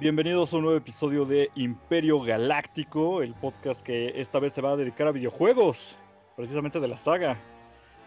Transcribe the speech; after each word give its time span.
Bienvenidos 0.00 0.54
a 0.54 0.56
un 0.56 0.62
nuevo 0.62 0.78
episodio 0.78 1.26
de 1.26 1.50
Imperio 1.56 2.22
Galáctico, 2.22 3.20
el 3.20 3.34
podcast 3.34 3.82
que 3.82 4.18
esta 4.18 4.38
vez 4.38 4.54
se 4.54 4.62
va 4.62 4.72
a 4.72 4.76
dedicar 4.76 5.06
a 5.06 5.12
videojuegos, 5.12 5.94
precisamente 6.36 6.80
de 6.80 6.88
la 6.88 6.96
saga. 6.96 7.38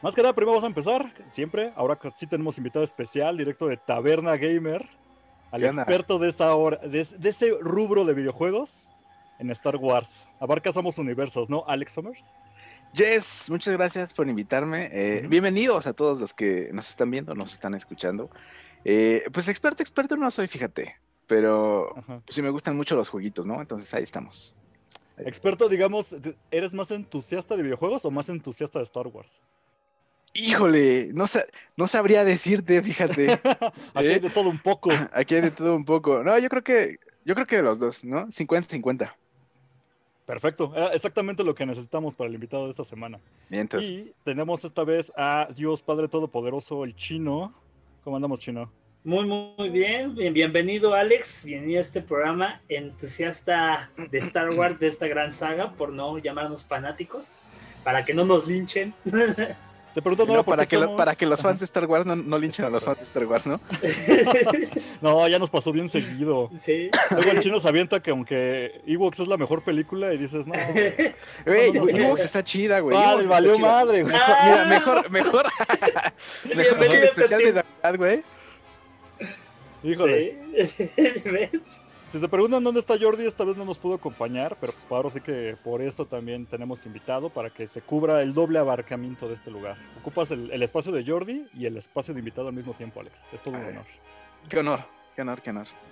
Más 0.02 0.16
que 0.16 0.23
nada, 0.23 0.34
primero 0.34 0.54
vamos 0.54 0.64
a 0.64 0.68
empezar, 0.70 1.14
siempre, 1.27 1.71
ahora 1.75 2.00
sí 2.16 2.25
tenemos 2.25 2.57
invitado 2.57 2.84
especial, 2.84 3.38
directo 3.38 3.68
de 3.68 3.77
Taberna 3.77 4.38
Gamer, 4.38 4.89
al 5.52 5.66
experto 5.66 6.18
de, 6.18 6.29
esa 6.29 6.55
hora, 6.55 6.77
de, 6.77 7.00
ese 7.00 7.52
rubro 7.61 8.05
de 8.05 8.16
videojuegos 8.16 8.89
en 9.38 9.52
Star 9.52 9.75
Wars. 9.75 10.28
Abarcamos 10.39 10.98
universos, 10.98 11.48
¿no, 11.48 11.64
Alex 11.68 11.94
Summers? 11.94 12.34
Yes, 12.94 13.52
muchas 13.52 13.71
gracias 13.75 14.14
por 14.16 14.28
invitarme. 14.28 14.89
Eh, 14.91 15.28
bienvenidos 15.28 15.86
a 15.86 15.94
todos 15.94 16.20
los 16.20 16.34
que 16.34 16.71
nos 16.73 16.89
están 16.89 17.12
viendo, 17.12 17.35
nos 17.35 17.53
están 17.53 17.75
escuchando. 17.75 18.31
Eh, 18.84 19.25
pues 19.31 19.48
experto, 19.48 19.84
experto 19.84 20.17
no 20.17 20.31
soy, 20.31 20.48
fíjate 20.48 21.02
pero 21.27 21.94
sí 22.27 22.41
me 22.41 22.50
gustan 22.50 22.76
mucho 22.76 22.95
los 22.95 23.09
jueguitos, 23.09 23.45
¿no? 23.45 23.62
Entonces 23.62 23.94
ahí 23.94 24.04
estamos. 24.04 24.54
Experto, 25.18 25.70
digamos, 25.70 26.16
¿eres 26.50 26.73
más 26.73 26.91
entusiasta 26.91 27.55
de 27.55 27.64
videojuegos 27.64 28.04
o 28.05 28.12
más 28.12 28.30
entusiasta 28.30 28.80
de 28.80 28.86
Star 28.86 29.08
Wars? 29.08 29.40
Híjole, 30.34 31.12
no, 31.14 31.26
no 31.78 31.88
sabría 31.88 32.26
decirte, 32.26 32.81
fíjate. 32.81 33.34
Aquí 33.94 34.08
hay 34.08 34.20
de 34.20 34.31
todo 34.31 34.50
un 34.50 34.58
poco. 34.58 34.90
Aquí 35.14 35.36
hay 35.36 35.41
de 35.41 35.52
todo 35.52 35.76
un 35.76 35.86
poco. 35.86 36.23
No, 36.23 36.38
yo 36.40 36.50
creo 36.50 36.64
que, 36.64 36.98
yo 37.23 37.36
creo 37.36 37.45
que 37.45 37.58
de 37.58 37.64
los 37.64 37.80
dos, 37.80 38.03
¿no? 38.03 38.28
50-50. 38.28 39.14
Perfecto, 40.26 40.72
era 40.73 40.94
exactamente 40.94 41.44
lo 41.44 41.53
que 41.53 41.66
necesitamos 41.66 42.16
para 42.16 42.30
el 42.30 42.36
invitado 42.36 42.66
de 42.66 42.72
esta 42.72 42.86
semana. 42.86 43.20
Y 43.80 44.14
tenemos 44.23 44.64
esta 44.64 44.84
vez 44.84 45.12
a 45.17 45.50
Dios 45.53 45.84
Padre 45.84 46.08
Todopoderoso, 46.08 46.84
el 46.86 46.95
chino. 46.95 47.53
¿Cómo 48.03 48.16
andamos, 48.16 48.40
chino? 48.40 48.72
Muy, 49.06 49.26
muy 49.26 49.70
bien. 49.70 50.16
Bienvenido, 50.16 50.94
Alex. 50.94 51.44
Bienvenido 51.44 51.80
a 51.80 51.82
este 51.82 52.02
programa 52.02 52.62
entusiasta 52.70 53.90
de 53.98 54.18
Star 54.20 54.50
Wars, 54.58 54.80
de 54.80 54.88
esta 54.88 55.08
gran 55.08 55.34
saga, 55.34 55.73
por 55.73 55.92
no 55.92 56.18
llamarnos 56.20 56.64
fanáticos, 56.64 57.28
para 57.84 58.06
que 58.06 58.14
no 58.14 58.24
nos 58.24 58.48
linchen. 58.48 58.94
Te 59.04 60.02
pregunto, 60.02 60.26
no, 60.26 60.44
para, 60.46 60.66
que 60.66 60.80
para 60.80 61.16
que 61.16 61.26
los 61.26 61.42
fans 61.42 61.59
de 61.59 61.66
Star 61.66 61.86
Wars 61.86 62.06
no, 62.06 62.38
linchen 62.38 62.64
a 62.64 62.70
los 62.70 62.86
fans 62.86 63.00
de 63.00 63.04
Star 63.04 63.26
Wars, 63.26 63.46
¿no? 63.46 63.59
no, 65.02 65.28
ya 65.28 65.38
nos 65.38 65.50
pasó 65.50 65.74
bien 65.74 65.90
seguido. 65.90 66.50
Sí. 66.58 66.90
Luego 67.12 67.30
el 67.30 67.40
chino 67.42 67.59
se 67.59 67.68
avienta 67.68 68.02
que 68.02 68.12
aunque 68.12 68.81
Ewoks 68.88 69.20
es 69.20 69.28
la 69.28 69.36
mejor 69.36 69.66
película 69.66 70.14
y 70.14 70.18
dices, 70.18 70.48
no. 70.48 70.54
Güey, 71.46 71.78
Ewoks 72.02 72.24
está 72.24 72.42
chida, 72.42 72.80
güey. 72.80 72.96
Vale, 72.96 73.28
valió 73.28 73.59
madre, 73.59 74.02
güey. 74.02 74.16
Mira, 74.16 74.66
mejor, 74.66 75.12
mejor. 75.12 75.46
mejor 76.56 76.84
el 76.86 77.04
especial 77.04 77.42
de 77.42 77.54
Navidad, 77.54 77.98
güey. 77.98 78.24
Híjole. 79.84 80.39
Si 82.14 82.20
se 82.20 82.30
preguntan 82.30 82.64
dónde 82.64 82.80
está 82.80 82.95
Jordi, 82.95 83.26
esta 83.26 83.44
vez 83.44 83.58
no 83.58 83.66
nos 83.66 83.80
pudo 83.80 83.95
acompañar, 83.95 84.56
pero 84.62 84.72
pues 84.72 84.86
ahora 84.92 85.09
sí 85.09 85.20
que 85.20 85.58
por 85.64 85.81
eso 85.81 86.06
también 86.06 86.45
tenemos 86.45 86.86
invitado 86.86 87.31
para 87.31 87.50
que 87.50 87.67
se 87.67 87.81
cubra 87.81 88.22
el 88.22 88.36
doble 88.36 88.59
abarcamiento 88.59 89.28
de 89.28 89.34
este 89.34 89.50
lugar. 89.50 89.78
Ocupas 90.00 90.30
el, 90.30 90.62
espacio 90.62 90.92
de 90.92 91.03
Jordi 91.03 91.48
y 91.56 91.66
el 91.66 91.75
espacio 91.75 92.14
de 92.14 92.20
invitado 92.20 92.50
al 92.50 92.53
mismo 92.53 92.75
tiempo, 92.75 93.00
Alex. 93.00 93.16
Es 93.34 93.42
todo 93.42 93.56
un 93.56 93.66
honor. 93.66 93.86
Qué 94.48 94.59
honor. 94.59 94.81
Qué 95.16 95.22
honor. 95.22 95.39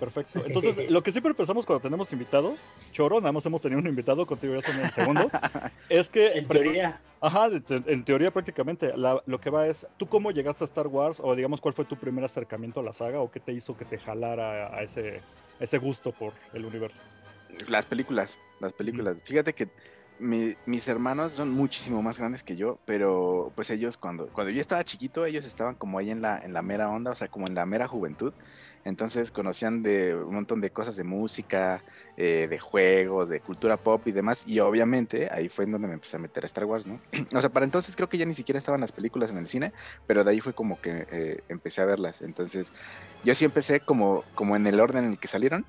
Perfecto. 0.00 0.42
Entonces, 0.46 0.90
lo 0.90 1.02
que 1.02 1.12
siempre 1.12 1.32
pensamos 1.34 1.64
cuando 1.64 1.82
tenemos 1.82 2.12
invitados, 2.12 2.60
Choro, 2.90 3.20
nada 3.20 3.32
más 3.32 3.46
hemos 3.46 3.60
tenido 3.60 3.80
un 3.80 3.86
invitado, 3.86 4.26
contigo 4.26 4.54
ya 4.54 4.62
son 4.62 4.80
el 4.80 4.90
segundo, 4.90 5.30
es 5.88 6.10
que... 6.10 6.32
En 6.32 6.48
teoría. 6.48 7.00
Ajá, 7.20 7.48
en 7.68 8.04
teoría 8.04 8.32
prácticamente. 8.32 8.92
lo 8.96 9.40
que 9.40 9.50
va 9.50 9.68
es, 9.68 9.86
¿tú 9.96 10.06
cómo 10.06 10.32
llegaste 10.32 10.64
a 10.64 10.66
Star 10.66 10.88
Wars? 10.88 11.20
O 11.22 11.36
digamos, 11.36 11.60
¿cuál 11.60 11.72
fue 11.72 11.84
tu 11.84 11.96
primer 11.96 12.24
acercamiento 12.24 12.80
a 12.80 12.82
la 12.82 12.92
saga? 12.92 13.20
¿O 13.20 13.30
qué 13.30 13.38
te 13.38 13.52
hizo 13.52 13.76
que 13.76 13.84
te 13.84 13.96
jalara 13.98 14.76
a 14.76 14.82
ese, 14.82 15.20
ese 15.60 15.78
gusto 15.78 16.10
por 16.10 16.32
el 16.52 16.64
universo? 16.64 17.00
Las 17.68 17.86
películas, 17.86 18.36
las 18.58 18.72
películas. 18.72 19.22
Fíjate 19.22 19.52
que 19.52 19.68
mis 20.22 20.88
hermanos 20.88 21.32
son 21.32 21.50
muchísimo 21.50 22.02
más 22.02 22.18
grandes 22.18 22.42
que 22.42 22.56
yo, 22.56 22.78
pero 22.84 23.52
pues 23.54 23.70
ellos 23.70 23.96
cuando, 23.96 24.28
cuando 24.28 24.50
yo 24.50 24.60
estaba 24.60 24.84
chiquito, 24.84 25.26
ellos 25.26 25.44
estaban 25.44 25.74
como 25.74 25.98
ahí 25.98 26.10
en 26.10 26.22
la, 26.22 26.38
en 26.38 26.52
la 26.52 26.62
mera 26.62 26.88
onda, 26.88 27.10
o 27.10 27.14
sea, 27.14 27.28
como 27.28 27.46
en 27.46 27.54
la 27.54 27.66
mera 27.66 27.88
juventud. 27.88 28.32
Entonces 28.84 29.30
conocían 29.30 29.82
de 29.82 30.14
un 30.16 30.34
montón 30.34 30.60
de 30.60 30.70
cosas 30.70 30.96
de 30.96 31.04
música, 31.04 31.84
eh, 32.16 32.46
de 32.48 32.58
juegos, 32.58 33.28
de 33.28 33.40
cultura 33.40 33.76
pop 33.76 34.06
y 34.06 34.12
demás. 34.12 34.42
Y 34.46 34.58
obviamente 34.60 35.28
ahí 35.30 35.48
fue 35.48 35.64
en 35.64 35.72
donde 35.72 35.88
me 35.88 35.94
empecé 35.94 36.16
a 36.16 36.20
meter 36.20 36.44
a 36.44 36.46
Star 36.46 36.64
Wars, 36.64 36.86
¿no? 36.86 37.00
o 37.34 37.40
sea, 37.40 37.50
para 37.50 37.64
entonces 37.64 37.94
creo 37.94 38.08
que 38.08 38.18
ya 38.18 38.26
ni 38.26 38.34
siquiera 38.34 38.58
estaban 38.58 38.80
las 38.80 38.92
películas 38.92 39.30
en 39.30 39.38
el 39.38 39.46
cine, 39.46 39.72
pero 40.06 40.24
de 40.24 40.30
ahí 40.32 40.40
fue 40.40 40.52
como 40.52 40.80
que 40.80 41.06
eh, 41.10 41.42
empecé 41.48 41.82
a 41.82 41.86
verlas. 41.86 42.22
Entonces 42.22 42.72
yo 43.24 43.34
sí 43.34 43.44
empecé 43.44 43.80
como, 43.80 44.24
como 44.34 44.56
en 44.56 44.66
el 44.66 44.80
orden 44.80 45.04
en 45.04 45.10
el 45.12 45.18
que 45.18 45.28
salieron. 45.28 45.64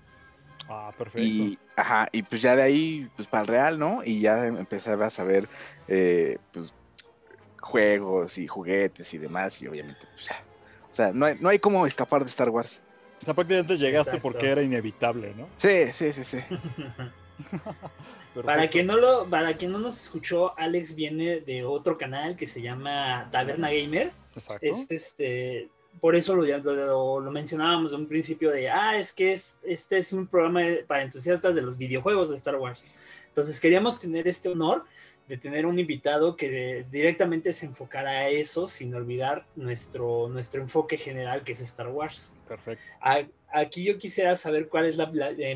Ah, 0.69 0.90
perfecto. 0.97 1.22
Y, 1.22 1.57
ajá, 1.75 2.07
y 2.12 2.24
pues 2.24 2.41
ya 2.41 2.56
de 2.56 2.63
ahí, 2.63 3.09
pues 3.16 3.28
para 3.28 3.41
el 3.41 3.47
real, 3.47 3.79
¿no? 3.79 4.03
Y 4.03 4.22
ya 4.22 4.47
empezaba 4.47 5.07
a 5.07 5.09
saber, 5.09 5.47
eh, 5.88 6.38
pues, 6.51 6.74
juegos 7.59 8.38
y 8.38 8.47
juguetes 8.47 9.13
y 9.13 9.18
demás, 9.18 9.62
y 9.62 9.68
obviamente, 9.68 10.06
pues 10.13 10.28
ya. 10.28 10.41
O 10.91 10.96
sea, 10.96 11.12
no 11.12 11.25
hay, 11.25 11.38
no 11.40 11.50
hay 11.50 11.59
cómo 11.59 11.85
escapar 11.85 12.23
de 12.23 12.29
Star 12.29 12.50
Wars. 12.50 12.81
O 13.22 13.25
sea, 13.25 13.34
prácticamente 13.34 13.78
llegaste 13.78 14.19
porque 14.19 14.50
era 14.50 14.62
inevitable, 14.62 15.34
¿no? 15.35 15.47
Sí, 15.57 15.91
sí, 15.91 16.13
sí, 16.13 16.23
sí. 16.23 16.40
para 18.46 18.69
quien 18.69 18.88
no 18.88 18.97
lo, 18.97 19.29
para 19.29 19.56
quien 19.56 19.72
no 19.72 19.79
nos 19.79 20.02
escuchó, 20.02 20.57
Alex 20.59 20.94
viene 20.94 21.40
de 21.40 21.63
otro 21.63 21.97
canal 21.97 22.35
que 22.35 22.46
se 22.46 22.62
llama 22.62 23.29
Taberna 23.31 23.72
Gamer. 23.72 24.12
Exacto. 24.35 24.66
Es 24.66 24.91
este 24.91 25.69
por 26.00 26.16
eso 26.16 26.36
lo, 26.36 27.20
lo, 27.20 27.31
mencionábamos 27.31 27.94
en 27.94 28.02
un 28.02 28.08
principio 28.08 28.52
de, 28.52 28.70
ah, 28.70 28.98
es 28.98 29.14
que 29.14 29.34
es, 29.34 29.59
este 29.64 29.98
es 29.98 30.12
un 30.14 30.28
programa 30.28 30.62
para 30.88 31.04
entusiastas 31.04 31.56
de 31.56 31.62
los 31.62 31.78
videojuegos 31.78 32.30
de 32.30 32.36
Star 32.36 32.56
Wars. 32.56 32.84
Entonces 33.28 33.59
queríamos 33.59 34.00
tener 34.00 34.28
este 34.28 34.50
honor 34.50 34.86
de 35.28 35.38
tener 35.38 35.66
un 35.66 35.80
invitado 35.80 36.36
que 36.36 36.86
directamente 36.92 37.53
se 37.53 37.66
enfocara 37.66 38.12
a 38.12 38.30
eso 38.30 38.68
sin 38.68 38.94
olvidar 38.94 39.46
nuestro, 39.56 40.28
nuestro 40.28 40.62
enfoque 40.62 40.98
general 40.98 41.44
que 41.44 41.53
es 41.53 41.62
Star 41.62 41.88
Wars. 41.88 42.36
Perfecto. 42.48 42.84
aquí 43.52 43.84
yo 43.84 43.98
quisiera 43.98 44.36
saber 44.36 44.68
cuál 44.68 44.86
es 44.86 44.98
la, 44.98 45.12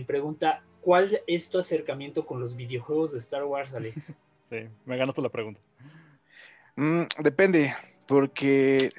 pregunta, 0.06 0.64
¿cuál 0.82 1.22
es 1.28 1.50
tu 1.50 1.60
acercamiento 1.60 2.26
con 2.26 2.40
los 2.40 2.56
videojuegos 2.56 3.12
de 3.12 3.20
Star 3.20 3.44
Wars, 3.44 3.74
Alex? 3.74 4.16
sí, 4.50 4.68
me 4.86 4.98
ganaste 4.98 5.22
la 5.22 5.30
pregunta. 5.30 5.60
Mm, 6.76 7.04
depende, 7.20 7.76
porque 8.08 8.92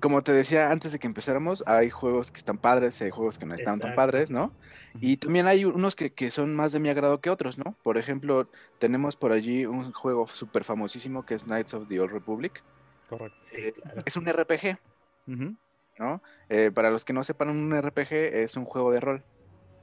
como 0.00 0.22
te 0.22 0.32
decía 0.32 0.70
antes 0.70 0.92
de 0.92 0.98
que 0.98 1.06
empezáramos, 1.06 1.62
hay 1.66 1.90
juegos 1.90 2.30
que 2.30 2.38
están 2.38 2.58
padres, 2.58 3.00
hay 3.02 3.10
juegos 3.10 3.38
que 3.38 3.46
no 3.46 3.54
están 3.54 3.78
tan 3.78 3.94
padres, 3.94 4.30
¿no? 4.30 4.52
Y 5.00 5.18
también 5.18 5.46
hay 5.46 5.64
unos 5.64 5.94
que, 5.94 6.30
son 6.30 6.54
más 6.56 6.72
de 6.72 6.78
mi 6.78 6.88
agrado 6.88 7.20
que 7.20 7.30
otros, 7.30 7.58
¿no? 7.58 7.76
Por 7.82 7.98
ejemplo, 7.98 8.48
tenemos 8.78 9.16
por 9.16 9.32
allí 9.32 9.66
un 9.66 9.92
juego 9.92 10.26
súper 10.26 10.64
famosísimo 10.64 11.24
que 11.24 11.34
es 11.34 11.44
Knights 11.44 11.74
of 11.74 11.88
the 11.88 12.00
Old 12.00 12.12
Republic. 12.12 12.62
Correcto. 13.08 13.38
Eh, 13.52 13.74
es 14.04 14.16
un 14.16 14.26
RPG, 14.26 14.78
¿no? 15.98 16.22
Eh, 16.48 16.70
para 16.74 16.90
los 16.90 17.04
que 17.04 17.12
no 17.12 17.22
sepan, 17.22 17.50
un 17.50 17.72
RPG 17.80 18.12
es 18.12 18.56
un 18.56 18.64
juego 18.64 18.90
de 18.90 19.00
rol. 19.00 19.24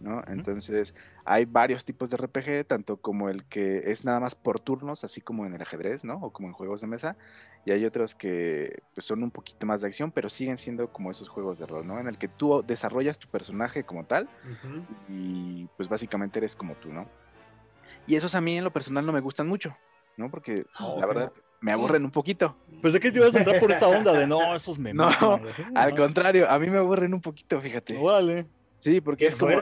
¿No? 0.05 0.21
Entonces, 0.27 0.93
hay 1.25 1.45
varios 1.45 1.83
tipos 1.83 2.11
de 2.11 2.17
RPG, 2.17 2.67
tanto 2.67 2.97
como 2.97 3.27
el 3.29 3.43
que 3.45 3.91
es 3.91 4.05
nada 4.05 4.19
más 4.19 4.35
por 4.35 4.59
turnos, 4.59 5.03
así 5.03 5.19
como 5.19 5.45
en 5.45 5.53
el 5.53 5.61
ajedrez, 5.61 6.05
¿no? 6.05 6.15
O 6.21 6.31
como 6.31 6.47
en 6.47 6.53
juegos 6.53 6.81
de 6.81 6.87
mesa, 6.87 7.17
y 7.65 7.71
hay 7.71 7.83
otros 7.85 8.13
que 8.13 8.83
pues, 8.93 9.05
son 9.05 9.23
un 9.23 9.31
poquito 9.31 9.65
más 9.65 9.81
de 9.81 9.87
acción, 9.87 10.11
pero 10.11 10.29
siguen 10.29 10.59
siendo 10.59 10.91
como 10.91 11.09
esos 11.09 11.27
juegos 11.27 11.57
de 11.57 11.65
rol, 11.65 11.87
¿no? 11.87 11.99
En 11.99 12.07
el 12.07 12.19
que 12.19 12.27
tú 12.27 12.63
desarrollas 12.65 13.17
tu 13.17 13.27
personaje 13.27 13.83
como 13.83 14.05
tal 14.05 14.29
y 15.09 15.65
pues 15.75 15.89
básicamente 15.89 16.37
eres 16.37 16.55
como 16.55 16.75
tú, 16.75 16.93
¿no? 16.93 17.09
Y 18.05 18.15
esos 18.15 18.35
a 18.35 18.41
mí 18.41 18.57
en 18.57 18.63
lo 18.63 18.71
personal 18.71 19.05
no 19.05 19.11
me 19.11 19.21
gustan 19.21 19.47
mucho, 19.47 19.75
¿no? 20.17 20.29
Porque 20.29 20.67
ah, 20.75 20.93
la 20.99 21.05
verdad 21.07 21.33
me 21.61 21.71
aburren 21.71 22.05
un 22.05 22.11
poquito. 22.11 22.55
Pues 22.79 22.93
de 22.93 22.99
qué 22.99 23.11
te 23.11 23.17
ibas 23.17 23.33
a 23.33 23.39
entrar 23.39 23.59
por 23.59 23.71
esa 23.71 23.87
onda 23.87 24.13
de 24.13 24.27
no, 24.27 24.53
esos 24.53 24.77
me 24.77 24.93
No, 24.93 25.09
al 25.73 25.95
contrario, 25.95 26.47
a 26.47 26.59
mí 26.59 26.69
me 26.69 26.77
aburren 26.77 27.11
un 27.15 27.21
poquito, 27.21 27.59
fíjate. 27.59 27.97
Órale. 27.97 28.45
Sí, 28.85 29.01
porque 29.01 29.25
es 29.25 29.35
como, 29.35 29.57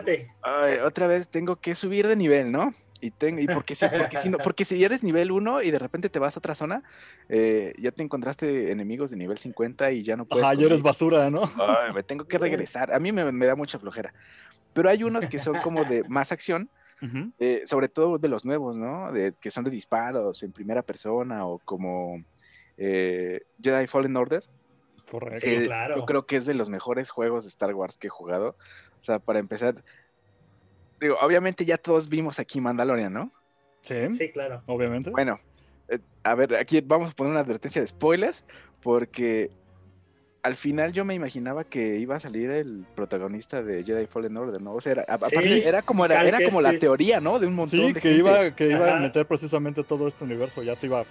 otra 0.84 1.08
vez 1.08 1.30
tengo 1.30 1.56
que 1.56 1.76
subir 1.76 2.10
de 2.10 2.18
nivel, 2.18 2.52
¿no? 2.52 2.74
Y, 3.00 3.12
tengo, 3.12 3.40
y 3.40 3.48
porque, 3.48 3.74
si, 3.74 3.86
porque, 3.88 4.18
si 4.18 4.30
no, 4.30 4.38
porque 4.44 4.66
si 4.66 4.84
eres 4.84 5.02
nivel 5.02 5.32
1 5.32 5.62
y 5.62 5.72
de 5.72 5.80
repente 5.80 6.10
te 6.10 6.20
vas 6.20 6.36
a 6.36 6.40
otra 6.40 6.56
zona, 6.56 6.84
eh, 7.30 7.74
ya 7.80 7.92
te 7.92 8.04
encontraste 8.04 8.70
enemigos 8.70 9.12
de 9.12 9.16
nivel 9.16 9.38
50 9.38 9.94
y 9.94 10.04
ya 10.04 10.18
no 10.18 10.26
puedes. 10.26 10.44
Ajá, 10.44 10.56
ya 10.56 10.66
eres 10.66 10.82
basura, 10.82 11.30
¿no? 11.30 11.50
me 11.96 12.04
tengo 12.04 12.26
que 12.26 12.38
regresar. 12.38 12.94
A 12.94 13.00
mí 13.00 13.14
me, 13.14 13.46
da 13.46 13.56
mucha 13.56 13.80
flojera. 13.80 14.14
Pero 14.74 14.90
hay 14.90 15.06
unos 15.06 15.26
que 15.28 15.40
son 15.40 15.62
como 15.62 15.86
de 15.86 16.04
más 16.10 16.34
acción, 16.34 16.70
eh, 17.40 17.64
sobre 17.66 17.88
todo 17.88 18.18
de 18.18 18.28
los 18.28 18.44
nuevos, 18.44 18.76
¿no? 18.76 19.14
De, 19.14 19.34
que 19.40 19.52
son 19.52 19.64
de 19.64 19.72
disparos 19.72 20.44
en 20.44 20.52
primera 20.52 20.82
persona 20.82 21.46
o 21.46 21.60
como 21.60 22.22
eh, 22.78 23.40
Jedi 23.64 23.88
Fallen 23.88 24.18
Order. 24.18 24.44
Correcto. 25.10 25.48
claro. 25.66 25.96
Yo 25.96 26.06
creo 26.06 26.26
que 26.26 26.36
es 26.36 26.46
de 26.46 26.56
los 26.56 26.68
mejores 26.70 27.10
juegos 27.10 27.46
de 27.46 27.48
Star 27.48 27.74
Wars 27.74 27.96
que 27.96 28.08
he 28.08 28.10
jugado. 28.10 28.58
O 29.04 29.06
sea, 29.06 29.20
para 29.20 29.40
empezar, 29.40 29.76
digo, 31.02 31.18
obviamente 31.22 31.66
ya 31.66 31.78
todos 31.78 32.08
vimos 32.08 32.40
aquí 32.40 32.62
Mandalorian, 32.62 33.12
¿no? 33.12 33.34
Sí, 33.82 34.10
sí 34.12 34.32
claro. 34.32 34.64
Obviamente. 34.66 35.10
Bueno, 35.10 35.42
eh, 35.90 36.00
a 36.24 36.36
ver, 36.36 36.56
aquí 36.56 36.80
vamos 36.80 37.12
a 37.12 37.14
poner 37.14 37.32
una 37.32 37.42
advertencia 37.42 37.82
de 37.82 37.88
spoilers, 37.90 38.46
porque 38.82 39.52
al 40.42 40.56
final 40.56 40.94
yo 40.94 41.04
me 41.04 41.16
imaginaba 41.16 41.66
que 41.66 41.98
iba 41.98 42.16
a 42.16 42.22
salir 42.22 42.50
el 42.50 42.86
protagonista 42.96 43.62
de 43.62 43.84
Jedi 43.84 44.08
Fallen 44.08 44.38
Order, 44.38 44.62
¿no? 44.62 44.74
O 44.76 44.80
sea, 44.80 44.94
era, 44.94 45.06
era 45.44 45.82
como, 45.82 46.06
era, 46.06 46.26
era 46.26 46.40
como 46.46 46.62
la 46.62 46.78
teoría, 46.78 47.20
¿no? 47.20 47.40
De 47.40 47.48
un 47.48 47.56
montón 47.56 47.80
sí, 47.80 47.92
de 47.92 48.00
que 48.00 48.14
Iba, 48.14 48.56
que 48.56 48.70
iba 48.70 48.96
a 48.96 49.00
meter 49.02 49.26
precisamente 49.26 49.84
todo 49.84 50.08
este 50.08 50.24
universo, 50.24 50.64
ya 50.64 50.76
se 50.76 50.86
iba 50.86 51.04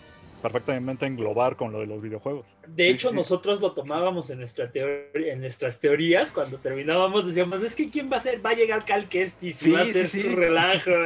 perfectamente 0.42 1.06
englobar 1.06 1.56
con 1.56 1.72
lo 1.72 1.80
de 1.80 1.86
los 1.86 2.02
videojuegos. 2.02 2.46
De 2.66 2.88
hecho, 2.88 3.12
nosotros 3.12 3.60
lo 3.60 3.72
tomábamos 3.72 4.28
en, 4.30 4.38
nuestra 4.38 4.70
en 4.74 5.40
nuestras 5.40 5.78
teorías, 5.78 6.32
cuando 6.32 6.58
terminábamos 6.58 7.26
decíamos, 7.26 7.62
es 7.62 7.74
que 7.74 7.88
¿quién 7.88 8.10
va 8.12 8.16
a 8.16 8.20
ser? 8.20 8.44
Va 8.44 8.50
a 8.50 8.54
llegar 8.54 8.84
Cal 8.84 9.08
Kestis 9.08 9.66
y 9.66 9.70
va 9.70 9.80
a 9.80 9.82
hacer 9.82 10.08
su 10.08 10.28
relajo. 10.30 10.90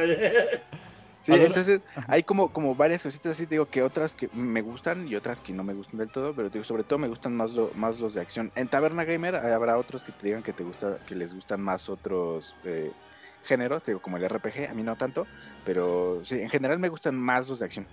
Sí, 1.27 1.33
entonces 1.33 1.81
hay 2.07 2.23
como, 2.23 2.53
como 2.53 2.73
varias 2.73 3.03
cositas 3.03 3.33
así, 3.33 3.45
digo 3.45 3.65
que 3.65 3.83
otras 3.83 4.13
que 4.13 4.29
me 4.31 4.61
gustan 4.61 5.09
y 5.09 5.15
otras 5.15 5.41
que 5.41 5.51
no 5.51 5.61
me 5.61 5.73
gustan 5.73 5.97
del 5.97 6.09
todo, 6.09 6.33
pero 6.33 6.49
digo, 6.49 6.63
sobre 6.63 6.85
todo 6.85 6.99
me 6.99 7.09
gustan 7.09 7.35
más, 7.35 7.53
más 7.75 7.99
los 7.99 8.13
de 8.13 8.21
acción. 8.21 8.49
En 8.55 8.69
Taberna 8.69 9.03
Gamer 9.03 9.35
habrá 9.35 9.77
otros 9.77 10.05
que 10.05 10.13
te 10.13 10.27
digan 10.27 10.41
que 10.41 10.53
te 10.53 10.63
gusta, 10.63 10.99
que 11.05 11.15
les 11.15 11.33
gustan 11.33 11.61
más 11.61 11.89
otros 11.89 12.55
eh, 12.63 12.93
géneros, 13.43 13.85
digo, 13.85 14.01
como 14.01 14.15
el 14.15 14.29
RPG, 14.29 14.69
a 14.69 14.73
mí 14.73 14.83
no 14.83 14.95
tanto, 14.95 15.27
pero 15.65 16.21
sí, 16.23 16.39
en 16.39 16.49
general 16.49 16.79
me 16.79 16.87
gustan 16.87 17.15
más 17.15 17.49
los 17.49 17.59
de 17.59 17.65
acción. 17.65 17.85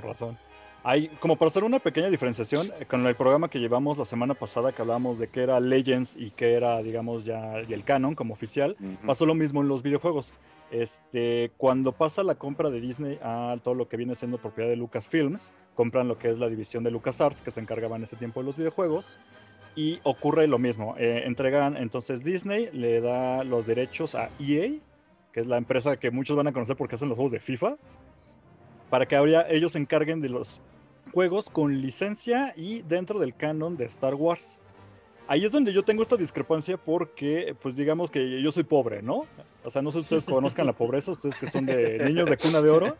Con 0.00 0.08
razón. 0.08 0.38
Hay, 0.84 1.08
como 1.18 1.34
para 1.34 1.48
hacer 1.48 1.64
una 1.64 1.80
pequeña 1.80 2.08
diferenciación, 2.10 2.70
eh, 2.78 2.84
con 2.86 3.04
el 3.06 3.16
programa 3.16 3.48
que 3.48 3.58
llevamos 3.58 3.98
la 3.98 4.04
semana 4.04 4.34
pasada 4.34 4.70
que 4.70 4.82
hablábamos 4.82 5.18
de 5.18 5.26
qué 5.26 5.42
era 5.42 5.58
Legends 5.58 6.16
y 6.16 6.30
qué 6.30 6.54
era, 6.54 6.80
digamos, 6.80 7.24
ya 7.24 7.58
el 7.58 7.82
canon 7.82 8.14
como 8.14 8.34
oficial, 8.34 8.76
pasó 9.04 9.26
lo 9.26 9.34
mismo 9.34 9.62
en 9.62 9.68
los 9.68 9.82
videojuegos. 9.82 10.32
Este, 10.70 11.50
cuando 11.56 11.92
pasa 11.92 12.22
la 12.22 12.36
compra 12.36 12.70
de 12.70 12.80
Disney 12.80 13.18
a 13.22 13.56
todo 13.64 13.74
lo 13.74 13.88
que 13.88 13.96
viene 13.96 14.14
siendo 14.14 14.38
propiedad 14.38 14.68
de 14.68 14.76
Lucasfilms, 14.76 15.52
compran 15.74 16.06
lo 16.06 16.18
que 16.18 16.30
es 16.30 16.38
la 16.38 16.48
división 16.48 16.84
de 16.84 16.90
LucasArts 16.90 17.42
que 17.42 17.50
se 17.50 17.60
encargaba 17.60 17.96
en 17.96 18.04
ese 18.04 18.16
tiempo 18.16 18.40
de 18.40 18.46
los 18.46 18.56
videojuegos 18.56 19.18
y 19.74 20.00
ocurre 20.04 20.46
lo 20.46 20.58
mismo. 20.58 20.94
Eh, 20.98 21.22
entregan 21.26 21.76
entonces 21.76 22.22
Disney 22.22 22.70
le 22.72 23.00
da 23.00 23.44
los 23.44 23.66
derechos 23.66 24.14
a 24.14 24.30
EA, 24.40 24.70
que 25.32 25.40
es 25.40 25.46
la 25.46 25.56
empresa 25.56 25.96
que 25.98 26.10
muchos 26.10 26.36
van 26.36 26.48
a 26.48 26.52
conocer 26.52 26.76
porque 26.76 26.94
hacen 26.94 27.08
los 27.08 27.16
juegos 27.16 27.32
de 27.32 27.40
FIFA, 27.40 27.76
para 28.90 29.06
que 29.06 29.16
ahora 29.16 29.46
ellos 29.50 29.72
se 29.72 29.78
encarguen 29.78 30.20
de 30.20 30.28
los 30.28 30.60
juegos 31.12 31.48
con 31.50 31.80
licencia 31.80 32.52
y 32.56 32.82
dentro 32.82 33.18
del 33.18 33.34
canon 33.34 33.76
de 33.76 33.86
Star 33.86 34.14
Wars. 34.14 34.60
Ahí 35.28 35.44
es 35.44 35.50
donde 35.50 35.72
yo 35.72 35.82
tengo 35.82 36.02
esta 36.02 36.16
discrepancia 36.16 36.76
porque, 36.76 37.56
pues 37.60 37.74
digamos 37.74 38.10
que 38.10 38.40
yo 38.40 38.52
soy 38.52 38.62
pobre, 38.62 39.02
¿no? 39.02 39.26
O 39.64 39.70
sea, 39.70 39.82
no 39.82 39.90
sé 39.90 39.98
si 39.98 40.02
ustedes 40.02 40.24
conozcan 40.24 40.66
la 40.66 40.72
pobreza, 40.72 41.10
ustedes 41.10 41.34
que 41.36 41.48
son 41.48 41.66
de 41.66 41.98
niños 42.06 42.30
de 42.30 42.36
cuna 42.36 42.62
de 42.62 42.70
oro. 42.70 42.96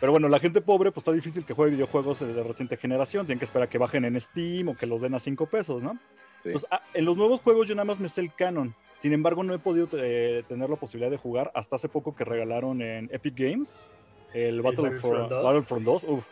Pero 0.00 0.10
bueno, 0.10 0.28
la 0.28 0.40
gente 0.40 0.60
pobre, 0.60 0.90
pues 0.90 1.02
está 1.02 1.12
difícil 1.12 1.44
que 1.44 1.54
juegue 1.54 1.72
videojuegos 1.72 2.18
de 2.18 2.42
reciente 2.42 2.76
generación. 2.76 3.24
Tienen 3.26 3.38
que 3.38 3.44
esperar 3.44 3.68
a 3.68 3.70
que 3.70 3.78
bajen 3.78 4.04
en 4.04 4.20
Steam 4.20 4.70
o 4.70 4.74
que 4.74 4.86
los 4.86 5.00
den 5.00 5.14
a 5.14 5.20
5 5.20 5.46
pesos, 5.46 5.80
¿no? 5.80 5.96
Pues 6.42 6.66
ah, 6.70 6.82
en 6.94 7.04
los 7.04 7.16
nuevos 7.16 7.40
juegos 7.40 7.68
yo 7.68 7.76
nada 7.76 7.84
más 7.84 8.00
me 8.00 8.08
sé 8.08 8.22
el 8.22 8.34
canon. 8.34 8.74
Sin 8.96 9.12
embargo, 9.12 9.44
no 9.44 9.54
he 9.54 9.58
podido 9.58 9.86
eh, 9.92 10.42
tener 10.48 10.70
la 10.70 10.76
posibilidad 10.76 11.10
de 11.10 11.18
jugar 11.18 11.52
hasta 11.54 11.76
hace 11.76 11.88
poco 11.88 12.16
que 12.16 12.24
regalaron 12.24 12.82
en 12.82 13.08
Epic 13.12 13.34
Games 13.36 13.88
el, 14.34 14.62
Battlefront 14.62 15.30
2. 15.30 15.44
Battlefront 15.44 15.84
2. 15.84 16.04
Uf, 16.04 16.24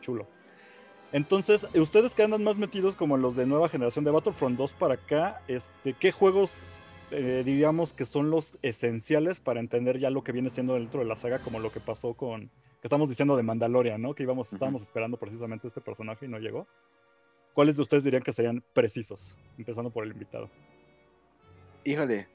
chulo. 0.00 0.26
Entonces, 1.12 1.68
ustedes 1.74 2.14
que 2.14 2.24
andan 2.24 2.42
más 2.42 2.58
metidos 2.58 2.96
como 2.96 3.16
los 3.16 3.36
de 3.36 3.46
nueva 3.46 3.68
generación 3.68 4.04
de 4.04 4.10
Battlefront 4.10 4.58
2 4.58 4.72
para 4.72 4.94
acá, 4.94 5.42
este, 5.46 5.92
¿qué 5.94 6.10
juegos 6.10 6.66
eh, 7.10 7.42
diríamos 7.44 7.92
que 7.92 8.06
son 8.06 8.30
los 8.30 8.56
esenciales 8.62 9.38
para 9.38 9.60
entender 9.60 9.98
ya 9.98 10.10
lo 10.10 10.24
que 10.24 10.32
viene 10.32 10.50
siendo 10.50 10.74
dentro 10.74 11.00
de 11.00 11.06
la 11.06 11.14
saga, 11.14 11.38
como 11.38 11.60
lo 11.60 11.70
que 11.70 11.78
pasó 11.78 12.14
con, 12.14 12.48
que 12.48 12.88
estamos 12.88 13.08
diciendo 13.08 13.36
de 13.36 13.44
Mandalorian, 13.44 14.02
¿no? 14.02 14.14
Que 14.14 14.24
íbamos, 14.24 14.52
estábamos 14.52 14.82
esperando 14.82 15.16
precisamente 15.16 15.68
este 15.68 15.80
personaje 15.80 16.26
y 16.26 16.28
no 16.28 16.40
llegó. 16.40 16.66
¿Cuáles 17.52 17.76
de 17.76 17.82
ustedes 17.82 18.02
dirían 18.02 18.24
que 18.24 18.32
serían 18.32 18.64
precisos? 18.72 19.38
Empezando 19.56 19.90
por 19.90 20.02
el 20.02 20.10
invitado. 20.10 20.50
Híjole. 21.84 22.26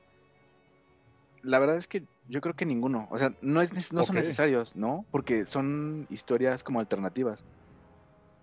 La 1.43 1.59
verdad 1.59 1.77
es 1.77 1.87
que 1.87 2.03
yo 2.27 2.41
creo 2.41 2.55
que 2.55 2.65
ninguno. 2.65 3.07
O 3.11 3.17
sea, 3.17 3.33
no, 3.41 3.61
es, 3.61 3.93
no 3.93 4.03
son 4.03 4.15
necesarios, 4.15 4.75
¿no? 4.75 5.05
Porque 5.11 5.45
son 5.45 6.07
historias 6.09 6.63
como 6.63 6.79
alternativas. 6.79 7.43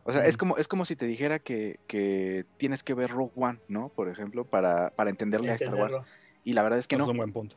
O 0.04 0.12
sea, 0.12 0.26
es 0.26 0.37
como, 0.37 0.56
es 0.56 0.69
como 0.69 0.84
si 0.84 0.94
te 0.94 1.06
dijera 1.06 1.40
que, 1.40 2.46
tienes 2.56 2.82
que 2.82 2.94
ver 2.94 3.10
Rogue 3.10 3.32
One, 3.34 3.58
¿no? 3.69 3.88
Por 3.88 4.08
ejemplo, 4.08 4.44
para, 4.44 4.90
para 4.90 5.10
entenderle 5.10 5.50
a 5.50 5.54
Star 5.54 5.75
Wars. 5.75 5.96
Y 6.44 6.52
la 6.52 6.62
verdad 6.62 6.78
es 6.78 6.87
que 6.87 6.96
no. 6.96 7.04
Es 7.04 7.10
un 7.10 7.16
buen 7.16 7.32
punto. 7.32 7.56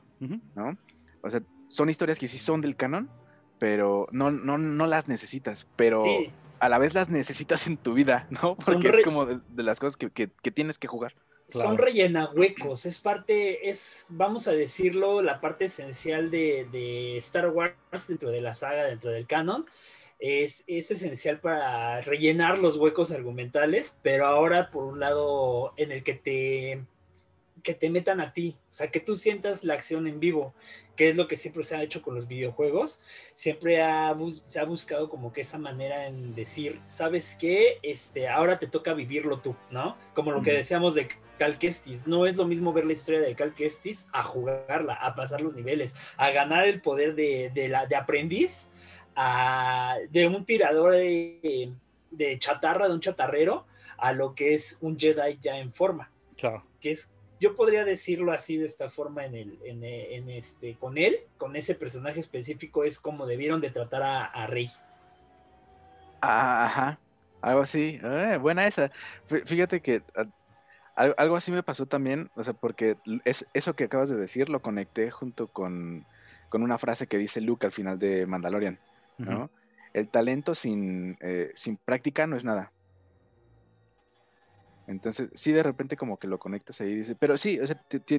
¿No? 0.55 0.77
O 1.21 1.29
sea, 1.29 1.41
son 1.67 1.89
historias 1.89 2.17
que 2.17 2.27
sí 2.27 2.39
son 2.39 2.61
del 2.61 2.75
canon, 2.75 3.09
pero 3.59 4.07
no, 4.11 4.31
no, 4.31 4.57
no 4.57 4.87
las 4.87 5.07
necesitas. 5.07 5.67
Pero 5.75 6.03
a 6.59 6.69
la 6.69 6.77
vez 6.77 6.93
las 6.93 7.09
necesitas 7.09 7.67
en 7.67 7.77
tu 7.77 7.93
vida, 7.93 8.27
¿no? 8.29 8.55
Porque 8.55 8.89
es 8.89 9.03
como 9.03 9.25
de, 9.25 9.63
las 9.63 9.79
cosas 9.79 9.97
que, 9.97 10.27
tienes 10.27 10.77
que 10.77 10.87
jugar. 10.87 11.13
Son 11.49 11.77
rellena 11.77 12.31
huecos, 12.33 12.85
es 12.85 12.99
parte, 12.99 13.69
es, 13.69 14.05
vamos 14.09 14.47
a 14.47 14.51
decirlo, 14.51 15.21
la 15.21 15.41
parte 15.41 15.65
esencial 15.65 16.29
de, 16.29 16.67
de 16.71 17.17
Star 17.17 17.49
Wars 17.49 17.75
dentro 18.07 18.29
de 18.29 18.41
la 18.41 18.53
saga, 18.53 18.85
dentro 18.85 19.11
del 19.11 19.27
canon 19.27 19.65
es, 20.19 20.65
esencial 20.67 21.39
para 21.39 22.01
rellenar 22.01 22.59
los 22.59 22.77
huecos 22.77 23.11
argumentales, 23.11 23.97
pero 24.01 24.25
ahora 24.25 24.69
por 24.69 24.83
un 24.83 24.99
lado 24.99 25.73
en 25.77 25.91
el 25.91 26.03
que 26.03 26.13
te, 26.13 26.83
que 27.63 27.73
te 27.73 27.89
metan 27.89 28.21
a 28.21 28.33
ti, 28.33 28.57
o 28.69 28.71
sea, 28.71 28.91
que 28.91 28.99
tú 28.99 29.15
sientas 29.15 29.63
la 29.63 29.73
acción 29.73 30.07
en 30.07 30.19
vivo, 30.19 30.53
que 30.95 31.09
es 31.09 31.15
lo 31.15 31.27
que 31.27 31.37
siempre 31.37 31.63
se 31.63 31.75
ha 31.75 31.83
hecho 31.83 32.01
con 32.01 32.15
los 32.15 32.27
videojuegos, 32.27 33.01
siempre 33.33 33.79
se 34.45 34.59
ha 34.59 34.65
buscado 34.65 35.09
como 35.09 35.31
que 35.31 35.41
esa 35.41 35.57
manera 35.57 36.07
en 36.07 36.35
decir, 36.35 36.81
¿sabes 36.87 37.37
qué? 37.39 37.79
Este, 37.83 38.27
ahora 38.27 38.59
te 38.59 38.67
toca 38.67 38.93
vivirlo 38.93 39.39
tú, 39.39 39.55
¿no? 39.71 39.97
Como 40.13 40.31
lo 40.31 40.41
que 40.41 40.51
decíamos 40.51 40.95
de 40.95 41.07
Cal 41.37 41.57
Kestis, 41.57 42.05
no 42.05 42.25
es 42.25 42.35
lo 42.35 42.45
mismo 42.45 42.73
ver 42.73 42.85
la 42.85 42.93
historia 42.93 43.21
de 43.21 43.35
Cal 43.35 43.55
Kestis 43.55 44.07
a 44.11 44.23
jugarla, 44.23 44.93
a 44.95 45.15
pasar 45.15 45.39
los 45.39 45.55
niveles, 45.55 45.95
a 46.17 46.31
ganar 46.31 46.67
el 46.67 46.81
poder 46.81 47.15
de, 47.15 47.51
de 47.53 47.69
la, 47.69 47.85
de 47.85 47.95
aprendiz 47.95 48.69
de 50.09 50.27
un 50.27 50.45
tirador 50.45 50.93
de, 50.93 52.37
chatarra, 52.39 52.87
de 52.87 52.93
un 52.93 52.99
chatarrero, 52.99 53.65
a 53.97 54.13
lo 54.13 54.33
que 54.33 54.53
es 54.53 54.77
un 54.81 54.97
Jedi 54.97 55.39
ya 55.41 55.57
en 55.57 55.73
forma. 55.73 56.11
Claro. 56.37 56.63
Que 56.79 56.91
es, 56.91 57.11
yo 57.39 57.55
podría 57.55 57.85
decirlo 57.85 58.31
así 58.31 58.57
de 58.57 58.65
esta 58.65 58.89
forma 58.89 59.25
en 59.25 59.35
el, 59.35 59.59
en, 59.63 60.29
este, 60.29 60.75
con 60.75 60.97
él, 60.97 61.17
con 61.37 61.55
ese 61.55 61.75
personaje 61.75 62.19
específico, 62.19 62.83
es 62.83 62.99
como 62.99 63.25
debieron 63.25 63.61
de 63.61 63.69
tratar 63.69 64.03
a, 64.03 64.47
Rey. 64.47 64.69
Ajá, 66.21 66.99
algo 67.41 67.61
así. 67.61 67.99
Eh, 68.03 68.37
buena 68.41 68.67
esa. 68.67 68.91
Fíjate 69.45 69.81
que 69.81 70.01
algo 70.95 71.37
así 71.37 71.51
me 71.51 71.63
pasó 71.63 71.85
también, 71.85 72.29
o 72.35 72.43
sea, 72.43 72.53
porque 72.53 72.97
es, 73.23 73.45
eso 73.53 73.73
que 73.73 73.85
acabas 73.85 74.09
de 74.09 74.17
decir 74.17 74.49
lo 74.49 74.61
conecté 74.61 75.09
junto 75.11 75.47
con, 75.47 76.05
con 76.49 76.61
una 76.61 76.77
frase 76.77 77.07
que 77.07 77.17
dice 77.17 77.39
Luke 77.39 77.65
al 77.65 77.71
final 77.71 77.97
de 77.99 78.25
Mandalorian. 78.25 78.77
¿no? 79.17 79.49
El 79.93 80.09
talento 80.09 80.55
sin, 80.55 81.17
eh, 81.21 81.51
sin 81.55 81.77
práctica 81.77 82.27
no 82.27 82.35
es 82.35 82.43
nada. 82.43 82.71
Entonces, 84.89 85.29
sí, 85.35 85.51
de 85.51 85.61
repente 85.61 85.95
como 85.95 86.17
que 86.17 86.27
lo 86.27 86.39
conectas 86.39 86.81
ahí 86.81 86.89
y 86.89 86.95
dices, 86.95 87.15
pero 87.19 87.37
sí, 87.37 87.59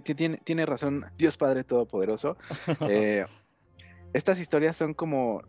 tiene, 0.04 0.38
tiene 0.44 0.64
razón 0.66 1.04
Dios 1.18 1.36
Padre 1.36 1.64
Todopoderoso. 1.64 2.36
Eh, 2.88 3.26
estas 4.12 4.40
historias 4.40 4.76
son 4.76 4.94
como, 4.94 5.42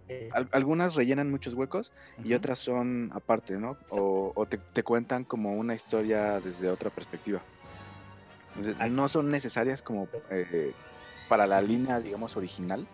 algunas 0.52 0.96
rellenan 0.96 1.32
muchos 1.32 1.54
huecos 1.56 1.92
y 2.24 2.34
otras 2.34 2.60
son 2.60 3.10
aparte, 3.14 3.58
¿no? 3.58 3.78
O, 3.90 4.46
te, 4.48 4.84
cuentan 4.84 5.24
como 5.24 5.54
una 5.54 5.74
historia 5.74 6.40
desde 6.40 6.70
otra 6.70 6.90
perspectiva. 6.90 7.42
Entonces, 8.56 8.92
no 8.92 9.08
son 9.08 9.32
necesarias 9.32 9.82
como 9.82 10.08
eh, 10.30 10.74
para 11.28 11.48
la 11.48 11.62
línea, 11.62 12.00
digamos, 12.00 12.38
original, 12.38 12.88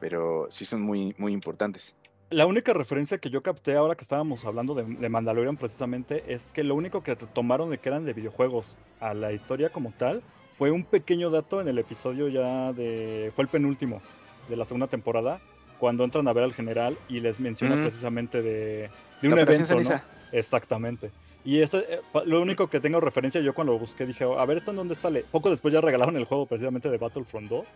pero 0.00 0.48
sí 0.50 0.66
son 0.66 0.82
muy, 0.82 1.14
muy 1.16 1.32
importantes. 1.32 1.94
La 2.30 2.46
única 2.46 2.72
referencia 2.72 3.18
que 3.18 3.28
yo 3.28 3.42
capté 3.42 3.74
ahora 3.74 3.96
que 3.96 4.02
estábamos 4.02 4.44
hablando 4.44 4.76
de, 4.76 5.08
Mandalorian 5.08 5.56
precisamente 5.56 6.22
es 6.32 6.50
que 6.50 6.62
lo 6.62 6.76
único 6.76 7.02
que 7.02 7.16
tomaron 7.16 7.70
de 7.70 7.78
que 7.78 7.88
eran 7.88 8.04
de 8.04 8.12
videojuegos 8.12 8.78
a 9.00 9.14
la 9.14 9.32
historia 9.32 9.70
como 9.70 9.92
tal 9.98 10.22
fue 10.56 10.70
un 10.70 10.84
pequeño 10.84 11.30
dato 11.30 11.60
en 11.60 11.66
el 11.66 11.78
episodio 11.78 12.28
ya 12.28 12.72
de... 12.72 13.32
fue 13.34 13.42
el 13.42 13.48
penúltimo 13.48 14.00
de 14.48 14.56
la 14.56 14.64
segunda 14.64 14.86
temporada, 14.86 15.40
cuando 15.80 16.04
entran 16.04 16.28
a 16.28 16.32
ver 16.32 16.44
al 16.44 16.54
general 16.54 16.96
y 17.08 17.18
les 17.18 17.40
menciona 17.40 17.74
mm. 17.74 17.82
precisamente 17.82 18.42
de, 18.42 18.90
un 19.24 19.36
evento, 19.36 19.74
¿no? 19.80 20.00
Exactamente. 20.30 21.10
Y 21.44 21.60
este, 21.60 21.78
eh, 21.78 22.00
lo 22.26 22.40
único 22.40 22.68
que 22.68 22.78
tengo 22.78 23.00
referencia 23.00 23.40
yo 23.40 23.54
cuando 23.54 23.72
lo 23.72 23.80
busqué 23.80 24.06
dije, 24.06 24.24
a 24.24 24.44
ver, 24.44 24.56
¿esto 24.56 24.70
en 24.70 24.76
dónde 24.76 24.94
sale? 24.94 25.24
Poco 25.32 25.50
después 25.50 25.74
ya 25.74 25.80
regalaron 25.80 26.16
el 26.16 26.26
juego 26.26 26.46
precisamente 26.46 26.90
de 26.90 26.98
Battlefront 26.98 27.48
2 27.48 27.66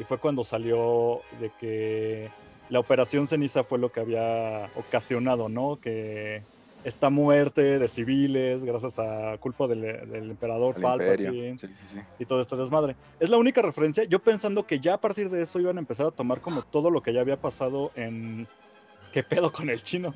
y 0.00 0.04
fue 0.04 0.18
cuando 0.18 0.44
salió 0.44 1.20
de 1.40 1.50
que 1.58 2.28
la 2.70 2.80
operación 2.80 3.26
ceniza 3.26 3.64
fue 3.64 3.78
lo 3.78 3.90
que 3.90 4.00
había 4.00 4.70
ocasionado, 4.76 5.48
¿no? 5.48 5.78
Que 5.80 6.42
esta 6.84 7.08
muerte 7.08 7.78
de 7.78 7.88
civiles 7.88 8.64
gracias 8.64 8.98
a 8.98 9.38
culpa 9.38 9.66
del, 9.66 9.84
emperador 9.84 10.80
Palpatine 10.80 11.56
y 12.18 12.24
todo 12.26 12.42
este 12.42 12.56
desmadre. 12.56 12.94
Es 13.18 13.30
la 13.30 13.38
única 13.38 13.62
referencia, 13.62 14.04
yo 14.04 14.18
pensando 14.18 14.66
que 14.66 14.80
ya 14.80 14.94
a 14.94 14.98
partir 14.98 15.30
de 15.30 15.42
eso 15.42 15.58
iban 15.60 15.78
a 15.78 15.80
empezar 15.80 16.06
a 16.06 16.10
tomar 16.10 16.40
como 16.40 16.62
todo 16.62 16.90
lo 16.90 17.02
que 17.02 17.12
ya 17.12 17.20
había 17.20 17.36
pasado 17.36 17.90
en 17.96 18.46
¿Qué 19.14 19.22
pedo 19.22 19.52
con 19.52 19.70
el 19.70 19.80
chino? 19.80 20.12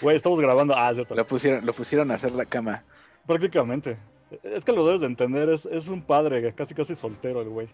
Güey, 0.00 0.16
estamos 0.16 0.40
grabando. 0.40 0.74
Ah, 0.74 0.92
cierto. 0.94 1.14
Lo 1.14 1.26
pusieron, 1.26 1.66
lo 1.66 1.74
pusieron 1.74 2.10
a 2.10 2.14
hacer 2.14 2.32
la 2.32 2.46
cama. 2.46 2.82
Prácticamente. 3.26 3.98
Es 4.42 4.64
que 4.64 4.72
lo 4.72 4.86
debes 4.86 5.02
de 5.02 5.08
entender, 5.08 5.50
es, 5.50 5.66
es 5.66 5.88
un 5.88 6.00
padre, 6.00 6.54
casi 6.54 6.74
casi 6.74 6.94
soltero 6.94 7.42
el 7.42 7.50
güey. 7.50 7.68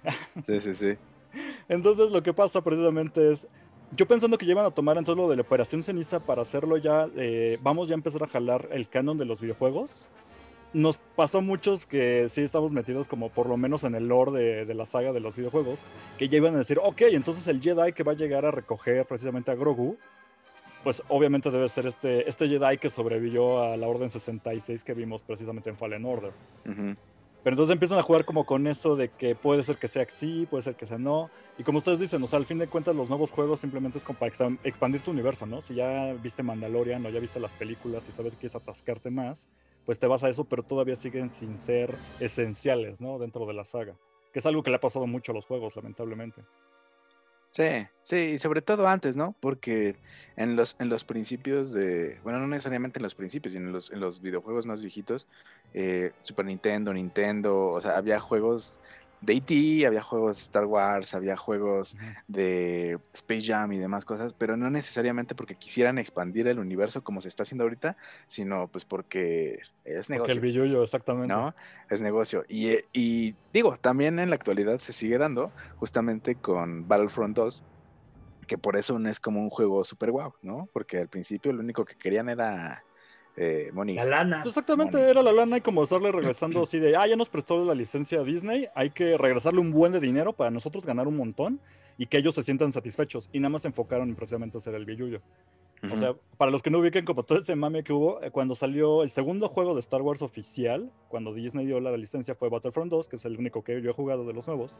Sí, 0.48 0.58
sí, 0.58 0.74
sí. 0.74 0.96
Entonces 1.68 2.10
lo 2.10 2.22
que 2.22 2.32
pasa 2.32 2.60
precisamente 2.62 3.32
es, 3.32 3.48
yo 3.96 4.06
pensando 4.06 4.38
que 4.38 4.46
llevan 4.46 4.66
a 4.66 4.70
tomar 4.70 4.96
entonces 4.96 5.22
lo 5.22 5.28
de 5.28 5.36
la 5.36 5.42
Operación 5.42 5.82
Ceniza 5.82 6.20
para 6.20 6.42
hacerlo 6.42 6.76
ya, 6.76 7.08
eh, 7.16 7.58
vamos 7.62 7.88
ya 7.88 7.94
a 7.94 7.98
empezar 7.98 8.22
a 8.22 8.28
jalar 8.28 8.68
el 8.72 8.88
canon 8.88 9.18
de 9.18 9.24
los 9.24 9.40
videojuegos. 9.40 10.08
Nos 10.72 10.98
pasó 11.16 11.40
muchos 11.40 11.84
que 11.84 12.28
sí 12.28 12.42
estamos 12.42 12.70
metidos 12.70 13.08
como 13.08 13.30
por 13.30 13.48
lo 13.48 13.56
menos 13.56 13.82
en 13.82 13.96
el 13.96 14.06
lore 14.06 14.64
de, 14.64 14.74
la 14.74 14.84
saga 14.84 15.12
de 15.12 15.18
los 15.18 15.34
videojuegos, 15.34 15.84
que 16.16 16.28
ya 16.28 16.36
iban 16.36 16.54
a 16.54 16.58
decir, 16.58 16.78
ok, 16.80 17.02
entonces 17.10 17.48
el 17.48 17.60
Jedi 17.60 17.92
que 17.92 18.04
va 18.04 18.12
a 18.12 18.14
llegar 18.14 18.46
a 18.46 18.52
recoger 18.52 19.04
precisamente 19.04 19.50
a 19.50 19.56
Grogu, 19.56 19.96
pues 20.84 21.02
obviamente 21.08 21.50
debe 21.50 21.68
ser 21.68 21.86
este, 21.86 22.28
este 22.28 22.48
Jedi 22.48 22.78
que 22.78 22.88
sobrevivió 22.88 23.62
a 23.64 23.76
la 23.76 23.88
Orden 23.88 24.10
66 24.10 24.84
que 24.84 24.94
vimos 24.94 25.22
precisamente 25.22 25.70
en 25.70 25.76
Fallen 25.76 26.04
Order. 26.04 26.32
Pero 27.42 27.54
entonces 27.54 27.72
empiezan 27.72 27.98
a 27.98 28.02
jugar 28.02 28.24
como 28.24 28.44
con 28.44 28.66
eso 28.66 28.96
de 28.96 29.08
que 29.08 29.34
puede 29.34 29.62
ser 29.62 29.76
que 29.76 29.88
sea 29.88 30.06
sí, 30.10 30.46
puede 30.50 30.62
ser 30.62 30.74
que 30.74 30.84
sea 30.84 30.98
no. 30.98 31.30
Y 31.58 31.62
como 31.62 31.78
ustedes 31.78 31.98
dicen, 31.98 32.22
o 32.22 32.26
sea, 32.26 32.38
al 32.38 32.44
fin 32.44 32.58
de 32.58 32.66
cuentas 32.66 32.94
los 32.94 33.08
nuevos 33.08 33.30
juegos 33.30 33.60
simplemente 33.60 33.98
es 33.98 34.04
como 34.04 34.18
para 34.18 34.32
expandir 34.64 35.00
tu 35.00 35.10
universo, 35.10 35.46
¿no? 35.46 35.62
Si 35.62 35.74
ya 35.74 36.12
viste 36.22 36.42
Mandalorian 36.42 37.04
o 37.06 37.08
ya 37.08 37.18
viste 37.18 37.40
las 37.40 37.54
películas 37.54 38.06
y 38.08 38.12
todavía 38.12 38.38
quieres 38.38 38.56
atascarte 38.56 39.10
más, 39.10 39.48
pues 39.86 39.98
te 39.98 40.06
vas 40.06 40.22
a 40.22 40.28
eso, 40.28 40.44
pero 40.44 40.62
todavía 40.62 40.96
siguen 40.96 41.30
sin 41.30 41.58
ser 41.58 41.94
esenciales, 42.20 43.00
¿no? 43.00 43.18
Dentro 43.18 43.46
de 43.46 43.54
la 43.54 43.64
saga. 43.64 43.96
Que 44.32 44.38
es 44.38 44.46
algo 44.46 44.62
que 44.62 44.70
le 44.70 44.76
ha 44.76 44.80
pasado 44.80 45.06
mucho 45.06 45.32
a 45.32 45.34
los 45.34 45.46
juegos, 45.46 45.74
lamentablemente. 45.76 46.42
Sí, 47.52 47.64
sí, 48.02 48.16
y 48.16 48.38
sobre 48.38 48.62
todo 48.62 48.86
antes, 48.86 49.16
¿no? 49.16 49.34
Porque 49.40 49.96
en 50.36 50.54
los, 50.54 50.76
en 50.78 50.88
los 50.88 51.04
principios 51.04 51.72
de, 51.72 52.20
bueno, 52.22 52.38
no 52.38 52.46
necesariamente 52.46 53.00
en 53.00 53.02
los 53.02 53.16
principios, 53.16 53.52
sino 53.54 53.66
en 53.66 53.72
los, 53.72 53.90
en 53.90 53.98
los 53.98 54.20
videojuegos 54.20 54.66
más 54.66 54.80
viejitos, 54.80 55.26
eh, 55.74 56.12
Super 56.20 56.44
Nintendo, 56.46 56.92
Nintendo, 56.94 57.70
o 57.70 57.80
sea, 57.80 57.96
había 57.96 58.20
juegos 58.20 58.78
de 59.20 59.34
E.T., 59.34 59.86
había 59.86 60.02
juegos 60.02 60.36
de 60.36 60.42
Star 60.42 60.64
Wars, 60.64 61.14
había 61.14 61.36
juegos 61.36 61.96
de 62.26 62.98
Space 63.12 63.46
Jam 63.46 63.72
y 63.72 63.78
demás 63.78 64.04
cosas, 64.04 64.32
pero 64.32 64.56
no 64.56 64.70
necesariamente 64.70 65.34
porque 65.34 65.54
quisieran 65.54 65.98
expandir 65.98 66.48
el 66.48 66.58
universo 66.58 67.02
como 67.04 67.20
se 67.20 67.28
está 67.28 67.42
haciendo 67.42 67.64
ahorita, 67.64 67.96
sino 68.26 68.68
pues 68.68 68.84
porque 68.84 69.60
es 69.84 70.08
negocio. 70.08 70.18
Porque 70.18 70.32
el 70.32 70.40
billullo, 70.40 70.82
exactamente. 70.82 71.34
¿No? 71.34 71.54
Es 71.90 72.00
negocio. 72.00 72.44
Y, 72.48 72.68
eh, 72.68 72.84
y 72.92 73.34
digo, 73.52 73.76
también 73.76 74.18
en 74.18 74.30
la 74.30 74.36
actualidad 74.36 74.78
se 74.78 74.92
sigue 74.92 75.18
dando, 75.18 75.52
justamente 75.76 76.36
con 76.36 76.88
Battlefront 76.88 77.36
2, 77.36 77.62
que 78.46 78.58
por 78.58 78.76
eso 78.76 78.98
no 78.98 79.08
es 79.08 79.20
como 79.20 79.40
un 79.40 79.50
juego 79.50 79.84
super 79.84 80.10
guau, 80.10 80.34
¿no? 80.42 80.68
Porque 80.72 80.98
al 80.98 81.08
principio 81.08 81.52
lo 81.52 81.60
único 81.60 81.84
que 81.84 81.94
querían 81.94 82.28
era 82.28 82.82
eh, 83.42 83.70
La 83.74 84.04
lana. 84.04 84.42
Exactamente, 84.44 85.00
era 85.00 85.22
la 85.22 85.32
lana 85.32 85.56
y 85.56 85.60
como 85.62 85.82
estarle 85.82 86.12
regresando 86.12 86.62
así 86.62 86.78
de, 86.78 86.94
ah, 86.94 87.06
ya 87.06 87.16
nos 87.16 87.30
prestó 87.30 87.64
la 87.64 87.74
licencia 87.74 88.20
a 88.20 88.22
Disney, 88.22 88.68
hay 88.74 88.90
que 88.90 89.16
regresarle 89.16 89.60
un 89.60 89.72
buen 89.72 89.92
de 89.92 89.98
dinero 89.98 90.34
para 90.34 90.50
nosotros 90.50 90.84
ganar 90.84 91.08
un 91.08 91.16
montón 91.16 91.58
y 91.96 92.04
que 92.04 92.18
ellos 92.18 92.34
se 92.34 92.42
sientan 92.42 92.70
satisfechos. 92.70 93.30
Y 93.32 93.40
nada 93.40 93.48
más 93.48 93.62
se 93.62 93.68
enfocaron 93.68 94.14
precisamente 94.14 94.58
a 94.58 94.60
hacer 94.60 94.74
el 94.74 94.84
billullo. 94.84 95.22
O 95.90 95.96
sea, 95.96 96.14
para 96.36 96.50
los 96.50 96.62
que 96.62 96.68
no 96.68 96.80
ubiquen 96.80 97.06
como 97.06 97.22
todo 97.22 97.38
ese 97.38 97.56
mame 97.56 97.82
que 97.82 97.94
hubo, 97.94 98.22
eh, 98.22 98.30
cuando 98.30 98.54
salió 98.54 99.02
el 99.02 99.08
segundo 99.08 99.48
juego 99.48 99.72
de 99.72 99.80
Star 99.80 100.02
Wars 100.02 100.20
oficial, 100.20 100.90
cuando 101.08 101.32
Disney 101.32 101.64
dio 101.64 101.80
la 101.80 101.96
licencia 101.96 102.34
fue 102.34 102.50
Battlefront 102.50 102.90
2, 102.90 103.08
que 103.08 103.16
es 103.16 103.24
el 103.24 103.38
único 103.38 103.64
que 103.64 103.80
yo 103.80 103.90
he 103.90 103.94
jugado 103.94 104.26
de 104.26 104.34
los 104.34 104.46
nuevos, 104.46 104.78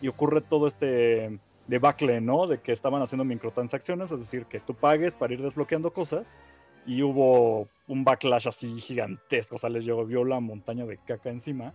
y 0.00 0.08
ocurre 0.08 0.40
todo 0.40 0.66
este 0.66 1.38
debacle, 1.68 2.20
¿no? 2.20 2.48
De 2.48 2.58
que 2.58 2.72
estaban 2.72 3.00
haciendo 3.00 3.24
microtransacciones, 3.24 4.10
es 4.10 4.18
decir, 4.18 4.46
que 4.46 4.58
tú 4.58 4.74
pagues 4.74 5.14
para 5.14 5.32
ir 5.32 5.40
desbloqueando 5.40 5.92
cosas 5.92 6.36
y 6.86 7.02
hubo 7.02 7.68
un 7.88 8.04
backlash 8.04 8.48
así 8.48 8.80
gigantesco, 8.80 9.56
o 9.56 9.58
sea, 9.58 9.70
les 9.70 9.84
llovió 9.84 10.24
la 10.24 10.40
montaña 10.40 10.86
de 10.86 10.98
caca 10.98 11.30
encima. 11.30 11.72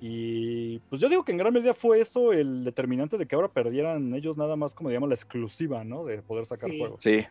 Y 0.00 0.80
pues 0.90 1.00
yo 1.00 1.08
digo 1.08 1.24
que 1.24 1.32
en 1.32 1.38
gran 1.38 1.52
medida 1.52 1.72
fue 1.72 2.00
eso 2.00 2.32
el 2.32 2.64
determinante 2.64 3.16
de 3.16 3.26
que 3.26 3.36
ahora 3.36 3.48
perdieran 3.48 4.12
ellos 4.14 4.36
nada 4.36 4.56
más 4.56 4.74
como 4.74 4.90
digamos 4.90 5.08
la 5.08 5.14
exclusiva, 5.14 5.84
¿no? 5.84 6.04
De 6.04 6.20
poder 6.20 6.44
sacar 6.46 6.70
juegos. 6.76 7.02
Sí, 7.02 7.24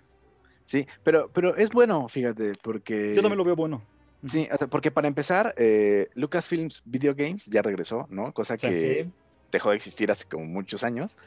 sí, 0.66 0.88
pero, 1.04 1.30
pero 1.34 1.56
es 1.56 1.70
bueno, 1.70 2.08
fíjate, 2.08 2.54
porque... 2.62 3.14
Yo 3.16 3.22
también 3.22 3.38
lo 3.38 3.44
veo 3.44 3.56
bueno. 3.56 3.82
Sí, 4.26 4.48
porque 4.70 4.90
para 4.90 5.08
empezar, 5.08 5.54
eh, 5.58 6.10
Lucasfilms 6.16 6.82
Video 6.86 7.14
Games 7.14 7.46
ya 7.48 7.62
regresó, 7.62 8.08
¿no? 8.10 8.34
Cosa 8.34 8.58
que 8.58 9.10
dejó 9.52 9.70
de 9.72 9.76
existir 9.76 10.10
hace 10.10 10.26
como 10.26 10.46
muchos 10.46 10.84
años 10.84 11.18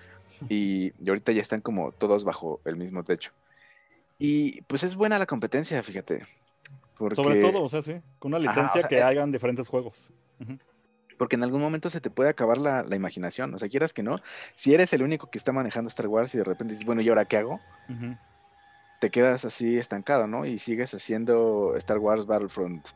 y 0.49 0.93
ahorita 1.07 1.33
ya 1.33 1.43
están 1.43 1.61
como 1.61 1.93
todos 1.93 2.25
bajo 2.25 2.61
el 2.64 2.76
mismo 2.76 3.05
techo. 3.05 3.33
Y 4.18 4.62
pues 4.62 4.82
es 4.82 4.96
buena 4.96 5.18
la 5.18 5.26
competencia, 5.26 5.82
fíjate. 5.82 6.23
Sobre 6.96 7.40
todo, 7.40 7.62
o 7.62 7.68
sea, 7.68 7.82
sí, 7.82 8.00
con 8.18 8.32
una 8.32 8.38
licencia 8.38 8.82
que 8.85 8.96
eh 8.96 9.02
hagan 9.02 9.30
diferentes 9.30 9.68
juegos. 9.68 10.12
Porque 11.18 11.37
en 11.37 11.42
algún 11.42 11.61
momento 11.61 11.90
se 11.90 12.00
te 12.00 12.11
puede 12.11 12.30
acabar 12.30 12.58
la, 12.58 12.96
imaginación. 12.96 13.52
O 13.54 13.58
sea, 13.58 13.68
quieras 13.68 13.92
que 13.92 14.02
no, 14.02 14.18
si 14.54 14.75
eres 14.75 14.92
el 14.92 15.02
único 15.02 15.30
que 15.30 15.38
está 15.38 15.52
manejando 15.52 15.88
Star 15.88 16.06
Wars 16.06 16.35
y 16.35 16.38
de 16.38 16.44
repente 16.44 16.73
dices, 16.73 16.87
bueno, 16.87 17.02
¿y 17.02 17.08
ahora 17.08 17.26
qué 17.26 17.38
hago? 17.38 17.61
Te 19.00 19.11
quedas 19.11 19.44
así 19.44 19.78
estancado, 19.78 20.26
¿no? 20.26 20.46
Y 20.46 20.58
sigues 20.58 20.94
haciendo 20.94 21.75
Star 21.76 21.99
Wars 21.99 22.25
Battlefront 22.26 22.87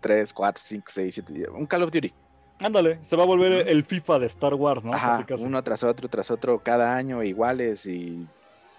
3, 0.00 0.32
4, 0.32 0.62
5, 0.64 0.86
6, 0.88 1.14
7, 1.14 1.50
un 1.50 1.66
Call 1.66 1.82
of 1.82 1.92
Duty. 1.92 2.12
Ándale, 2.60 2.98
se 3.02 3.16
va 3.16 3.22
a 3.22 3.26
volver 3.26 3.68
el 3.68 3.84
FIFA 3.84 4.18
de 4.18 4.26
Star 4.26 4.54
Wars, 4.54 4.84
¿no? 4.84 4.92
Ajá, 4.92 5.24
uno 5.38 5.62
tras 5.62 5.82
otro, 5.82 6.08
tras 6.08 6.30
otro, 6.30 6.58
cada 6.58 6.94
año 6.94 7.22
iguales 7.22 7.86
y 7.86 8.26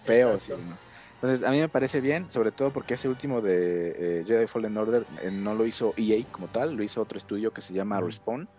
feos 0.04 0.50
y 0.50 0.52
demás. 0.52 0.91
Entonces, 1.22 1.48
a 1.48 1.52
mí 1.52 1.60
me 1.60 1.70
parece 1.70 2.02
bien, 2.02 2.32
sobre 2.32 2.52
todo 2.52 2.72
porque 2.72 2.96
ese 2.96 3.08
último 3.08 3.42
de 3.42 4.22
eh, 4.22 4.24
Jedi 4.26 4.48
Fallen 4.48 4.76
Order 4.76 5.06
eh, 5.22 5.30
no 5.30 5.54
lo 5.54 5.68
hizo 5.68 5.94
EA 5.96 6.26
como 6.32 6.48
tal, 6.48 6.74
lo 6.74 6.82
hizo 6.82 7.00
otro 7.00 7.20
estudio 7.20 7.54
que 7.54 7.62
se 7.62 7.76
llama 7.76 8.02
Respawn. 8.02 8.50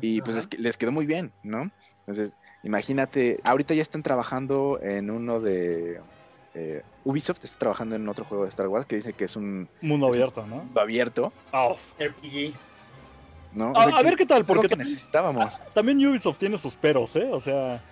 Y 0.00 0.20
pues 0.20 0.48
les, 0.56 0.76
quedó 0.76 0.92
muy 0.92 1.06
bien, 1.06 1.32
¿no? 1.42 1.72
Entonces, 2.00 2.36
imagínate, 2.62 3.40
ahorita 3.42 3.74
ya 3.74 3.82
están 3.82 4.04
trabajando 4.04 4.78
en 4.80 5.10
uno 5.10 5.40
de... 5.40 6.00
Eh, 6.54 6.82
Ubisoft 7.04 7.42
está 7.42 7.58
trabajando 7.58 7.96
en 7.96 8.08
otro 8.08 8.24
juego 8.24 8.44
de 8.44 8.50
Star 8.50 8.68
Wars 8.68 8.86
que 8.86 8.96
dice 8.96 9.12
que 9.14 9.24
es 9.24 9.34
un... 9.34 9.68
Mundo 9.80 10.06
abierto, 10.06 10.46
¿no? 10.46 10.56
Mundo 10.56 10.80
abierto. 10.80 11.32
Oh. 11.52 11.76
RPG. 11.98 12.54
¿No? 13.54 13.72
A, 13.74 14.02
ver 14.02 14.14
qué 14.14 14.26
tal, 14.26 14.44
porque 14.44 14.76
necesitábamos. 14.76 15.58
También 15.74 16.06
Ubisoft 16.06 16.38
tiene 16.38 16.58
sus 16.58 16.76
peros, 16.76 17.16
¿eh? 17.16 17.28
O 17.32 17.40
sea, 17.40 17.82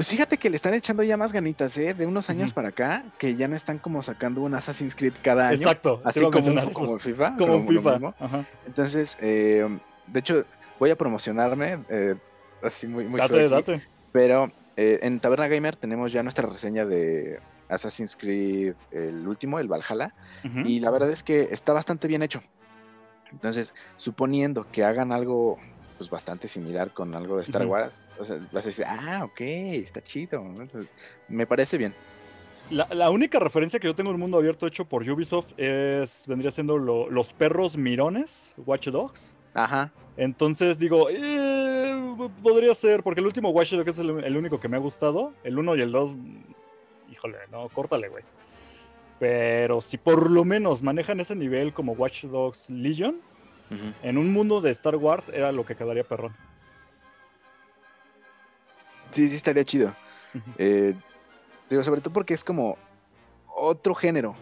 pues 0.00 0.08
fíjate 0.08 0.38
que 0.38 0.48
le 0.48 0.56
están 0.56 0.72
echando 0.72 1.02
ya 1.02 1.18
más 1.18 1.30
ganitas, 1.30 1.76
¿eh? 1.76 1.92
De 1.92 2.06
unos 2.06 2.30
años 2.30 2.54
para 2.54 2.68
acá, 2.68 3.04
que 3.18 3.36
ya 3.36 3.48
no 3.48 3.54
están 3.54 3.76
como 3.76 4.02
sacando 4.02 4.40
un 4.40 4.54
Assassin's 4.54 4.94
Creed 4.94 5.12
cada 5.22 5.48
año. 5.48 5.60
Exacto. 5.60 6.00
Así 6.02 6.22
como, 6.22 6.72
como 6.72 6.98
FIFA. 6.98 7.36
Como, 7.36 7.68
FIFA. 7.68 8.14
Entonces, 8.66 9.18
eh, 9.20 9.68
de 10.06 10.20
hecho, 10.20 10.46
voy 10.78 10.88
a 10.88 10.96
promocionarme, 10.96 11.80
eh, 11.90 12.14
así 12.62 12.86
muy, 12.86 13.04
muy 13.04 13.20
Date, 13.20 13.46
date. 13.50 13.82
Pero 14.10 14.50
eh, 14.74 15.00
en 15.02 15.20
Taberna 15.20 15.48
Gamer 15.48 15.76
tenemos 15.76 16.10
ya 16.10 16.22
nuestra 16.22 16.48
reseña 16.48 16.86
de 16.86 17.38
Assassin's 17.68 18.16
Creed, 18.16 18.76
el 18.92 19.28
último, 19.28 19.58
el 19.58 19.68
Valhalla. 19.68 20.14
Y 20.64 20.80
la 20.80 20.90
verdad 20.90 21.10
es 21.10 21.22
que 21.22 21.48
está 21.50 21.74
bastante 21.74 22.08
bien 22.08 22.22
hecho. 22.22 22.42
Entonces, 23.32 23.74
suponiendo 23.98 24.66
que 24.72 24.82
hagan 24.82 25.12
algo 25.12 25.58
pues 26.00 26.08
bastante 26.08 26.48
similar 26.48 26.94
con 26.94 27.14
algo 27.14 27.36
de 27.36 27.42
Star 27.42 27.66
Wars. 27.66 27.94
O 28.18 28.24
sea, 28.24 28.38
vas 28.52 28.64
a 28.64 28.68
decir, 28.68 28.86
ah, 28.88 29.20
ok, 29.22 29.38
está 29.42 30.00
chido. 30.00 30.42
me 31.28 31.46
parece 31.46 31.76
bien. 31.76 31.94
La, 32.70 33.10
única 33.10 33.38
referencia 33.38 33.78
que 33.78 33.86
yo 33.86 33.94
tengo 33.94 34.08
en 34.08 34.14
un 34.14 34.20
mundo 34.20 34.38
abierto 34.38 34.66
hecho 34.66 34.86
por 34.86 35.06
Ubisoft 35.06 35.52
es, 35.58 36.24
vendría 36.26 36.50
siendo 36.50 36.78
los 36.78 37.34
perros 37.34 37.76
mirones, 37.76 38.54
Watch 38.64 38.88
Dogs. 38.88 39.34
Ajá. 39.52 39.92
Entonces 40.16 40.78
digo, 40.78 41.10
eh, 41.10 42.16
podría 42.42 42.74
ser, 42.74 43.02
porque 43.02 43.20
el 43.20 43.26
último 43.26 43.50
Watch 43.50 43.74
Dogs 43.74 43.88
es 43.88 43.98
el, 43.98 44.36
único 44.38 44.58
que 44.58 44.68
me 44.68 44.78
ha 44.78 44.80
gustado. 44.80 45.34
El 45.44 45.58
1 45.58 45.76
y 45.76 45.80
el 45.82 45.92
2, 45.92 46.10
híjole, 47.12 47.36
no, 47.52 47.68
córtale, 47.68 48.08
güey. 48.08 48.24
Pero 49.18 49.82
si 49.82 49.98
por 49.98 50.30
lo 50.30 50.46
menos 50.46 50.82
manejan 50.82 51.20
ese 51.20 51.36
nivel 51.36 51.74
como 51.74 51.92
Watch 51.92 52.24
Dogs 52.24 52.70
Legion, 52.70 53.20
en 54.02 54.18
un 54.18 54.32
mundo 54.32 54.60
de 54.60 54.70
Star 54.72 54.96
Wars 54.96 55.28
era 55.28 55.52
lo 55.52 55.64
que 55.64 55.76
quedaría 55.76 56.04
perrón. 56.04 56.34
Sí, 59.10 59.28
sí, 59.28 59.36
estaría 59.36 59.64
chido. 59.64 59.92
Eh, 60.58 60.94
digo, 61.68 61.82
sobre 61.82 62.00
todo 62.00 62.12
porque 62.12 62.34
es 62.34 62.44
como 62.44 62.76
otro 63.54 63.94
género, 63.94 64.34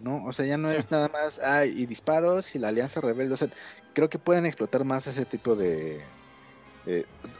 ¿no? 0.00 0.24
O 0.24 0.32
sea, 0.32 0.44
ya 0.44 0.56
no 0.56 0.70
es 0.70 0.90
nada 0.90 1.08
más, 1.08 1.38
ah, 1.38 1.64
y 1.64 1.86
disparos 1.86 2.54
y 2.54 2.58
la 2.58 2.68
alianza 2.68 3.00
rebelde. 3.00 3.34
O 3.34 3.36
sea, 3.36 3.48
creo 3.94 4.08
que 4.08 4.18
pueden 4.18 4.46
explotar 4.46 4.84
más 4.84 5.06
ese 5.06 5.24
tipo 5.24 5.54
de. 5.54 6.02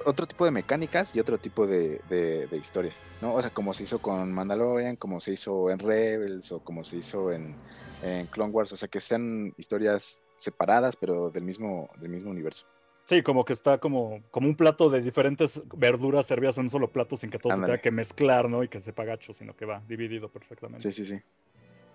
otro 0.04 0.26
tipo 0.26 0.44
de 0.44 0.50
mecánicas 0.50 1.14
y 1.16 1.20
otro 1.20 1.38
tipo 1.38 1.66
de, 1.66 2.00
de, 2.08 2.56
historias, 2.56 2.96
¿no? 3.20 3.34
O 3.34 3.40
sea, 3.40 3.50
como 3.50 3.74
se 3.74 3.84
hizo 3.84 3.98
con 3.98 4.32
Mandalorian, 4.32 4.96
como 4.96 5.20
se 5.20 5.32
hizo 5.32 5.70
en 5.70 5.78
Rebels 5.78 6.52
o 6.52 6.60
como 6.60 6.84
se 6.84 6.98
hizo 6.98 7.32
en, 7.32 7.56
en 8.02 8.26
Clone 8.26 8.52
Wars. 8.52 8.72
O 8.72 8.76
sea, 8.76 8.88
que 8.88 9.00
sean 9.00 9.52
historias 9.56 10.22
separadas, 10.38 10.96
pero 10.96 11.30
del 11.30 11.44
mismo, 11.44 11.90
del 11.98 12.08
mismo 12.08 12.30
universo. 12.30 12.66
Sí, 13.06 13.22
como 13.22 13.44
que 13.44 13.54
está 13.54 13.78
como, 13.78 14.22
como 14.30 14.48
un 14.48 14.54
plato 14.54 14.90
de 14.90 15.00
diferentes 15.00 15.62
verduras 15.74 16.26
servidas 16.26 16.58
en 16.58 16.64
un 16.64 16.70
solo 16.70 16.90
plato 16.92 17.16
sin 17.16 17.30
que 17.30 17.38
todo 17.38 17.54
se 17.54 17.60
tenga 17.60 17.80
que 17.80 17.90
mezclar, 17.90 18.50
¿no? 18.50 18.62
Y 18.62 18.68
que 18.68 18.80
sepa 18.80 19.04
gacho, 19.04 19.32
sino 19.32 19.56
que 19.56 19.64
va 19.64 19.82
dividido 19.88 20.28
perfectamente. 20.28 20.90
Sí, 20.90 21.04
sí, 21.04 21.14
sí. 21.16 21.22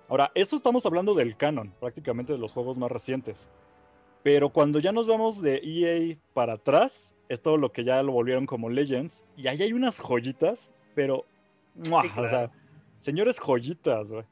Ahora, 0.10 0.32
esto 0.34 0.56
estamos 0.56 0.86
hablando 0.86 1.14
del 1.14 1.38
canon, 1.38 1.74
prácticamente 1.80 2.34
de 2.34 2.40
los 2.40 2.52
juegos 2.52 2.78
más 2.78 2.92
recientes. 2.92 3.50
Pero 4.24 4.50
cuando 4.50 4.80
ya 4.80 4.92
nos 4.92 5.08
vamos 5.08 5.42
de 5.42 5.62
EA 5.64 6.18
para 6.34 6.54
atrás, 6.54 7.16
es 7.30 7.42
todo 7.42 7.58
lo 7.58 7.72
que 7.72 7.84
ya 7.84 8.02
lo 8.02 8.14
volvieron 8.14 8.46
como 8.46 8.70
Legends. 8.70 9.26
Y 9.36 9.48
ahí 9.48 9.62
hay 9.62 9.74
unas 9.74 10.00
joyitas, 10.00 10.74
pero. 10.96 11.26
O 11.92 12.30
sea, 12.30 12.52
señores 13.00 13.40
joyitas, 13.40 14.12
güey. 14.12 14.26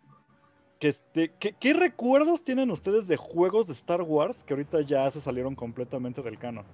Este, 0.81 1.31
¿qué, 1.38 1.73
recuerdos 1.73 2.43
tienen 2.43 2.71
ustedes 2.71 3.07
de 3.07 3.15
juegos 3.15 3.67
de 3.67 3.73
Star 3.73 4.01
Wars 4.01 4.43
que 4.43 4.55
ahorita 4.55 4.81
ya 4.81 5.09
se 5.11 5.21
salieron 5.21 5.53
completamente 5.53 6.23
del 6.23 6.39
canon? 6.39 6.65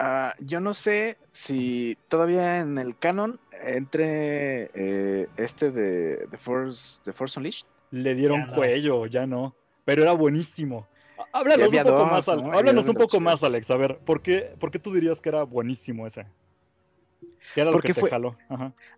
Ah, 0.00 0.34
yo 0.40 0.58
no 0.58 0.74
sé 0.74 1.16
si 1.30 1.96
todavía 2.08 2.58
en 2.58 2.76
el 2.78 2.98
canon 2.98 3.38
entre 3.62 4.70
eh, 4.74 5.28
este 5.36 5.70
de 5.70 6.26
The 6.28 6.38
Force, 6.38 7.00
The 7.04 7.12
Force 7.12 7.38
Unleashed. 7.38 7.66
Le 7.92 8.16
dieron 8.16 8.48
cuello, 8.52 9.06
ya 9.06 9.24
no. 9.26 9.54
Pero 9.84 10.02
era 10.02 10.12
buenísimo. 10.12 10.88
Háblanos 11.32 11.72
un 11.72 11.84
poco, 11.84 12.06
más, 12.06 12.28
háblanos 12.28 12.88
un 12.88 12.94
poco 12.96 13.20
más, 13.20 13.44
Alex. 13.44 13.70
A 13.70 13.76
ver, 13.76 13.98
¿por 13.98 14.22
qué, 14.22 14.56
¿por 14.58 14.72
qué 14.72 14.80
tú 14.80 14.92
dirías 14.92 15.20
que 15.20 15.28
era 15.28 15.44
buenísimo 15.44 16.06
ese? 16.06 16.26
¿Qué 17.54 17.60
era 17.62 17.70
lo 17.70 17.80
que 17.80 17.94
te 17.94 18.00
fue... 18.00 18.10
jaló? 18.10 18.36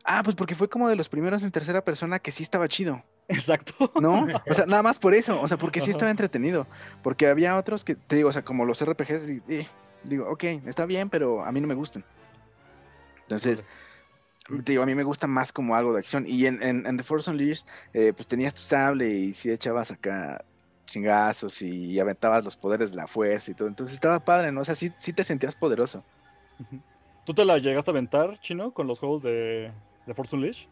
Ah, 0.05 0.23
pues 0.23 0.37
porque 0.37 0.55
fue 0.55 0.69
como 0.69 0.89
de 0.89 0.97
los 0.97 1.09
primeros 1.09 1.43
en 1.43 1.51
tercera 1.51 1.85
persona 1.85 2.19
que 2.19 2.33
sí 2.33 2.43
estaba 2.43 2.69
chido. 2.69 3.03
Exacto. 3.29 3.93
¿No? 4.01 4.27
O 4.51 4.55
sea, 4.55 4.67
nada 4.67 4.83
más 4.83 4.99
por 4.99 5.15
eso. 5.15 5.41
O 5.41 5.49
sea, 5.49 5.57
porque 5.57 5.81
sí 5.81 5.91
estaba 5.91 6.11
entretenido. 6.11 6.67
Porque 7.03 7.29
había 7.29 7.57
otros 7.57 7.85
que, 7.85 7.95
te 7.95 8.17
digo, 8.17 8.29
o 8.29 8.33
sea, 8.33 8.45
como 8.45 8.65
los 8.65 8.85
RPGs, 8.85 9.27
digo, 10.05 10.29
ok, 10.31 10.45
está 10.67 10.87
bien, 10.87 11.09
pero 11.09 11.45
a 11.45 11.53
mí 11.53 11.61
no 11.61 11.69
me 11.69 11.75
gustan. 11.75 12.05
Entonces, 13.23 13.63
te 14.65 14.73
digo, 14.73 14.83
a 14.83 14.87
mí 14.87 14.95
me 14.95 15.05
gusta 15.05 15.27
más 15.27 15.53
como 15.53 15.77
algo 15.77 15.93
de 15.93 16.01
acción. 16.01 16.25
Y 16.27 16.47
en, 16.47 16.63
en, 16.63 16.97
The 16.97 17.03
Force 17.05 17.31
Unleashed, 17.31 17.67
eh, 17.93 18.13
pues 18.15 18.27
tenías 18.27 18.55
tu 18.55 18.63
sable 18.63 19.09
y 19.09 19.35
sí 19.35 19.51
echabas 19.51 19.91
acá 19.91 20.45
chingazos 20.87 21.63
y 21.63 22.01
aventabas 22.01 22.45
los 22.45 22.57
poderes 22.57 22.91
de 22.91 22.97
la 22.97 23.07
fuerza 23.07 23.53
y 23.53 23.55
todo. 23.55 23.69
Entonces 23.69 23.95
estaba 23.95 24.25
padre, 24.25 24.51
¿no? 24.51 24.63
O 24.63 24.65
sea, 24.65 24.75
sí, 24.75 24.93
sí 24.99 25.13
te 25.13 25.23
sentías 25.23 25.55
poderoso. 25.55 26.05
¿Tú 27.25 27.35
te 27.35 27.45
la 27.45 27.59
llegaste 27.59 27.91
a 27.91 27.93
aventar, 27.93 28.39
Chino, 28.39 28.73
con 28.73 28.87
los 28.87 28.99
juegos 28.99 29.23
de, 29.23 29.73
de 30.07 30.15
Force 30.15 30.35
Unleashed? 30.35 30.69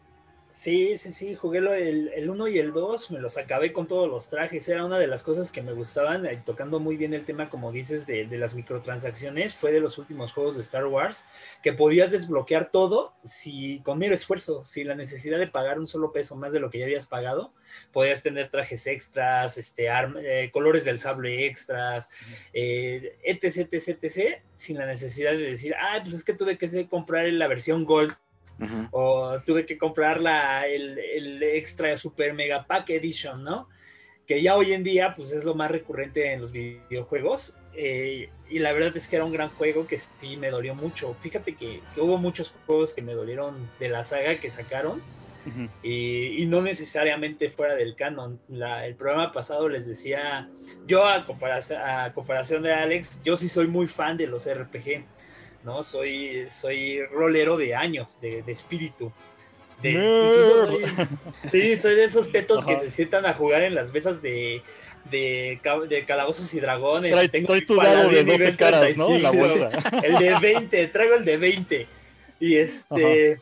Sí, 0.51 0.97
sí, 0.97 1.11
sí, 1.11 1.35
jugué 1.35 1.59
el 1.59 2.27
1 2.27 2.47
y 2.47 2.57
el 2.57 2.73
2, 2.73 3.11
me 3.11 3.19
los 3.19 3.37
acabé 3.37 3.71
con 3.71 3.87
todos 3.87 4.09
los 4.09 4.29
trajes, 4.29 4.67
era 4.67 4.83
una 4.83 4.97
de 4.97 5.05
las 5.05 5.21
cosas 5.21 5.51
que 5.51 5.61
me 5.61 5.73
gustaban, 5.73 6.25
eh, 6.25 6.41
tocando 6.43 6.79
muy 6.79 6.97
bien 6.97 7.13
el 7.13 7.23
tema, 7.23 7.51
como 7.51 7.71
dices, 7.71 8.07
de, 8.07 8.25
las 8.25 8.55
microtransacciones, 8.55 9.53
fue 9.53 9.71
de 9.71 9.79
los 9.79 9.99
últimos 9.99 10.33
juegos 10.33 10.55
de 10.55 10.61
Star 10.61 10.87
Wars, 10.87 11.23
que 11.61 11.71
podías 11.73 12.09
desbloquear 12.09 12.71
todo 12.71 13.13
si 13.23 13.79
con 13.81 13.99
mero 13.99 14.15
esfuerzo, 14.15 14.65
sin 14.65 14.87
la 14.87 14.95
necesidad 14.95 15.37
de 15.37 15.47
pagar 15.47 15.77
un 15.77 15.87
solo 15.87 16.11
peso 16.11 16.35
más 16.35 16.51
de 16.51 16.59
lo 16.59 16.71
que 16.71 16.79
ya 16.79 16.85
habías 16.85 17.05
pagado, 17.05 17.53
podías 17.93 18.23
tener 18.23 18.49
trajes 18.49 18.87
extras, 18.87 19.55
este, 19.59 19.87
eh, 19.87 20.49
colores 20.51 20.83
del 20.83 20.97
sable 20.97 21.45
extras, 21.45 22.09
eh, 22.53 23.19
etc, 23.23 23.71
etc, 23.71 24.03
etc, 24.03 24.41
sin 24.55 24.79
la 24.79 24.87
necesidad 24.87 25.31
de 25.31 25.51
decir, 25.51 25.75
ah, 25.75 25.99
pues 26.01 26.15
es 26.15 26.23
que 26.23 26.33
tuve 26.33 26.57
que 26.57 26.87
comprar 26.87 27.27
la 27.27 27.47
versión 27.47 27.85
Gold 27.85 28.15
o 28.91 29.39
tuve 29.45 29.65
que 29.65 29.77
comprar 29.77 30.19
la, 30.19 30.67
el, 30.67 31.41
extra 31.43 31.95
super 31.97 32.33
mega 32.33 32.65
pack 32.65 32.89
edition, 32.91 33.43
¿no? 33.43 33.69
Que 34.25 34.41
ya 34.41 34.55
hoy 34.55 34.73
en 34.73 34.83
día 34.83 35.15
pues 35.15 35.31
es 35.31 35.43
lo 35.43 35.55
más 35.55 35.71
recurrente 35.71 36.31
en 36.31 36.41
los 36.41 36.51
videojuegos. 36.51 37.55
Eh, 37.73 38.29
y 38.49 38.59
la 38.59 38.73
verdad 38.73 38.95
es 38.97 39.07
que 39.07 39.15
era 39.15 39.25
un 39.25 39.31
gran 39.31 39.49
juego 39.49 39.87
que 39.87 39.97
sí 39.97 40.37
me 40.37 40.49
dolió 40.49 40.75
mucho. 40.75 41.15
Fíjate 41.21 41.55
que, 41.55 41.81
hubo 41.97 42.17
muchos 42.17 42.53
juegos 42.65 42.93
que 42.93 43.01
me 43.01 43.13
dolieron 43.13 43.69
de 43.79 43.89
la 43.89 44.03
saga 44.03 44.39
que 44.39 44.49
sacaron. 44.49 45.01
y, 45.81 46.45
no 46.47 46.61
necesariamente 46.61 47.49
fuera 47.49 47.73
del 47.75 47.95
canon. 47.95 48.39
el 48.49 48.95
programa 48.95 49.31
pasado 49.31 49.69
les 49.69 49.87
decía, 49.87 50.49
yo 50.85 51.07
a 51.07 51.25
comparación, 51.25 51.81
a 51.81 52.13
comparación 52.13 52.61
de 52.61 52.73
Alex, 52.73 53.21
yo 53.23 53.35
sí 53.35 53.47
soy 53.47 53.67
muy 53.67 53.87
fan 53.87 54.17
de 54.17 54.27
los 54.27 54.47
RPG. 54.51 55.05
¿No? 55.69 55.83
Soy, 55.83 56.47
soy 56.49 57.05
rolero 57.05 57.55
de 57.55 57.75
años, 57.75 58.19
de, 58.19 58.43
espíritu. 58.47 59.11
sí, 61.51 61.77
soy 61.77 61.95
de 61.95 62.03
esos 62.03 62.31
tetos 62.31 62.65
que 62.65 62.79
se 62.79 62.89
sientan 62.89 63.25
a 63.27 63.33
jugar 63.33 63.61
en 63.61 63.75
las 63.75 63.93
mesas 63.93 64.21
de, 64.21 64.63
de, 65.11 66.03
calabozos 66.07 66.51
y 66.55 66.59
dragones. 66.59 67.11
Traes, 67.11 67.31
Tengo 67.31 67.53
tu 67.61 67.75
dado 67.75 68.09
de 68.09 68.23
12 68.23 68.55
caras, 68.55 68.97
¿no? 68.97 69.15
La 69.19 69.31
bolsa. 69.31 69.69
El 70.03 70.17
de 70.17 70.35
20, 70.41 70.87
traigo 70.87 71.15
el 71.15 71.25
de 71.25 71.37
20. 71.37 71.87
Y 72.39 72.55
este... 72.55 73.39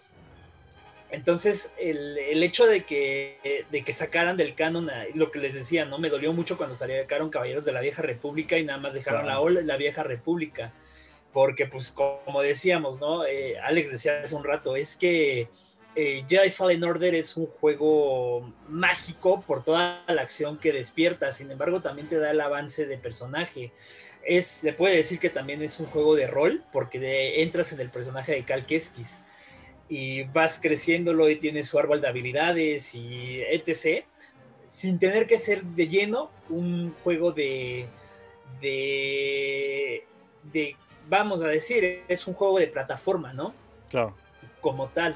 Entonces, 1.10 1.72
el, 1.80 2.18
el, 2.18 2.44
hecho 2.44 2.66
de 2.66 2.84
que, 2.84 3.64
de 3.72 3.82
que 3.82 3.94
sacaran 3.94 4.36
del 4.36 4.56
canon, 4.56 4.92
lo 5.14 5.32
que 5.32 5.40
les 5.40 5.54
decía, 5.54 5.86
¿no? 5.86 6.00
Me 6.00 6.10
dolió 6.10 6.34
mucho 6.34 6.58
cuando 6.58 6.76
salieron 6.76 7.30
Caballeros 7.30 7.64
de 7.64 7.72
la 7.72 7.80
Vieja 7.80 8.02
República 8.02 8.58
y 8.58 8.66
nada 8.66 8.78
más 8.78 8.94
dejaron 8.94 9.26
la, 9.26 9.40
la 9.62 9.78
Vieja 9.78 10.04
República 10.04 10.74
porque 11.34 11.66
pues 11.66 11.92
como 11.92 12.42
decíamos, 12.42 13.00
¿no? 13.00 13.26
Eh, 13.26 13.60
Alex 13.60 13.92
decía 13.92 14.22
hace 14.24 14.36
un 14.36 14.44
rato, 14.44 14.76
es 14.76 14.96
que 14.96 15.50
eh, 15.96 16.24
Jedi 16.28 16.52
Fallen 16.52 16.84
Order 16.84 17.16
es 17.16 17.36
un 17.38 17.48
juego 17.48 18.54
mágico 18.70 19.42
por 19.42 19.64
toda 19.64 20.04
la 20.08 20.22
acción 20.22 20.60
que 20.60 20.72
despierta, 20.72 21.32
sin 21.32 21.50
embargo 21.50 21.82
también 21.82 22.08
te 22.08 22.20
da 22.20 22.32
el 22.32 22.42
avance 22.42 22.86
de 22.86 22.98
personaje. 22.98 23.72
Es, 24.24 24.46
se 24.46 24.74
puede 24.74 24.98
decir 24.98 25.20
que 25.20 25.30
también 25.30 25.62
es 25.64 25.80
un 25.80 25.88
juego 25.88 26.16
de 26.16 26.28
rol, 26.28 26.64
porque 26.72 27.42
entras 27.42 27.72
en 27.72 27.80
el 27.80 27.90
personaje 27.90 28.34
de 28.34 28.44
Cal 28.44 28.66
Kestis 28.66 29.22
y 29.90 30.24
vas 30.24 30.60
creciéndolo 30.62 31.30
y 31.30 31.38
tienes 31.38 31.68
su 31.70 31.80
árbol 31.80 32.02
de 32.02 32.08
habilidades 32.08 32.94
y 32.94 33.42
etc. 33.42 34.06
Sin 34.68 35.00
tener 35.00 35.28
que 35.28 35.40
ser 35.40 35.64
de 35.64 35.88
lleno 35.88 36.30
un 36.50 36.94
juego 37.04 37.32
de, 37.32 37.88
de, 38.62 40.06
de 40.52 40.76
vamos 41.10 41.42
a 41.42 41.48
decir, 41.48 42.04
es 42.08 42.28
un 42.28 42.34
juego 42.34 42.60
de 42.60 42.68
plataforma, 42.68 43.34
¿no? 43.34 43.54
Claro. 43.90 44.16
Como 44.62 44.88
tal. 44.88 45.16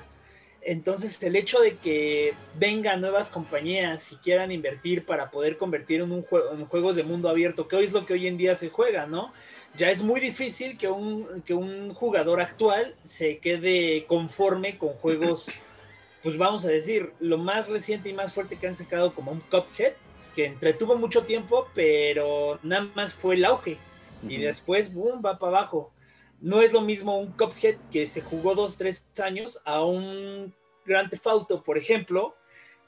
Entonces, 0.63 1.21
el 1.23 1.35
hecho 1.35 1.59
de 1.59 1.75
que 1.77 2.33
vengan 2.59 3.01
nuevas 3.01 3.29
compañías 3.29 4.11
y 4.11 4.17
quieran 4.17 4.51
invertir 4.51 5.05
para 5.05 5.31
poder 5.31 5.57
convertir 5.57 6.01
en 6.01 6.11
un 6.11 6.21
juego 6.21 6.51
en 6.53 6.65
juegos 6.65 6.95
de 6.95 7.03
mundo 7.03 7.29
abierto, 7.29 7.67
que 7.67 7.75
hoy 7.75 7.85
es 7.85 7.91
lo 7.91 8.05
que 8.05 8.13
hoy 8.13 8.27
en 8.27 8.37
día 8.37 8.55
se 8.55 8.69
juega, 8.69 9.07
¿no? 9.07 9.33
Ya 9.75 9.89
es 9.89 10.03
muy 10.03 10.19
difícil 10.19 10.77
que 10.77 10.87
un, 10.87 11.41
que 11.45 11.55
un 11.55 11.93
jugador 11.93 12.41
actual 12.41 12.95
se 13.03 13.39
quede 13.39 14.05
conforme 14.05 14.77
con 14.77 14.89
juegos, 14.89 15.49
pues 16.23 16.37
vamos 16.37 16.63
a 16.65 16.69
decir, 16.69 17.11
lo 17.19 17.39
más 17.39 17.67
reciente 17.67 18.09
y 18.09 18.13
más 18.13 18.31
fuerte 18.31 18.57
que 18.57 18.67
han 18.67 18.75
sacado 18.75 19.15
como 19.15 19.31
un 19.31 19.39
Cuphead, 19.39 19.93
que 20.35 20.45
entretuvo 20.45 20.95
mucho 20.95 21.23
tiempo, 21.23 21.67
pero 21.73 22.59
nada 22.61 22.87
más 22.93 23.15
fue 23.15 23.35
el 23.35 23.45
auge 23.45 23.77
y 24.27 24.37
después, 24.37 24.93
boom, 24.93 25.21
va 25.25 25.37
para 25.39 25.59
abajo. 25.59 25.93
No 26.39 26.61
es 26.61 26.73
lo 26.73 26.81
mismo 26.81 27.19
un 27.19 27.31
Cuphead 27.31 27.75
que 27.91 28.07
se 28.07 28.21
jugó 28.21 28.55
dos, 28.55 28.77
tres 28.77 29.05
años 29.23 29.61
a 29.63 29.83
un 29.83 30.53
Grand 30.85 31.09
Theft 31.09 31.27
Auto, 31.27 31.63
por 31.63 31.77
ejemplo, 31.77 32.35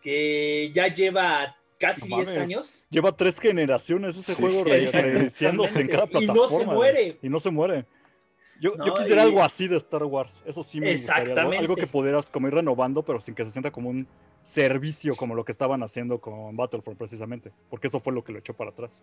que 0.02 0.72
ya 0.74 0.88
lleva 0.88 1.56
casi 1.80 2.08
10 2.08 2.38
años. 2.38 2.88
Lleva 2.90 3.16
tres 3.16 3.40
generaciones 3.40 4.18
ese 4.18 4.36
juego 4.36 4.64
reiniciándose 4.64 5.82
en 5.82 5.88
cada 5.88 6.08
plataforma. 6.08 6.34
Y 6.34 6.36
no 6.36 6.48
se 6.48 6.66
muere. 6.66 7.18
Y 7.22 7.30
no 7.30 7.40
se 7.40 7.52
muere. 7.52 7.86
Yo, 8.60 8.74
yo 8.86 8.94
quisiera 8.94 9.24
algo 9.24 9.44
así 9.44 9.68
de 9.68 9.78
Star 9.78 10.04
Wars. 10.04 10.42
Eso 10.46 10.64
sí 10.64 10.80
me 10.80 10.94
gustaría. 10.94 11.34
Algo, 11.34 11.52
algo, 11.52 11.76
que 11.76 11.88
pudieras 11.88 12.28
como 12.28 12.48
ir 12.48 12.54
renovando, 12.54 13.04
pero 13.04 13.20
sin 13.20 13.36
que 13.36 13.44
se 13.44 13.52
sienta 13.52 13.72
como 13.72 13.90
un 13.90 14.08
servicio 14.44 15.16
como 15.16 15.36
lo 15.36 15.44
que 15.44 15.52
estaban 15.52 15.84
haciendo 15.84 16.20
con 16.20 16.56
Battlefront 16.56 16.98
precisamente. 16.98 17.52
Porque 17.70 17.88
eso 17.88 18.00
fue 18.00 18.14
lo 18.14 18.24
que 18.24 18.32
lo 18.32 18.40
echó 18.40 18.54
para 18.54 18.72
atrás. 18.72 19.02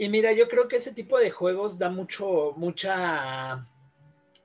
Y 0.00 0.08
mira, 0.08 0.32
yo 0.32 0.48
creo 0.48 0.66
que 0.66 0.76
ese 0.76 0.94
tipo 0.94 1.18
de 1.18 1.30
juegos 1.30 1.78
da 1.78 1.90
mucho, 1.90 2.54
mucha, 2.56 3.66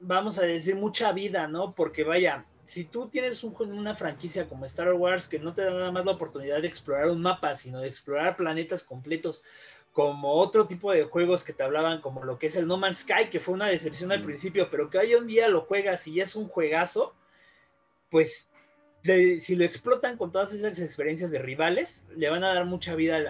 vamos 0.02 0.38
a 0.38 0.42
decir, 0.42 0.76
mucha 0.76 1.14
vida, 1.14 1.48
¿no? 1.48 1.74
Porque 1.74 2.04
vaya, 2.04 2.44
si 2.66 2.84
tú 2.84 3.08
tienes 3.08 3.42
un, 3.42 3.56
una 3.72 3.96
franquicia 3.96 4.50
como 4.50 4.66
Star 4.66 4.92
Wars 4.92 5.30
que 5.30 5.40
no 5.40 5.54
te 5.54 5.64
da 5.64 5.72
nada 5.72 5.94
más 5.94 6.04
la 6.04 6.12
oportunidad 6.12 6.60
de 6.62 6.68
explorar 6.68 7.08
un 7.08 7.22
mapa, 7.22 7.56
sino 7.56 7.80
de 7.80 7.88
explorar 7.88 8.36
planetas 8.36 8.84
completos, 8.84 9.44
como 9.94 10.34
otro 10.34 10.68
tipo 10.68 10.92
de 10.92 11.06
juegos 11.06 11.46
que 11.46 11.54
te 11.54 11.64
hablaban, 11.64 12.02
como 12.02 12.26
lo 12.26 12.38
que 12.38 12.48
es 12.48 12.58
el 12.58 12.68
No 12.68 12.76
Man's 12.76 12.98
Sky, 12.98 13.30
que 13.32 13.40
fue 13.40 13.54
una 13.54 13.68
decepción 13.68 14.12
al 14.12 14.24
principio, 14.24 14.68
pero 14.70 14.90
que 14.90 14.98
hoy 14.98 15.16
un 15.16 15.26
día 15.26 15.48
lo 15.48 15.62
juegas 15.62 16.06
y 16.06 16.20
es 16.20 16.36
un 16.36 16.50
juegazo, 16.50 17.16
pues 18.12 18.50
si 19.40 19.56
lo 19.56 19.64
explotan 19.64 20.18
con 20.18 20.34
todas 20.34 20.52
esas 20.52 20.80
experiencias 20.80 21.32
de 21.32 21.40
rivales, 21.40 22.04
le 22.14 22.30
van 22.30 22.44
a 22.44 22.54
dar 22.54 22.66
mucha 22.66 22.94
vida 22.94 23.22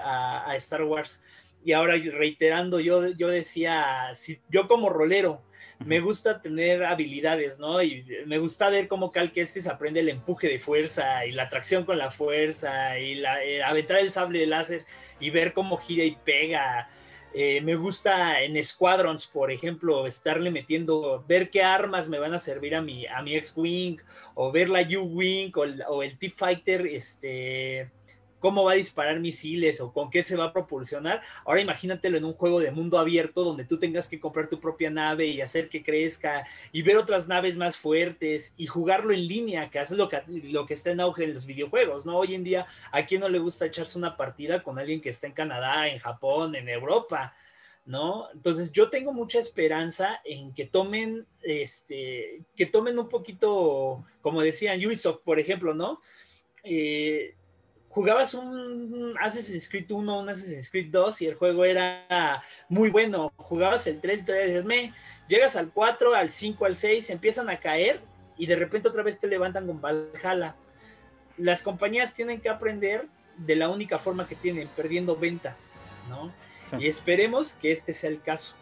a 0.44 0.56
Star 0.56 0.86
Wars 0.86 1.22
y 1.66 1.74
ahora 1.74 1.96
reiterando, 1.96 2.80
yo, 2.80 3.10
yo 3.10 3.28
decía, 3.28 4.12
si 4.14 4.40
yo 4.50 4.68
como 4.68 4.88
rolero, 4.90 5.42
me 5.84 6.00
gusta 6.00 6.40
tener 6.40 6.86
habilidades, 6.86 7.58
¿no? 7.58 7.82
Y 7.82 8.06
me 8.28 8.38
gusta 8.38 8.70
ver 8.70 8.88
cómo 8.88 9.12
Cal 9.12 9.32
Kestis 9.34 9.68
aprende 9.68 10.00
el 10.00 10.10
empuje 10.10 10.48
de 10.48 10.60
fuerza 10.60 11.26
y 11.26 11.32
la 11.32 11.44
atracción 11.44 11.84
con 11.84 11.98
la 11.98 12.12
fuerza 12.12 13.00
y 13.00 13.16
la, 13.16 13.44
eh, 13.44 13.64
aventar 13.64 13.98
el 13.98 14.12
sable 14.12 14.40
de 14.40 14.48
láser 14.48 14.86
y 15.20 15.32
ver 15.32 15.54
cómo 15.54 15.78
gira 15.78 16.04
y 16.04 16.16
pega. 16.24 16.88
Eh, 17.34 17.62
me 17.62 17.76
gusta 17.76 18.44
en 18.44 18.64
Squadrons, 18.64 19.26
por 19.26 19.52
ejemplo, 19.52 20.06
estarle 20.06 20.52
metiendo, 20.52 21.26
ver 21.28 21.50
qué 21.50 21.64
armas 21.64 22.08
me 22.08 22.20
van 22.20 22.36
a 22.36 22.40
servir 22.40 22.76
a 22.76 22.82
mi, 22.82 23.08
a 23.08 23.24
mi 23.24 23.36
X-Wing, 23.36 23.98
o 24.36 24.52
ver 24.52 24.70
la 24.70 24.82
U-Wing, 24.82 25.52
o, 25.56 25.94
o, 25.94 26.04
el 26.04 26.18
T-Fighter, 26.18 26.86
este, 26.86 27.90
cómo 28.40 28.64
va 28.64 28.74
a 28.74 28.76
disparar 28.76 29.20
misiles 29.20 29.82
o 29.82 29.92
con 29.92 30.10
qué 30.10 30.24
se 30.24 30.36
va 30.36 30.46
a 30.46 30.54
propulsionar. 30.54 31.22
Ahora 31.46 31.62
imagínatelo 31.62 32.18
en 32.18 32.26
un 32.26 32.34
juego 32.34 32.60
de 32.60 32.72
mundo 32.72 33.00
abierto 33.00 33.44
donde 33.44 33.66
tú 33.66 33.80
tengas 33.80 34.08
que 34.08 34.20
comprar 34.20 34.50
tu 34.50 34.60
propia 34.60 34.90
nave 34.90 35.28
y 35.28 35.42
hacer 35.42 35.70
que 35.70 35.84
crezca 35.84 36.46
y 36.72 36.82
ver 36.82 36.98
otras 36.98 37.28
naves 37.28 37.58
más 37.58 37.78
fuertes 37.78 38.54
y 38.58 38.68
jugarlo 38.68 39.14
en 39.14 39.28
línea, 39.28 39.70
que 39.70 39.80
es 39.80 39.92
lo 39.92 40.10
que, 40.10 40.22
está 40.70 40.92
en 40.92 41.00
auge 41.00 41.24
en 41.24 41.34
los 41.34 41.46
videojuegos, 41.46 42.06
¿no? 42.06 42.18
Hoy 42.18 42.36
en 42.36 42.44
día, 42.44 42.68
¿a 42.92 43.06
quién 43.06 43.22
no 43.22 43.30
le 43.30 43.40
gusta 43.40 43.66
echarse 43.66 43.98
una 43.98 44.16
partida 44.18 44.62
con 44.64 44.78
alguien 44.78 45.02
que 45.02 45.10
está 45.10 45.28
en 45.28 45.34
Canadá, 45.34 45.88
en 45.88 46.00
Japón, 46.00 46.56
en 46.56 46.70
Europa? 46.70 47.34
¿no? 47.86 48.32
Entonces 48.34 48.72
yo 48.72 48.90
tengo 48.90 49.14
mucha 49.14 49.38
esperanza 49.38 50.20
en 50.26 50.56
que 50.56 50.66
tomen, 50.66 51.28
este, 51.44 52.42
que 52.56 52.66
tomen 52.66 52.98
un 52.98 53.08
poquito, 53.08 54.04
como 54.22 54.42
decían 54.42 54.84
Ubisoft, 54.84 55.22
por 55.24 55.40
ejemplo, 55.40 55.76
¿no? 55.76 56.02
Eh, 56.64 57.36
jugabas 57.96 58.34
un 58.34 59.16
Assassin's 59.22 59.70
Creed 59.70 59.90
1, 59.90 60.20
un 60.20 60.28
Assassin's 60.30 60.70
Creed 60.70 60.92
2 60.92 61.22
y 61.22 61.28
el 61.28 61.36
juego 61.36 61.64
era 61.64 62.44
muy 62.68 62.90
bueno. 62.90 63.32
Jugabas 63.38 63.88
el 63.88 64.02
3 64.02 64.22
y 64.22 64.26
te 64.26 64.46
dices, 64.48 64.66
me, 64.66 64.94
llegas 65.30 65.56
al 65.56 65.72
4, 65.72 66.14
al 66.14 66.30
5, 66.30 66.66
al 66.66 66.76
6, 66.76 67.10
empiezan 67.12 67.50
a 67.50 67.58
caer 67.58 68.02
y 68.38 68.48
de 68.48 68.58
repente 68.58 68.90
otra 68.90 69.02
vez 69.02 69.18
te 69.18 69.28
levantan 69.28 69.66
con 69.66 69.80
Valhalla. 69.80 70.58
Las 71.38 71.64
compañías 71.64 72.14
tienen 72.14 72.42
que 72.42 72.50
aprender 72.50 73.08
de 73.38 73.56
la 73.56 73.70
única 73.70 73.98
forma 73.98 74.28
que 74.28 74.36
tienen, 74.36 74.68
perdiendo 74.76 75.16
ventas, 75.16 75.76
¿no? 76.10 76.34
Y 76.78 76.88
esperemos 76.88 77.54
que 77.54 77.72
este 77.72 77.94
sea 77.94 78.10
el 78.10 78.22
caso. 78.22 78.56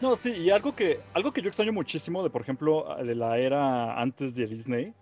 No, 0.00 0.14
sí, 0.14 0.30
y 0.30 0.50
algo 0.50 0.76
que, 0.76 1.00
algo 1.12 1.32
que 1.32 1.42
yo 1.42 1.48
extraño 1.48 1.72
muchísimo 1.72 2.22
de, 2.22 2.30
por 2.30 2.42
ejemplo, 2.42 2.96
de 3.02 3.16
la 3.16 3.36
era 3.38 4.00
antes 4.00 4.36
de 4.36 4.46
Disney, 4.46 4.94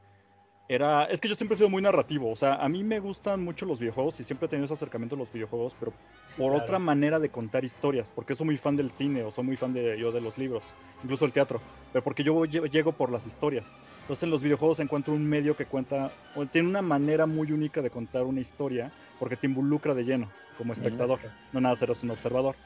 era, 0.68 1.04
es 1.04 1.20
que 1.20 1.28
yo 1.28 1.36
siempre 1.36 1.54
he 1.54 1.58
sido 1.58 1.70
muy 1.70 1.80
narrativo, 1.80 2.30
o 2.30 2.36
sea, 2.36 2.56
a 2.56 2.68
mí 2.68 2.82
me 2.82 2.98
gustan 2.98 3.42
mucho 3.42 3.66
los 3.66 3.78
videojuegos 3.78 4.18
y 4.18 4.24
siempre 4.24 4.46
he 4.46 4.48
tenido 4.48 4.64
ese 4.64 4.74
acercamiento 4.74 5.14
a 5.14 5.18
los 5.18 5.32
videojuegos, 5.32 5.76
pero 5.78 5.92
por 6.36 6.52
otra 6.54 6.78
manera 6.80 7.20
de 7.20 7.28
contar 7.28 7.64
historias, 7.64 8.10
porque 8.10 8.34
soy 8.34 8.46
muy 8.46 8.56
fan 8.56 8.76
del 8.76 8.90
cine 8.90 9.22
o 9.22 9.30
soy 9.30 9.44
muy 9.44 9.56
fan 9.56 9.72
de 9.72 9.96
yo 9.98 10.10
de 10.10 10.20
los 10.20 10.38
libros, 10.38 10.72
incluso 11.04 11.24
el 11.24 11.32
teatro, 11.32 11.60
pero 11.92 12.02
porque 12.02 12.24
yo 12.24 12.44
llego 12.44 12.92
por 12.92 13.12
las 13.12 13.26
historias. 13.26 13.76
Entonces 14.02 14.24
en 14.24 14.30
los 14.30 14.42
videojuegos 14.42 14.80
encuentro 14.80 15.14
un 15.14 15.24
medio 15.24 15.56
que 15.56 15.66
cuenta, 15.66 16.10
o 16.34 16.46
tiene 16.46 16.68
una 16.68 16.82
manera 16.82 17.26
muy 17.26 17.52
única 17.52 17.80
de 17.80 17.90
contar 17.90 18.24
una 18.24 18.40
historia, 18.40 18.90
porque 19.20 19.36
te 19.36 19.46
involucra 19.46 19.94
de 19.94 20.04
lleno 20.04 20.28
como 20.58 20.72
espectador, 20.72 21.20
no 21.52 21.60
nada 21.60 21.76
eres 21.80 22.02
un 22.02 22.10
observador. 22.10 22.56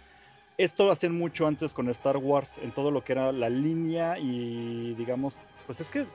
Esto 0.56 0.90
hacían 0.90 1.16
mucho 1.16 1.46
antes 1.46 1.74
con 1.74 1.88
Star 1.90 2.16
Wars, 2.16 2.58
en 2.58 2.70
todo 2.72 2.90
lo 2.90 3.02
que 3.04 3.12
era 3.12 3.32
la 3.32 3.48
línea 3.48 4.18
y 4.18 4.94
digamos, 4.94 5.38
pues 5.66 5.80
es 5.80 5.88
que 5.88 6.06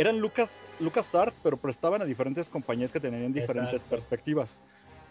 eran 0.00 0.18
Lucas, 0.18 0.64
Lucas 0.78 1.14
Arts, 1.14 1.38
pero 1.42 1.58
prestaban 1.58 2.00
a 2.00 2.06
diferentes 2.06 2.48
compañías 2.48 2.90
que 2.90 2.98
tenían 2.98 3.34
diferentes 3.34 3.82
perspectivas. 3.82 4.62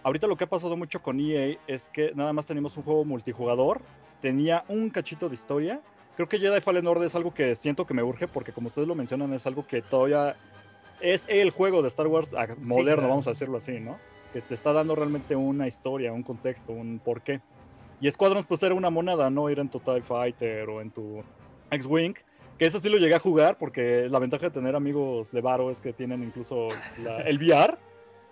Ahorita 0.01 0.25
lo 0.25 0.35
que 0.35 0.45
ha 0.45 0.49
pasado 0.49 0.75
mucho 0.75 0.99
con 1.03 1.19
EA 1.19 1.59
es 1.67 1.89
que 1.89 2.11
nada 2.15 2.33
más 2.33 2.47
tenemos 2.47 2.75
un 2.75 2.81
juego 2.81 3.05
multijugador, 3.05 3.81
tenía 4.19 4.63
un 4.67 4.89
cachito 4.89 5.29
de 5.29 5.35
historia. 5.35 5.79
Creo 6.15 6.27
que 6.27 6.39
Jedi 6.39 6.59
Fallen 6.59 6.87
Order 6.87 7.05
es 7.05 7.13
algo 7.13 7.31
que 7.31 7.55
siento 7.55 7.85
que 7.85 7.93
me 7.93 8.01
urge 8.01 8.27
porque 8.27 8.51
como 8.51 8.69
ustedes 8.69 8.87
lo 8.87 8.95
mencionan 8.95 9.31
es 9.33 9.45
algo 9.45 9.67
que 9.67 9.83
todavía 9.83 10.35
es 11.01 11.27
el 11.29 11.51
juego 11.51 11.83
de 11.83 11.89
Star 11.89 12.07
Wars 12.07 12.33
moderno, 12.57 13.09
vamos 13.09 13.27
a 13.27 13.29
decirlo 13.29 13.57
así, 13.57 13.79
¿no? 13.79 13.99
Que 14.33 14.41
te 14.41 14.55
está 14.55 14.73
dando 14.73 14.95
realmente 14.95 15.35
una 15.35 15.67
historia, 15.67 16.11
un 16.11 16.23
contexto, 16.23 16.73
un 16.73 16.97
porqué. 16.97 17.41
Y 18.01 18.09
Squadrons 18.09 18.47
pues 18.47 18.63
era 18.63 18.73
una 18.73 18.89
moneda, 18.89 19.29
¿no? 19.29 19.51
Ir 19.51 19.59
en 19.59 19.69
tu 19.69 19.79
TIE 19.79 20.01
Fighter 20.01 20.67
o 20.67 20.81
en 20.81 20.89
tu 20.89 21.21
X-Wing 21.69 22.15
que 22.59 22.65
ese 22.65 22.81
sí 22.81 22.89
lo 22.89 22.97
llegué 22.97 23.15
a 23.15 23.19
jugar 23.19 23.57
porque 23.57 24.07
la 24.09 24.19
ventaja 24.19 24.47
de 24.47 24.51
tener 24.51 24.75
amigos 24.75 25.31
de 25.31 25.39
Varo 25.39 25.71
es 25.71 25.79
que 25.79 25.93
tienen 25.93 26.21
incluso 26.21 26.67
el 27.25 27.37
VR. 27.37 27.77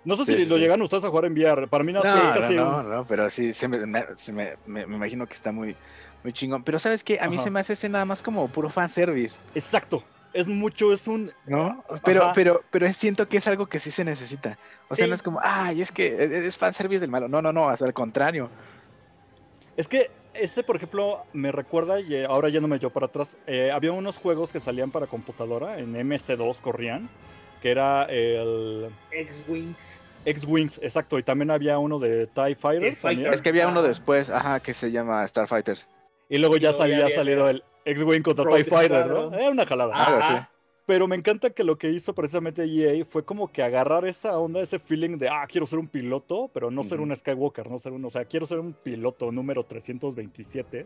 No 0.04 0.16
sé 0.18 0.26
si 0.26 0.46
lo 0.46 0.58
llegan 0.58 0.82
ustedes 0.82 1.06
a 1.06 1.10
jugar 1.10 1.26
en 1.26 1.34
VR. 1.34 1.68
Para 1.68 1.84
mí 1.84 1.94
no, 1.94 2.04
no, 2.04 2.34
casi 2.34 2.54
no, 2.54 2.84
no, 2.84 3.06
pero 3.08 3.30
sí, 3.30 3.54
se 3.54 3.68
me, 3.68 3.86
me, 3.86 4.82
imagino 4.82 5.26
que 5.26 5.34
está 5.34 5.54
muy, 5.54 5.76
muy 6.24 6.34
chingón. 6.34 6.63
Pero 6.63 6.78
¿sabes 6.78 7.06
qué? 7.06 7.20
A 7.22 7.30
mí 7.30 7.38
se 7.40 7.50
me 7.50 7.62
hace 7.62 7.74
ese 7.74 7.88
nada 7.88 8.04
más 8.04 8.22
como 8.22 8.48
puro 8.50 8.70
fanservice. 8.70 9.40
Exacto. 9.56 10.04
Es 10.34 10.48
mucho, 10.48 10.94
es 10.94 11.08
un... 11.08 11.32
¿No? 11.46 11.84
Pero, 12.04 12.32
pero, 12.36 12.62
pero 12.70 12.92
siento 12.94 13.28
que 13.28 13.38
es 13.38 13.48
algo 13.48 13.68
que 13.68 13.80
sí 13.80 13.92
se 13.92 14.04
necesita. 14.04 14.58
O 14.90 14.96
sea, 14.96 15.08
no 15.08 15.16
es 15.16 15.24
como, 15.24 15.40
ay, 15.42 15.82
es 15.82 15.92
que 15.92 16.46
es 16.46 16.58
fanservice 16.58 17.00
del 17.00 17.10
malo. 17.10 17.28
No, 17.30 17.42
no, 17.42 17.54
no, 17.54 17.70
hasta 17.70 17.86
al 17.86 17.94
contrario. 17.94 18.50
Es 19.78 19.88
que 19.88 20.12
ese, 20.39 20.63
por 20.63 20.76
ejemplo, 20.76 21.23
me 21.34 21.52
recuerda, 21.52 22.00
y 22.00 22.23
ahora 22.23 22.50
ya 22.50 22.60
no 22.60 22.67
me 22.67 22.80
yo 22.80 22.89
para 22.89 23.08
atrás, 23.08 23.38
eh, 23.47 23.71
había 23.71 23.91
unos 23.91 24.17
juegos 24.17 24.52
que 24.52 24.60
salían 24.60 24.91
para 24.91 25.08
computadora, 25.08 25.80
en 25.80 25.93
MC2 25.93 26.62
corrían, 26.62 27.10
que 27.62 27.71
era 27.71 28.04
el... 28.04 28.89
X-Wings. 29.12 30.04
X-Wings, 30.26 30.80
exacto, 30.84 31.17
y 31.17 31.23
también 31.23 31.52
había 31.52 31.80
uno 31.80 32.00
de 32.00 32.28
TIE 32.28 32.56
Fighter. 32.56 32.97
Es 33.34 33.41
que 33.41 33.50
había 33.50 33.67
uno 33.67 33.82
después, 33.82 34.30
ajá, 34.30 34.60
que 34.60 34.73
se 34.73 34.91
llama 34.91 35.26
Starfighters. 35.28 35.88
Y 36.30 36.38
luego 36.38 36.58
ya 36.58 36.71
había 36.80 37.10
salido 37.10 37.50
el 37.50 37.63
X-Wing 37.86 38.21
contra 38.21 38.45
TIE 38.45 38.65
Fighter, 38.65 39.08
¿no? 39.08 39.34
Era 39.34 39.50
una 39.50 39.65
jalada. 39.65 39.95
Algo 39.95 40.19
así. 40.19 40.34
Pero 40.88 41.06
me 41.06 41.17
encanta 41.17 41.50
que 41.50 41.65
lo 41.65 41.78
que 41.78 41.91
hizo 41.91 42.15
precisamente 42.15 42.63
EA 42.63 43.04
fue 43.04 43.26
como 43.26 43.52
que 43.52 43.62
agarrar 43.62 44.06
esa 44.06 44.39
onda, 44.39 44.62
ese 44.62 44.80
feeling 44.80 45.17
de, 45.17 45.28
ah, 45.28 45.45
quiero 45.45 45.67
ser 45.67 45.80
un 45.80 45.88
piloto, 45.89 46.50
pero 46.54 46.71
no 46.71 46.82
ser 46.82 47.02
un 47.02 47.13
Skywalker, 47.13 47.69
no 47.69 47.78
ser 47.78 47.91
un, 47.91 48.06
o 48.06 48.10
sea, 48.10 48.23
quiero 48.23 48.45
ser 48.45 48.60
un 48.60 48.71
piloto 48.71 49.30
número 49.30 49.65
327 49.65 50.86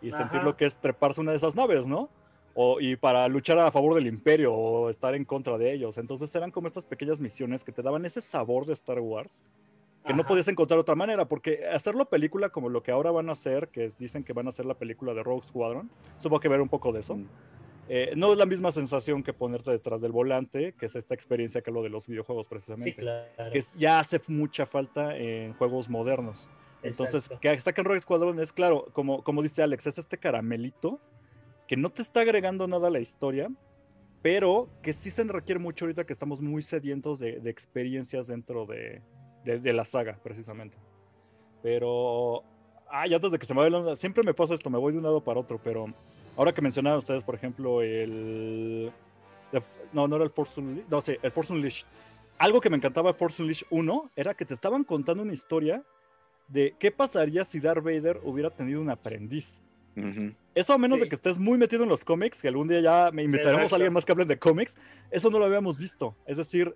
y 0.00 0.10
sentir 0.10 0.42
lo 0.42 0.56
que 0.56 0.64
es 0.64 0.78
treparse 0.78 1.20
una 1.20 1.32
de 1.32 1.36
esas 1.36 1.54
naves, 1.54 1.86
¿no? 1.86 2.08
O, 2.54 2.80
y 2.80 2.96
para 2.96 3.28
luchar 3.28 3.58
a 3.58 3.70
favor 3.70 3.94
del 3.94 4.06
imperio 4.06 4.54
o 4.54 4.88
estar 4.88 5.14
en 5.14 5.26
contra 5.26 5.58
de 5.58 5.74
ellos. 5.74 5.98
Entonces 5.98 6.34
eran 6.34 6.50
como 6.50 6.66
estas 6.66 6.86
pequeñas 6.86 7.20
misiones 7.20 7.62
que 7.62 7.72
te 7.72 7.82
daban 7.82 8.06
ese 8.06 8.22
sabor 8.22 8.64
de 8.64 8.72
Star 8.72 9.00
Wars 9.00 9.44
que 10.06 10.14
no 10.14 10.26
podías 10.26 10.48
encontrar 10.48 10.80
otra 10.80 10.96
manera, 10.96 11.26
porque 11.26 11.64
hacerlo 11.68 12.06
película 12.06 12.48
como 12.48 12.68
lo 12.68 12.82
que 12.82 12.90
ahora 12.90 13.12
van 13.12 13.28
a 13.28 13.32
hacer, 13.32 13.68
que 13.68 13.92
dicen 13.98 14.24
que 14.24 14.32
van 14.32 14.46
a 14.46 14.48
hacer 14.48 14.66
la 14.66 14.74
película 14.74 15.14
de 15.14 15.22
Rogue 15.22 15.44
Squadron, 15.44 15.90
supongo 16.16 16.40
que 16.40 16.48
ver 16.48 16.60
un 16.60 16.68
poco 16.68 16.90
de 16.90 17.00
eso. 17.00 17.18
Eh, 17.88 18.12
no 18.16 18.32
es 18.32 18.38
la 18.38 18.46
misma 18.46 18.70
sensación 18.70 19.22
que 19.22 19.32
ponerte 19.32 19.70
detrás 19.70 20.00
del 20.00 20.12
volante, 20.12 20.72
que 20.74 20.86
es 20.86 20.96
esta 20.96 21.14
experiencia 21.14 21.62
que 21.62 21.70
lo 21.70 21.82
de 21.82 21.90
los 21.90 22.06
videojuegos 22.06 22.46
precisamente. 22.46 23.04
Que 23.52 23.62
ya 23.76 23.98
hace 23.98 24.20
mucha 24.28 24.66
falta 24.66 25.16
en 25.16 25.54
juegos 25.54 25.88
modernos. 25.88 26.48
Entonces, 26.82 27.30
que 27.40 27.60
saquen 27.60 27.84
Rogue 27.84 28.00
Squadron 28.00 28.40
es 28.40 28.52
claro, 28.52 28.86
como, 28.92 29.22
como 29.22 29.42
dice 29.42 29.62
Alex, 29.62 29.86
es 29.86 29.98
este 29.98 30.18
caramelito 30.18 31.00
que 31.68 31.76
no 31.76 31.90
te 31.90 32.02
está 32.02 32.20
agregando 32.20 32.66
nada 32.66 32.88
a 32.88 32.90
la 32.90 33.00
historia, 33.00 33.50
pero 34.20 34.68
que 34.82 34.92
sí 34.92 35.10
se 35.10 35.22
requiere 35.24 35.58
mucho 35.58 35.84
ahorita 35.84 36.04
que 36.04 36.12
estamos 36.12 36.40
muy 36.40 36.62
sedientos 36.62 37.18
de, 37.18 37.40
experiencias 37.44 38.26
dentro 38.26 38.66
de, 38.66 39.00
de, 39.44 39.72
la 39.72 39.84
saga, 39.84 40.18
precisamente. 40.22 40.76
Pero, 41.62 42.42
ay, 42.90 43.14
antes 43.14 43.32
de 43.32 43.38
que 43.38 43.46
se 43.46 43.54
me 43.54 43.68
vaya, 43.68 43.96
siempre 43.96 44.22
me 44.24 44.34
pasa 44.34 44.54
esto, 44.54 44.70
me 44.70 44.78
voy 44.78 44.92
de 44.92 44.98
un 44.98 45.04
lado 45.04 45.22
para 45.22 45.40
otro, 45.40 45.60
pero 45.62 45.86
Ahora 46.36 46.52
que 46.52 46.62
mencionaban 46.62 46.98
ustedes, 46.98 47.24
por 47.24 47.34
ejemplo, 47.34 47.82
el. 47.82 48.92
No, 49.92 50.08
no 50.08 50.16
era 50.16 50.24
el 50.24 50.30
Force 50.30 50.60
Unleashed. 50.60 50.88
No, 50.88 51.00
sí, 51.00 51.16
el 51.22 51.30
Force 51.30 51.52
Unleashed. 51.52 51.86
Algo 52.38 52.60
que 52.60 52.70
me 52.70 52.76
encantaba 52.76 53.12
de 53.12 53.18
Force 53.18 53.42
Unleashed 53.42 53.66
1 53.70 54.10
era 54.16 54.34
que 54.34 54.44
te 54.44 54.54
estaban 54.54 54.84
contando 54.84 55.22
una 55.22 55.32
historia 55.32 55.82
de 56.48 56.74
qué 56.78 56.90
pasaría 56.90 57.44
si 57.44 57.60
Darth 57.60 57.84
Vader 57.84 58.20
hubiera 58.24 58.50
tenido 58.50 58.80
un 58.80 58.90
aprendiz. 58.90 59.62
Eso 60.54 60.72
a 60.72 60.78
menos 60.78 61.00
de 61.00 61.08
que 61.08 61.14
estés 61.14 61.38
muy 61.38 61.58
metido 61.58 61.82
en 61.82 61.88
los 61.90 62.04
cómics, 62.04 62.40
que 62.40 62.48
algún 62.48 62.66
día 62.66 62.80
ya 62.80 63.10
me 63.12 63.22
invitaremos 63.22 63.72
a 63.72 63.76
alguien 63.76 63.92
más 63.92 64.06
que 64.06 64.12
hable 64.12 64.24
de 64.24 64.38
cómics, 64.38 64.76
eso 65.10 65.30
no 65.30 65.38
lo 65.38 65.44
habíamos 65.44 65.76
visto. 65.78 66.16
Es 66.26 66.38
decir, 66.38 66.74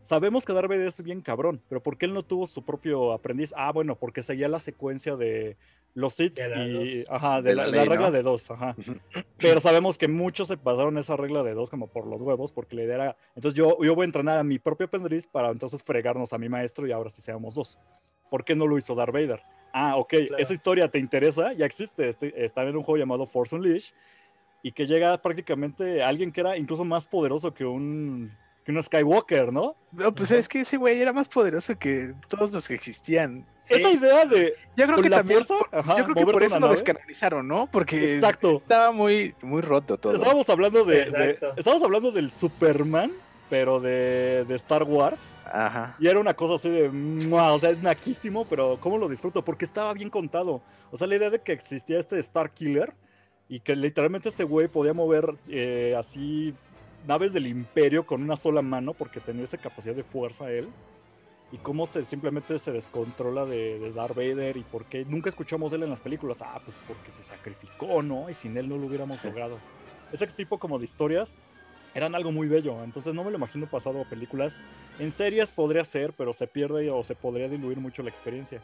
sabemos 0.00 0.44
que 0.44 0.52
Darth 0.52 0.68
Vader 0.68 0.88
es 0.88 1.02
bien 1.02 1.20
cabrón, 1.20 1.60
pero 1.68 1.82
¿por 1.82 1.98
qué 1.98 2.06
él 2.06 2.14
no 2.14 2.22
tuvo 2.22 2.46
su 2.46 2.64
propio 2.64 3.12
aprendiz? 3.12 3.52
Ah, 3.56 3.72
bueno, 3.72 3.96
porque 3.96 4.22
seguía 4.22 4.48
la 4.48 4.60
secuencia 4.60 5.16
de 5.16 5.56
los 5.94 6.14
Sith 6.14 6.38
y 6.38 7.04
ajá, 7.08 7.42
de, 7.42 7.54
la, 7.54 7.66
regla 7.66 8.10
de 8.10 8.22
dos, 8.22 8.50
ajá. 8.50 8.76
Pero 9.38 9.60
sabemos 9.60 9.98
que 9.98 10.06
muchos 10.06 10.48
se 10.48 10.56
pasaron 10.56 10.96
esa 10.98 11.16
regla 11.16 11.42
de 11.42 11.54
dos 11.54 11.70
como 11.70 11.88
por 11.88 12.06
los 12.06 12.20
huevos, 12.20 12.52
porque 12.52 12.76
la 12.76 12.84
idea 12.84 12.94
era, 12.94 13.16
entonces 13.34 13.56
yo, 13.56 13.82
yo 13.82 13.94
voy 13.94 14.04
a 14.04 14.06
entrenar 14.06 14.38
a 14.38 14.44
mi 14.44 14.58
propio 14.58 14.86
aprendiz 14.86 15.26
para 15.26 15.50
entonces 15.50 15.82
fregarnos 15.82 16.32
a 16.32 16.38
mi 16.38 16.48
maestro 16.48 16.86
y 16.86 16.92
ahora 16.92 17.10
sí 17.10 17.20
seamos 17.20 17.54
dos. 17.54 17.78
¿Por 18.30 18.44
qué 18.44 18.54
no 18.54 18.66
lo 18.66 18.78
hizo 18.78 18.94
Darth 18.94 19.12
Vader? 19.12 19.42
Ah, 19.72 19.96
ok, 19.96 20.14
esa 20.38 20.52
historia 20.52 20.88
te 20.88 20.98
interesa, 20.98 21.52
ya 21.52 21.66
existe, 21.66 22.08
este, 22.08 22.44
está 22.44 22.62
en 22.62 22.76
un 22.76 22.82
juego 22.82 22.98
llamado 22.98 23.26
Force 23.26 23.54
Unleashed 23.54 23.94
y 24.62 24.72
que 24.72 24.86
llega 24.86 25.20
prácticamente 25.20 26.02
alguien 26.02 26.32
que 26.32 26.40
era 26.40 26.56
incluso 26.56 26.84
más 26.84 27.06
poderoso 27.06 27.52
que 27.54 27.64
un 27.64 28.32
que 28.68 28.76
un 28.76 28.82
Skywalker, 28.82 29.50
¿no? 29.50 29.76
No, 29.92 30.14
pues 30.14 30.30
es 30.30 30.46
que 30.46 30.60
ese 30.60 30.76
güey 30.76 31.00
era 31.00 31.10
más 31.12 31.26
poderoso 31.26 31.78
que 31.78 32.12
todos 32.28 32.52
los 32.52 32.68
que 32.68 32.74
existían. 32.74 33.46
Esa 33.66 33.90
idea 33.90 34.26
de. 34.26 34.54
Yo 34.76 34.86
creo 34.86 35.00
que 35.00 35.08
también. 35.08 35.40
yo 35.40 36.04
creo 36.04 36.14
que 36.14 36.26
por 36.26 36.42
eso 36.42 36.60
lo 36.60 36.68
descanalizaron, 36.68 37.48
¿no? 37.48 37.66
Porque 37.70 38.16
Exacto. 38.16 38.58
estaba 38.58 38.92
muy, 38.92 39.34
muy 39.40 39.62
roto 39.62 39.96
todo. 39.96 40.12
Estábamos 40.14 40.50
hablando 40.50 40.84
de, 40.84 41.38
Estábamos 41.56 41.82
hablando 41.82 42.12
del 42.12 42.30
Superman 42.30 43.12
pero 43.48 43.80
de, 43.80 44.44
de, 44.46 44.54
Star 44.56 44.82
Wars. 44.82 45.34
Ajá. 45.50 45.96
Y 45.98 46.06
era 46.06 46.20
una 46.20 46.34
cosa 46.34 46.56
así 46.56 46.68
de, 46.68 46.90
o 47.32 47.58
sea, 47.58 47.70
es 47.70 47.80
naquísimo, 47.80 48.44
pero 48.44 48.78
¿cómo 48.78 48.98
lo 48.98 49.08
disfruto? 49.08 49.42
Porque 49.42 49.64
estaba 49.64 49.94
bien 49.94 50.10
contado. 50.10 50.60
O 50.90 50.98
sea, 50.98 51.06
la 51.06 51.16
idea 51.16 51.30
de 51.30 51.40
que 51.40 51.52
existía 51.52 51.98
este 51.98 52.18
Star 52.18 52.50
Killer 52.50 52.92
y 53.48 53.60
que 53.60 53.74
literalmente 53.74 54.28
ese 54.28 54.44
güey 54.44 54.68
podía 54.68 54.92
mover 54.92 55.34
eh, 55.48 55.94
así 55.98 56.54
naves 57.06 57.32
del 57.32 57.46
imperio 57.46 58.06
con 58.06 58.22
una 58.22 58.36
sola 58.36 58.62
mano 58.62 58.94
porque 58.94 59.20
tenía 59.20 59.44
esa 59.44 59.58
capacidad 59.58 59.94
de 59.94 60.04
fuerza 60.04 60.50
él. 60.50 60.68
Y 61.50 61.56
cómo 61.56 61.86
se 61.86 62.04
simplemente 62.04 62.58
se 62.58 62.72
descontrola 62.72 63.46
de, 63.46 63.78
de 63.78 63.92
Darth 63.92 64.14
Vader 64.14 64.58
y 64.58 64.64
por 64.64 64.84
qué 64.84 65.06
nunca 65.06 65.30
escuchamos 65.30 65.70
de 65.70 65.78
él 65.78 65.84
en 65.84 65.90
las 65.90 66.02
películas. 66.02 66.42
Ah, 66.42 66.60
pues 66.62 66.76
porque 66.86 67.10
se 67.10 67.22
sacrificó, 67.22 68.02
¿no? 68.02 68.28
Y 68.28 68.34
sin 68.34 68.56
él 68.58 68.68
no 68.68 68.76
lo 68.76 68.86
hubiéramos 68.86 69.24
logrado. 69.24 69.58
Ese 70.12 70.26
tipo 70.26 70.58
como 70.58 70.78
de 70.78 70.84
historias 70.84 71.38
eran 71.94 72.14
algo 72.14 72.32
muy 72.32 72.48
bello. 72.48 72.84
Entonces 72.84 73.14
no 73.14 73.24
me 73.24 73.30
lo 73.30 73.38
imagino 73.38 73.66
pasado 73.66 74.02
a 74.02 74.04
películas. 74.04 74.60
En 74.98 75.10
series 75.10 75.50
podría 75.50 75.84
ser, 75.86 76.12
pero 76.12 76.34
se 76.34 76.46
pierde 76.46 76.90
o 76.90 77.02
se 77.02 77.14
podría 77.14 77.48
diluir 77.48 77.78
mucho 77.78 78.02
la 78.02 78.10
experiencia 78.10 78.60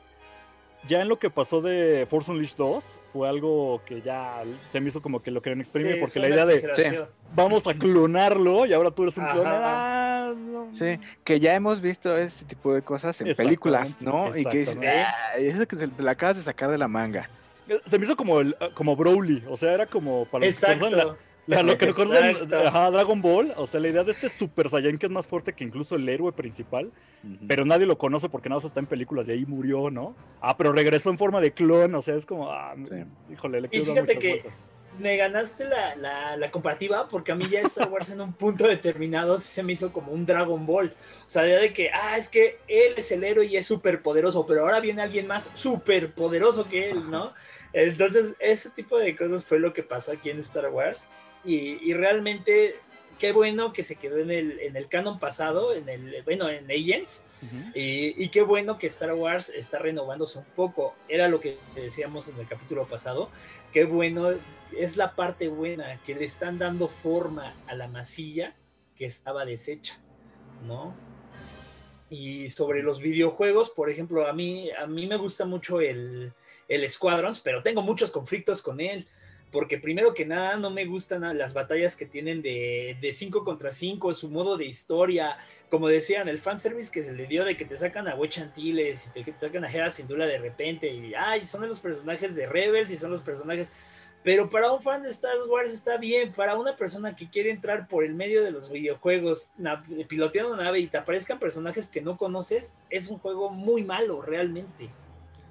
ya 0.87 1.01
en 1.01 1.09
lo 1.09 1.19
que 1.19 1.31
pasó 1.31 1.61
de 1.61 2.07
Force 2.09 2.31
Unleashed 2.31 2.57
2 2.57 3.01
fue 3.13 3.29
algo 3.29 3.83
que 3.87 4.03
ya 4.03 4.43
se 4.69 4.81
me 4.81 4.89
hizo 4.89 5.01
como 5.01 5.23
que 5.23 5.31
lo 5.31 5.41
querían 5.41 5.61
exprimir 5.61 5.99
porque 6.01 6.21
la 6.21 6.29
idea 6.29 6.47
de 6.47 7.07
vamos 7.35 7.67
a 7.67 7.75
clonarlo 7.75 8.67
y 8.67 8.73
ahora 8.73 8.91
tú 8.91 9.03
eres 9.03 9.17
un 9.19 9.27
clon. 9.27 9.47
Ah, 9.47 10.35
sí, 10.73 10.99
que 11.23 11.41
ya 11.41 11.55
hemos 11.55 11.81
visto 11.81 12.17
ese 12.17 12.45
tipo 12.45 12.75
de 12.75 12.83
cosas 12.83 13.21
en 13.21 13.35
películas, 13.35 14.01
¿no? 14.01 14.37
Y 14.37 14.45
que 14.45 14.59
dices, 14.59 14.79
ah, 14.83 15.37
eso 15.39 15.67
que 15.67 15.77
se 15.77 15.89
la 15.99 16.13
acabas 16.13 16.37
de 16.37 16.43
sacar 16.43 16.71
de 16.71 16.79
la 16.79 16.89
manga. 16.89 17.29
Eh, 17.69 17.81
se 17.87 17.99
me 17.99 18.05
hizo 18.05 18.17
como 18.17 18.41
el, 18.41 18.57
como 18.75 18.97
Broly, 18.97 19.43
o 19.49 19.57
sea, 19.57 19.73
era 19.73 19.87
como 19.87 20.27
para 20.27 20.47
los 20.47 20.57
que 20.57 21.17
la, 21.47 21.63
lo 21.63 21.77
que 21.77 21.87
recuerdan 21.87 22.49
Dragon 22.49 23.21
Ball, 23.21 23.53
o 23.57 23.67
sea, 23.67 23.79
la 23.79 23.89
idea 23.89 24.03
de 24.03 24.13
este 24.13 24.31
Super 24.31 24.71
Saiyan 24.71 24.97
que 24.97 25.07
es 25.07 25.13
más 25.13 25.27
fuerte 25.27 25.53
que 25.53 25.63
incluso 25.63 25.97
el 25.97 26.09
héroe 26.09 26.33
principal, 26.33 26.91
pero 27.47 27.67
nadie 27.67 27.85
lo 27.85 27.99
conoce 27.99 28.31
porque 28.31 28.49
nada 28.49 28.59
más 28.59 28.65
está 28.65 28.81
en 28.81 28.87
películas 28.87 29.29
y 29.29 29.33
ahí 29.33 29.45
murió, 29.45 29.91
¿no? 29.91 30.15
Ah, 30.41 30.57
pero 30.57 30.73
regresó 30.73 31.11
en 31.11 31.19
forma 31.19 31.43
de 31.43 31.53
clon, 31.53 31.95
o 31.95 32.03
sea, 32.03 32.15
es 32.15 32.25
como, 32.25 32.51
ah, 32.51 32.75
híjole, 33.31 33.61
le 33.61 33.69
quiero 33.69 33.85
y 33.85 33.89
fíjate 33.89 34.19
que 34.19 34.45
Me 34.99 35.17
ganaste 35.17 35.65
la, 35.65 36.37
la, 36.37 36.51
comparativa 36.51 37.09
porque 37.09 37.33
a 37.33 37.35
mí 37.35 37.49
ya 37.49 37.61
Star 37.63 37.89
Wars 37.89 38.11
en 38.11 38.21
un 38.21 38.33
punto 38.33 38.69
determinado 38.69 39.39
se 39.39 39.63
me 39.63 39.73
hizo 39.73 39.93
como 39.93 40.13
un 40.13 40.25
Dragon 40.25 40.65
Ball. 40.67 40.95
O 41.27 41.29
sea, 41.29 41.43
de 41.43 41.73
que, 41.73 41.91
ah, 41.91 42.17
es 42.17 42.29
que 42.29 42.59
él 42.69 42.95
es 42.97 43.11
el 43.11 43.25
héroe 43.25 43.47
y 43.47 43.57
es 43.57 43.67
súper 43.67 44.03
poderoso, 44.03 44.47
pero 44.47 44.61
ahora 44.61 44.79
viene 44.81 45.03
alguien 45.03 45.27
más 45.27 45.51
súper 45.55 46.13
poderoso 46.13 46.69
que 46.69 46.91
él, 46.91 47.11
¿no? 47.11 47.33
Entonces, 47.75 48.35
ese 48.39 48.71
tipo 48.71 48.99
de 48.99 49.17
cosas 49.17 49.45
fue 49.45 49.59
lo 49.59 49.73
que 49.75 49.83
pasó 49.83 50.13
aquí 50.13 50.31
en 50.31 50.39
Star 50.39 50.69
Wars. 50.71 51.05
Y, 51.45 51.93
realmente, 51.93 52.77
qué 53.19 53.33
bueno 53.33 53.73
que 53.73 53.85
se 53.85 53.97
quedó 53.97 54.19
en 54.19 54.31
el, 54.31 54.61
en 54.61 54.77
el 54.77 54.89
canon 54.89 55.19
pasado, 55.19 55.75
en 55.75 55.89
el, 55.89 56.23
bueno, 56.25 56.49
en 56.49 56.71
Agents. 56.71 57.23
y, 57.75 58.29
qué 58.29 58.43
bueno 58.43 58.79
que 58.79 58.87
Star 58.87 59.13
Wars 59.13 59.51
está 59.51 59.79
renovándose 59.79 60.39
un 60.39 60.45
poco. 60.57 60.95
Era 61.09 61.29
lo 61.29 61.41
que 61.41 61.57
decíamos 61.75 62.29
en 62.29 62.39
el 62.39 62.47
capítulo 62.47 62.87
pasado. 62.87 63.31
Qué 63.73 63.85
bueno, 63.85 64.31
es 64.77 64.97
la 64.97 65.15
parte 65.15 65.49
buena, 65.49 66.01
que 66.05 66.15
le 66.15 66.25
están 66.25 66.59
dando 66.59 66.89
forma 66.89 67.55
a 67.67 67.75
la 67.75 67.89
masilla 67.89 68.55
que 68.97 69.05
estaba 69.05 69.45
deshecha, 69.45 70.01
¿no? 70.65 70.95
Y 72.09 72.49
sobre 72.51 72.83
los 72.83 73.01
videojuegos, 73.01 73.71
por 73.71 73.91
ejemplo, 73.91 74.27
a 74.27 74.33
mí, 74.33 74.71
a 74.71 74.87
mí 74.87 75.07
me 75.07 75.17
gusta 75.17 75.45
mucho 75.45 75.81
el, 75.81 76.33
el 76.69 76.89
Squadrons, 76.89 77.41
pero 77.41 77.63
tengo 77.63 77.83
muchos 77.83 78.11
conflictos 78.11 78.63
con 78.63 78.81
él 78.81 79.09
porque 79.55 79.79
primero 79.79 80.15
que 80.15 80.27
nada 80.27 80.57
no 80.57 80.71
me 80.71 80.85
gustan 80.85 81.39
las 81.39 81.55
batallas 81.55 81.97
que 81.97 82.07
tienen 82.07 82.43
de 82.43 83.11
5 83.13 83.45
contra 83.45 83.71
5, 83.71 84.13
su 84.13 84.29
modo 84.29 84.57
de 84.57 84.65
historia, 84.65 85.39
como 85.71 85.87
decían, 85.87 86.29
el 86.29 86.41
fanservice 86.41 86.91
que 86.91 87.05
se 87.05 87.13
le 87.13 87.27
dio 87.27 87.45
de 87.45 87.57
que 87.57 87.65
te 87.65 87.77
sacan 87.77 88.09
a 88.09 88.17
Wechantiles 88.17 89.07
y 89.15 89.23
te, 89.23 89.33
sacan 89.39 89.65
a 89.65 89.71
Hera 89.71 89.93
Syndulla 89.93 90.27
de 90.27 90.39
repente 90.39 90.91
y 90.91 91.15
ay, 91.15 91.47
son 91.47 91.69
los 91.69 91.79
personajes 91.79 92.35
de 92.35 92.47
Rebels 92.47 92.91
y 92.91 92.97
son 92.99 93.13
los 93.13 93.21
personajes 93.21 93.71
pero 94.25 94.51
para 94.51 94.73
un 94.73 94.83
fan 94.83 95.05
de 95.05 95.11
Star 95.11 95.37
Wars 95.49 95.73
está 95.73 95.99
bien, 95.99 96.33
para 96.33 96.57
una 96.57 96.75
persona 96.75 97.15
que 97.15 97.29
quiere 97.29 97.51
entrar 97.51 97.87
por 97.87 98.03
el 98.03 98.15
medio 98.15 98.43
de 98.43 98.51
los 98.51 98.73
videojuegos, 98.73 99.51
piloteando 100.09 100.57
nave 100.57 100.81
y 100.81 100.89
te 100.89 100.97
aparezcan 100.97 101.39
personajes 101.39 101.87
que 101.87 102.01
no 102.01 102.17
conoces, 102.17 102.73
es 102.91 103.09
un 103.09 103.19
juego 103.19 103.51
muy 103.51 103.85
malo 103.85 104.21
realmente. 104.21 104.91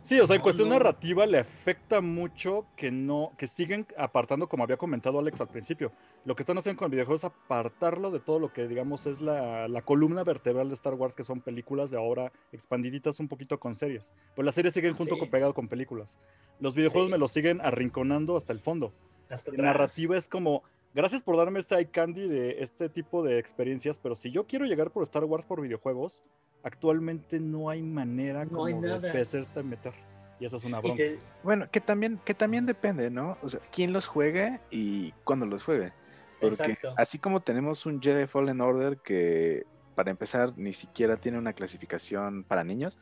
Sí, 0.04 0.20
o 0.20 0.28
sea, 0.28 0.36
en 0.36 0.42
cuestión 0.42 0.68
narrativa 0.68 1.26
le 1.26 1.40
afecta 1.40 2.02
mucho 2.02 2.66
que 2.76 2.92
no, 2.92 3.32
que 3.38 3.48
siguen 3.48 3.88
apartando, 3.98 4.50
como 4.50 4.66
había 4.66 4.76
comentado 4.76 5.18
Alex 5.18 5.40
al 5.40 5.48
principio. 5.48 5.94
Lo 6.26 6.36
que 6.36 6.44
están 6.44 6.58
haciendo 6.58 6.78
con 6.78 6.88
el 6.88 6.92
videojuego 6.92 7.16
es 7.16 7.24
apartarlo 7.24 8.12
de 8.12 8.20
todo 8.20 8.38
lo 8.38 8.52
que, 8.52 8.68
digamos, 8.68 9.06
es 9.06 9.22
la, 9.22 9.82
columna 9.86 10.26
vertebral 10.26 10.68
de 10.68 10.76
Star 10.76 10.96
Wars, 10.96 11.16
que 11.16 11.24
son 11.24 11.40
películas 11.40 11.90
de 11.90 11.98
ahora 11.98 12.34
expandiditas 12.52 13.22
un 13.22 13.30
poquito 13.30 13.58
con 13.62 13.76
series. 13.76 14.12
Pues 14.36 14.46
las 14.46 14.56
series 14.56 14.74
siguen 14.74 14.94
junto 14.94 15.18
con 15.18 15.30
pegado 15.30 15.54
con 15.54 15.70
películas. 15.70 16.18
Los 16.60 16.76
videojuegos 16.76 17.10
me 17.10 17.18
los 17.18 17.32
siguen 17.32 17.62
arrinconando 17.62 18.36
hasta 18.36 18.52
el 18.52 18.60
fondo. 18.60 18.92
la 19.30 19.64
narrativa 19.64 20.18
es 20.18 20.28
como, 20.28 20.64
gracias 20.94 21.24
por 21.24 21.38
darme 21.38 21.60
este 21.60 21.76
eye 21.76 21.90
candy 21.90 22.28
de 22.28 22.62
este 22.62 22.90
tipo 22.90 23.24
de 23.24 23.40
experiencias, 23.40 23.98
pero 24.00 24.18
si 24.18 24.32
yo 24.32 24.46
quiero 24.48 24.66
llegar 24.66 24.92
por 24.92 25.04
Star 25.04 25.24
Wars 25.24 25.46
por 25.46 25.62
videojuegos, 25.62 26.26
actualmente 26.64 27.40
no 27.40 27.70
hay 27.70 27.82
manera 27.82 28.46
como 28.46 28.66
de 28.68 29.22
hacerte 29.22 29.64
meter. 29.64 29.94
Y 30.40 30.46
esa 30.46 30.58
es 30.58 30.64
una 30.66 30.80
bronca. 30.80 31.04
Bueno, 31.44 31.70
que 31.70 31.80
también, 31.80 32.20
que 32.26 32.34
también 32.34 32.66
depende, 32.66 33.10
¿no? 33.10 33.38
O 33.42 33.50
sea, 33.50 33.60
quién 33.72 33.94
los 33.94 34.08
juegue 34.08 34.60
y 34.72 35.12
cuándo 35.24 35.46
los 35.46 35.64
juegue. 35.64 35.94
Porque 36.42 36.78
así 36.98 37.20
como 37.20 37.42
tenemos 37.42 37.86
un 37.86 38.02
Jedi 38.02 38.28
Fallen 38.28 38.60
Order 38.60 38.98
que, 38.98 39.66
para 39.96 40.12
empezar, 40.12 40.58
ni 40.58 40.74
siquiera 40.74 41.18
tiene 41.18 41.38
una 41.38 41.54
clasificación 41.54 42.44
para 42.44 42.64
niños, 42.64 42.98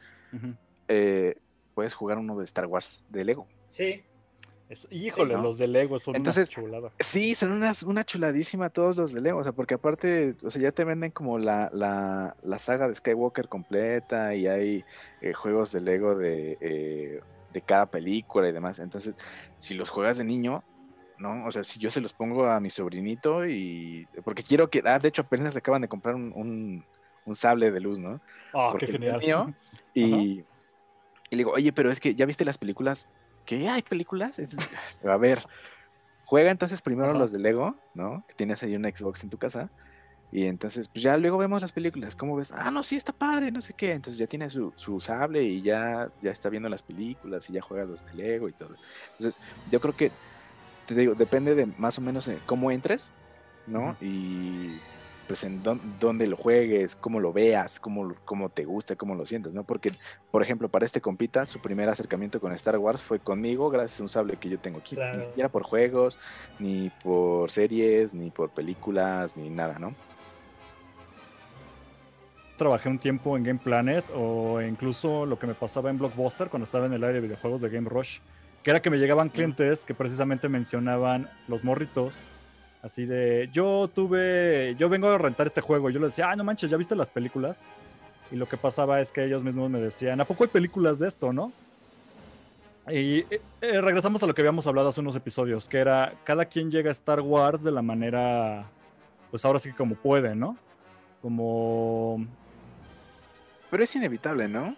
eh, 0.88 1.38
puedes 1.74 1.93
jugar 1.93 2.17
uno 2.17 2.38
de 2.38 2.45
Star 2.45 2.67
Wars 2.67 3.04
de 3.10 3.26
Lego. 3.26 3.47
Sí 3.67 4.04
híjole, 4.90 5.36
los 5.36 5.58
de 5.58 5.68
Lego 5.68 6.00
son 6.00 6.20
una 6.20 6.32
chulada. 6.46 6.92
Sí, 7.00 7.36
son 7.36 7.52
una, 7.52 7.74
una 7.86 8.06
chuladísima 8.06 8.70
todos 8.70 8.98
los 8.98 9.14
de 9.14 9.22
Lego. 9.22 9.40
O 9.40 9.44
sea, 9.44 9.52
porque 9.52 9.76
aparte, 9.76 10.36
o 10.44 10.50
sea, 10.50 10.62
ya 10.62 10.72
te 10.72 10.84
venden 10.84 11.12
como 11.12 11.40
la, 11.40 11.70
la, 11.74 12.60
saga 12.60 12.88
de 12.88 12.96
Skywalker 12.96 13.48
completa 13.48 14.36
y 14.36 14.48
hay 14.48 14.86
eh, 15.22 15.34
juegos 15.34 15.72
de 15.72 15.82
Lego 15.82 16.16
de, 16.16 16.58
eh, 16.62 17.22
de 17.52 17.62
cada 17.62 17.86
película 17.86 18.48
y 18.48 18.52
demás. 18.52 18.80
Entonces, 18.80 19.16
si 19.58 19.74
los 19.74 19.90
juegas 19.90 20.18
de 20.18 20.24
niño, 20.24 20.64
¿no? 21.18 21.46
O 21.46 21.52
sea, 21.52 21.64
si 21.64 21.80
yo 21.80 21.92
se 21.92 22.02
los 22.02 22.14
pongo 22.14 22.46
a 22.48 22.60
mi 22.60 22.70
sobrinito 22.70 23.46
y. 23.46 24.08
Porque 24.24 24.44
quiero 24.44 24.70
que. 24.70 24.82
Ah, 24.86 25.00
de 25.00 25.10
hecho, 25.10 25.22
apenas 25.22 25.56
acaban 25.56 25.82
de 25.82 25.88
comprar 25.88 26.16
un, 26.16 26.84
un, 27.26 27.36
sable 27.36 27.72
de 27.72 27.80
luz, 27.80 28.00
¿no? 28.00 28.20
Ah, 28.54 28.74
qué 28.78 28.88
genial. 28.88 29.22
y, 29.94 30.04
y 30.04 30.46
le 31.32 31.38
digo, 31.38 31.52
oye, 31.52 31.72
pero 31.72 31.92
es 31.92 32.00
que 32.00 32.14
ya 32.16 32.26
viste 32.26 32.44
las 32.44 32.58
películas 32.58 33.08
¿qué? 33.58 33.70
¿Hay 33.70 33.82
películas? 33.82 34.40
A 35.04 35.18
ver, 35.18 35.44
juega 36.26 36.52
entonces 36.52 36.82
primero 36.82 37.14
los 37.14 37.32
de 37.32 37.40
Lego, 37.40 37.76
¿no? 37.94 38.24
Que 38.28 38.34
tienes 38.34 38.64
ahí 38.64 38.76
un 38.76 38.84
Xbox 38.84 39.24
en 39.24 39.30
tu 39.30 39.38
casa. 39.38 39.70
Y 40.32 40.46
entonces, 40.46 40.88
pues 40.88 41.04
ya 41.04 41.18
luego 41.18 41.38
vemos 41.38 41.62
las 41.62 41.74
películas. 41.74 42.16
¿Cómo 42.16 42.38
ves? 42.38 42.54
Ah, 42.54 42.72
no, 42.72 42.84
sí, 42.84 42.96
está 42.96 43.12
padre, 43.12 43.52
no 43.52 43.62
sé 43.62 43.74
qué. 43.74 43.92
Entonces 43.92 44.18
ya 44.18 44.28
tiene 44.28 44.50
su, 44.50 44.72
su 44.78 45.02
sable 45.02 45.44
y 45.44 45.62
ya, 45.62 46.10
ya 46.22 46.32
está 46.32 46.48
viendo 46.48 46.70
las 46.70 46.82
películas 46.82 47.50
y 47.50 47.54
ya 47.54 47.62
juega 47.62 47.84
los 47.84 48.06
de 48.06 48.14
Lego 48.14 48.48
y 48.48 48.54
todo. 48.54 48.74
Entonces, 49.18 49.42
yo 49.70 49.82
creo 49.82 49.98
que, 49.98 50.12
te 50.86 50.96
digo, 50.96 51.16
depende 51.16 51.54
de 51.54 51.66
más 51.66 51.98
o 51.98 52.02
menos 52.02 52.30
cómo 52.46 52.72
entres, 52.72 53.10
¿no? 53.68 53.98
Y 54.00 54.80
pues 55.32 55.46
en 55.46 55.63
dónde 55.98 56.28
lo 56.28 56.36
juegues, 56.36 56.98
cómo 56.98 57.22
lo 57.22 57.32
veas, 57.32 57.80
cómo, 57.80 58.13
cómo 58.26 58.50
te 58.50 58.65
gusta, 58.65 58.98
cómo 58.98 59.15
lo 59.15 59.26
sientes, 59.26 59.54
¿no? 59.54 59.63
Porque, 59.63 59.94
por 60.30 60.44
ejemplo, 60.44 60.67
para 60.67 60.86
este 60.86 61.00
compita, 61.00 61.46
su 61.46 61.62
primer 61.62 61.88
acercamiento 61.88 62.41
con 62.41 62.52
Star 62.52 62.78
Wars 62.78 63.02
fue 63.02 63.20
conmigo 63.20 63.70
gracias 63.70 64.02
a 64.02 64.04
un 64.04 64.10
sable 64.10 64.36
que 64.36 64.50
yo 64.50 64.60
tengo 64.60 64.80
aquí. 64.80 64.98
Ni 64.98 65.24
siquiera 65.24 65.48
por 65.48 65.63
juegos, 65.63 66.20
ni 66.60 66.91
por 67.02 67.50
series, 67.50 68.13
ni 68.13 68.30
por 68.30 68.50
películas, 68.50 69.38
ni 69.38 69.50
nada, 69.50 69.80
¿no? 69.80 69.96
Trabajé 72.58 72.89
un 72.89 73.00
tiempo 73.00 73.38
en 73.38 73.46
Game 73.46 73.60
Planet 73.63 74.04
o 74.13 74.62
incluso 74.62 75.26
lo 75.26 75.39
que 75.39 75.48
me 75.48 75.54
pasaba 75.54 75.89
en 75.89 75.98
Blockbuster 75.98 76.50
cuando 76.50 76.65
estaba 76.65 76.88
en 76.88 76.91
el 76.91 77.06
área 77.06 77.22
de 77.22 77.22
videojuegos 77.22 77.62
de 77.62 77.70
Game 77.70 77.88
Rush, 77.88 78.20
que 78.63 78.72
era 78.72 78.82
que 78.82 78.89
me 78.89 78.98
llegaban 78.98 79.30
clientes 79.30 79.86
que 79.86 79.94
precisamente 79.94 80.50
mencionaban 80.50 81.30
los 81.48 81.63
morritos 81.63 82.28
Así 82.82 83.06
de, 83.06 83.50
yo 83.54 83.89
tuve, 83.94 84.76
yo 84.78 84.89
vengo 84.89 85.10
a 85.10 85.17
rentar 85.17 85.48
este 85.48 85.62
juego. 85.62 85.89
Y 85.89 85.94
yo 85.94 86.00
les 86.00 86.12
decía, 86.13 86.32
ah, 86.32 86.36
no 86.36 86.44
manches, 86.44 86.72
¿ya 86.72 86.78
viste 86.78 86.96
las 86.96 87.10
películas? 87.10 87.70
Y 88.32 88.36
lo 88.36 88.48
que 88.48 88.58
pasaba 88.58 89.00
es 89.02 89.12
que 89.12 89.24
ellos 89.26 89.44
mismos 89.44 89.70
me 89.70 89.80
decían, 89.80 90.20
¿a 90.20 90.26
poco 90.26 90.44
hay 90.44 90.50
películas 90.50 90.98
de 90.98 91.08
esto, 91.08 91.32
no? 91.32 91.52
Y 92.88 93.20
eh, 93.20 93.41
eh, 93.62 93.82
regresamos 93.82 94.24
a 94.24 94.28
lo 94.28 94.34
que 94.34 94.41
habíamos 94.41 94.65
hablado 94.65 94.89
hace 94.89 95.02
unos 95.02 95.15
episodios, 95.15 95.70
que 95.70 95.78
era, 95.78 96.15
cada 96.24 96.46
quien 96.46 96.72
llega 96.72 96.89
a 96.89 96.91
Star 96.94 97.22
Wars 97.22 97.62
de 97.62 97.72
la 97.72 97.84
manera, 97.84 98.65
pues 99.30 99.46
ahora 99.46 99.60
sí 99.60 99.70
que 99.70 99.76
como 99.76 99.96
puede, 99.96 100.36
¿no? 100.36 100.58
Como... 101.22 102.26
Pero 103.70 103.84
es 103.84 103.96
inevitable, 103.96 104.48
¿no? 104.48 104.76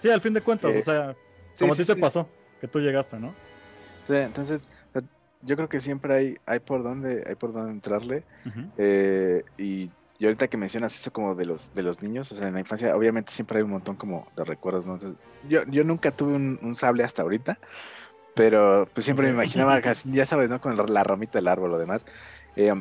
Sí, 0.00 0.08
al 0.08 0.20
fin 0.20 0.32
de 0.32 0.40
cuentas, 0.40 0.74
o 0.74 0.80
sea, 0.80 1.14
como 1.58 1.74
a 1.74 1.76
ti 1.76 1.84
te 1.84 1.94
pasó, 1.94 2.26
que 2.60 2.66
tú 2.66 2.80
llegaste, 2.80 3.18
¿no? 3.18 3.34
Sí, 4.06 4.14
entonces 4.14 4.68
yo 5.46 5.56
creo 5.56 5.68
que 5.68 5.80
siempre 5.80 6.14
hay, 6.14 6.38
hay 6.44 6.58
por 6.58 6.82
dónde, 6.82 7.24
hay 7.26 7.34
por 7.36 7.52
dónde 7.52 7.72
entrarle. 7.72 8.24
Eh, 8.76 9.42
y 9.56 9.90
y 10.18 10.24
ahorita 10.24 10.48
que 10.48 10.56
mencionas 10.56 10.98
eso 10.98 11.12
como 11.12 11.34
de 11.34 11.44
los, 11.44 11.74
de 11.74 11.82
los 11.82 12.02
niños, 12.02 12.32
o 12.32 12.36
sea, 12.36 12.48
en 12.48 12.54
la 12.54 12.60
infancia 12.60 12.96
obviamente 12.96 13.32
siempre 13.32 13.58
hay 13.58 13.64
un 13.64 13.70
montón 13.70 13.96
como 13.96 14.26
de 14.36 14.44
recuerdos, 14.44 14.86
¿no? 14.86 14.98
yo, 15.48 15.62
yo 15.66 15.84
nunca 15.84 16.10
tuve 16.10 16.34
un, 16.34 16.74
sable 16.74 17.04
hasta 17.04 17.22
ahorita, 17.22 17.58
pero 18.34 18.88
pues 18.94 19.04
siempre 19.04 19.26
me 19.26 19.34
imaginaba, 19.34 19.80
ya 20.04 20.26
sabes, 20.26 20.50
¿no? 20.50 20.60
Con 20.60 20.76
la, 20.76 21.04
ramita 21.04 21.38
del 21.38 21.48
árbol 21.48 21.72
o 21.72 21.78
demás. 21.78 22.06
Eh, 22.54 22.72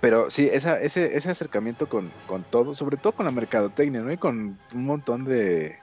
pero 0.00 0.30
sí, 0.30 0.48
esa, 0.52 0.80
ese, 0.80 1.16
ese 1.16 1.30
acercamiento 1.30 1.88
con, 1.88 2.10
con, 2.26 2.44
todo, 2.44 2.74
sobre 2.74 2.96
todo 2.96 3.12
con 3.12 3.26
la 3.26 3.32
mercadotecnia, 3.32 4.00
¿no? 4.00 4.12
Y 4.12 4.16
con 4.16 4.58
un 4.74 4.86
montón 4.86 5.24
de... 5.24 5.78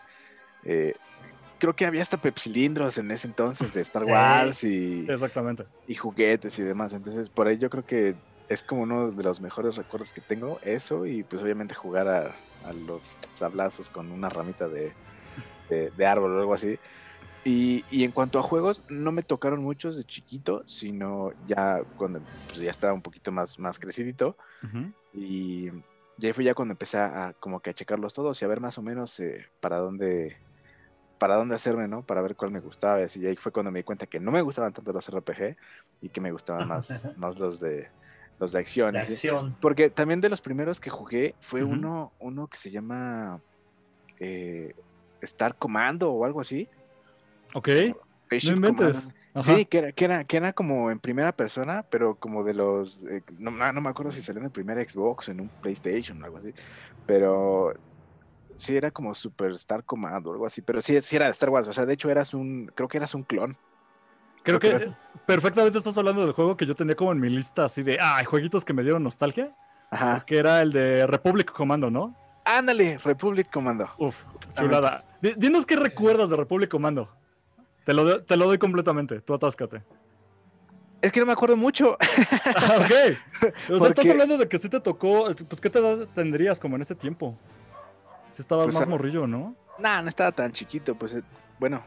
Eh, 0.64 0.96
creo 1.60 1.76
que 1.76 1.86
había 1.86 2.02
hasta 2.02 2.18
pepsilindros 2.18 2.98
en 2.98 3.12
ese 3.12 3.28
entonces 3.28 3.74
de 3.74 3.82
Star 3.82 4.04
Wars 4.04 4.64
y... 4.64 5.06
Exactamente. 5.10 5.66
Y 5.88 5.96
juguetes 5.96 6.58
y 6.60 6.64
demás. 6.64 6.94
Entonces, 6.94 7.30
por 7.30 7.48
ahí 7.48 7.58
yo 7.58 7.70
creo 7.70 7.86
que 7.86 8.16
es 8.50 8.62
como 8.62 8.84
uno 8.84 9.12
de 9.12 9.24
los 9.24 9.42
mejores 9.42 9.76
recuerdos 9.76 10.14
que 10.14 10.22
tengo, 10.22 10.60
eso, 10.64 11.06
y 11.06 11.24
pues 11.24 11.42
obviamente 11.42 11.74
jugar 11.74 12.08
a, 12.08 12.36
a 12.66 12.74
los 12.74 13.18
sablazos 13.34 13.90
con 13.90 14.12
una 14.12 14.30
ramita 14.30 14.68
de, 14.68 14.94
de, 15.70 16.06
árbol 16.06 16.36
o 16.36 16.40
algo 16.40 16.54
así. 16.54 16.78
Y, 17.44 17.86
y, 17.92 18.04
en 18.04 18.12
cuanto 18.12 18.40
a 18.40 18.44
juegos, 18.44 18.82
no 18.90 19.12
me 19.12 19.22
tocaron 19.22 19.62
muchos 19.62 19.98
de 19.98 20.04
chiquito, 20.04 20.64
sino 20.66 21.32
ya 21.48 21.82
cuando 21.98 22.20
pues, 22.48 22.60
ya 22.60 22.72
estaba 22.72 22.94
un 22.94 23.04
poquito 23.04 23.32
más, 23.32 23.60
más 23.60 23.80
crecidito. 23.80 24.36
Y 25.14 25.70
ya 26.18 26.34
fue 26.34 26.44
ya 26.44 26.56
cuando 26.56 26.72
empecé 26.72 26.98
a, 26.98 27.36
como 27.40 27.60
que 27.60 27.70
a 27.70 27.74
checarlos 27.74 28.14
todos 28.14 28.42
y 28.42 28.46
a 28.46 28.48
ver 28.48 28.62
más 28.62 28.78
o 28.80 28.82
menos 28.82 29.20
eh, 29.20 29.46
para 29.60 29.78
dónde 29.78 30.38
para 31.26 31.38
dónde 31.38 31.56
hacerme, 31.56 31.88
¿no? 31.88 32.04
Para 32.04 32.22
ver 32.22 32.36
cuál 32.36 32.52
me 32.52 32.60
gustaba. 32.60 33.00
Y 33.02 33.26
ahí 33.26 33.36
fue 33.36 33.52
cuando 33.52 33.72
me 33.72 33.80
di 33.80 33.84
cuenta 33.84 34.06
que 34.06 34.20
no 34.20 34.30
me 34.30 34.44
gustaban 34.44 34.72
tanto 34.74 34.94
los 34.94 35.10
RPG 35.10 35.56
y 36.04 36.10
que 36.10 36.22
me 36.22 36.32
gustaban 36.32 36.68
más, 36.68 36.88
más 37.18 37.40
los 37.40 37.60
de 37.60 37.90
los 38.40 38.52
de 38.52 38.60
acción. 38.60 38.96
acción. 38.96 39.56
Porque 39.60 39.90
también 39.90 40.22
de 40.22 40.30
los 40.30 40.40
primeros 40.40 40.80
que 40.80 40.92
jugué 40.92 41.34
fue 41.42 41.64
uno, 41.64 42.12
uno 42.20 42.46
que 42.46 42.58
se 42.58 42.70
llama 42.70 43.42
eh, 44.20 44.76
Star 45.22 45.56
Commando 45.56 46.12
o 46.12 46.26
algo 46.26 46.42
así. 46.42 46.70
Ok. 47.56 47.70
No 48.44 48.52
Sí, 49.44 49.66
que 49.66 49.80
era, 49.80 49.92
que, 49.94 50.06
era, 50.06 50.24
que 50.26 50.38
era 50.38 50.54
como 50.54 50.92
en 50.92 51.00
primera 51.00 51.32
persona, 51.32 51.84
pero 51.90 52.14
como 52.14 52.44
de 52.44 52.54
los. 52.54 53.02
Eh, 53.10 53.24
no, 53.40 53.50
no, 53.50 53.82
me 53.82 53.90
acuerdo 53.90 54.12
si 54.12 54.22
salió 54.22 54.42
en 54.42 54.46
el 54.46 54.52
primer 54.52 54.88
Xbox 54.88 55.28
o 55.28 55.32
en 55.32 55.42
un 55.42 55.50
PlayStation 55.50 56.22
o 56.22 56.26
algo 56.26 56.38
así. 56.38 56.54
Pero 57.08 57.74
sí 58.58 58.76
era 58.76 58.92
como 58.92 59.14
Super 59.14 59.52
Star 59.52 59.84
Commando 59.84 60.30
o 60.30 60.34
algo 60.34 60.46
así. 60.46 60.62
Pero 60.62 60.82
sí, 60.82 61.00
sí 61.02 61.16
era 61.16 61.30
Star 61.30 61.50
Wars. 61.50 61.68
O 61.68 61.74
sea, 61.74 61.86
de 61.86 61.94
hecho 61.94 62.10
eras 62.10 62.34
un. 62.34 62.72
Creo 62.76 62.88
que 62.88 62.98
eras 62.98 63.14
un 63.14 63.24
clon. 63.24 63.58
Creo, 64.44 64.60
que, 64.60 64.94
perfectamente 65.26 65.80
estás 65.80 65.98
hablando 65.98 66.22
del 66.22 66.34
juego 66.34 66.56
que 66.56 66.68
yo 66.68 66.76
tenía 66.76 66.96
como 66.96 67.12
en 67.12 67.20
mi 67.20 67.30
lista 67.30 67.66
así 67.66 67.82
de. 67.82 67.98
Ah, 68.00 68.24
jueguitos 68.26 68.64
que 68.64 68.74
me 68.74 68.84
dieron 68.84 69.04
nostalgia. 69.04 69.56
Ajá. 69.90 70.24
Que 70.26 70.38
era 70.38 70.62
el 70.62 70.72
de 70.72 71.08
Republic 71.08 71.52
Commando, 71.52 71.90
¿no? 71.90 72.16
Ándale, 72.44 73.00
Republic 73.00 73.52
Commando. 73.52 73.90
Uf, 73.98 74.24
chulada. 74.56 75.04
Dinos 75.20 75.66
qué 75.66 75.76
recuerdas 75.76 76.30
de 76.30 76.36
Republic 76.36 76.70
Commando. 76.70 77.10
Te 77.86 77.94
lo, 77.94 78.20
te 78.20 78.38
lo 78.38 78.46
doy 78.46 78.60
completamente, 78.60 79.20
tú 79.22 79.34
atáscate. 79.34 79.84
Es 81.02 81.12
que 81.12 81.20
no 81.20 81.26
me 81.26 81.34
acuerdo 81.34 81.56
mucho. 81.56 81.98
Ah, 82.58 82.78
ok. 82.80 83.72
O 83.72 83.80
sea, 83.80 83.90
estás 83.90 84.10
hablando 84.10 84.38
de 84.38 84.48
que 84.48 84.58
sí 84.58 84.70
te 84.70 84.80
tocó. 84.80 85.26
Pues, 85.48 85.62
¿qué 85.62 85.70
te 85.70 85.80
tendrías 86.14 86.60
como 86.60 86.76
en 86.76 86.82
ese 86.82 86.96
tiempo? 86.96 87.38
Si 88.36 88.42
estabas 88.42 88.66
pues, 88.66 88.76
más 88.76 88.88
morrillo, 88.88 89.28
¿no? 89.28 89.56
No, 89.80 90.02
no 90.02 90.10
estaba 90.10 90.32
tan 90.34 90.52
chiquito. 90.52 90.94
Pues, 90.94 91.16
eh, 91.16 91.24
bueno, 91.58 91.82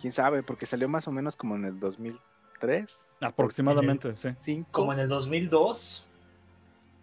quién 0.00 0.12
sabe, 0.12 0.42
porque 0.42 0.66
salió 0.66 0.88
más 0.88 1.06
o 1.06 1.12
menos 1.12 1.36
como 1.36 1.54
en 1.54 1.64
el 1.64 1.78
2003. 1.78 3.18
Aproximadamente, 3.20 4.16
sí. 4.16 4.64
Como 4.72 4.92
en 4.92 4.98
el 4.98 5.08
2002. 5.08 6.04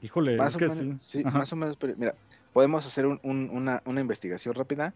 Híjole, 0.01 0.35
más 0.35 0.49
es 0.49 0.57
que 0.57 0.69
sí. 0.69 0.93
Sí, 0.99 1.23
más 1.23 1.51
o 1.53 1.55
menos. 1.55 1.77
Pero, 1.77 1.93
mira, 1.97 2.13
podemos 2.51 2.85
hacer 2.85 3.05
una, 3.05 3.81
investigación 3.85 4.53
rápida. 4.53 4.93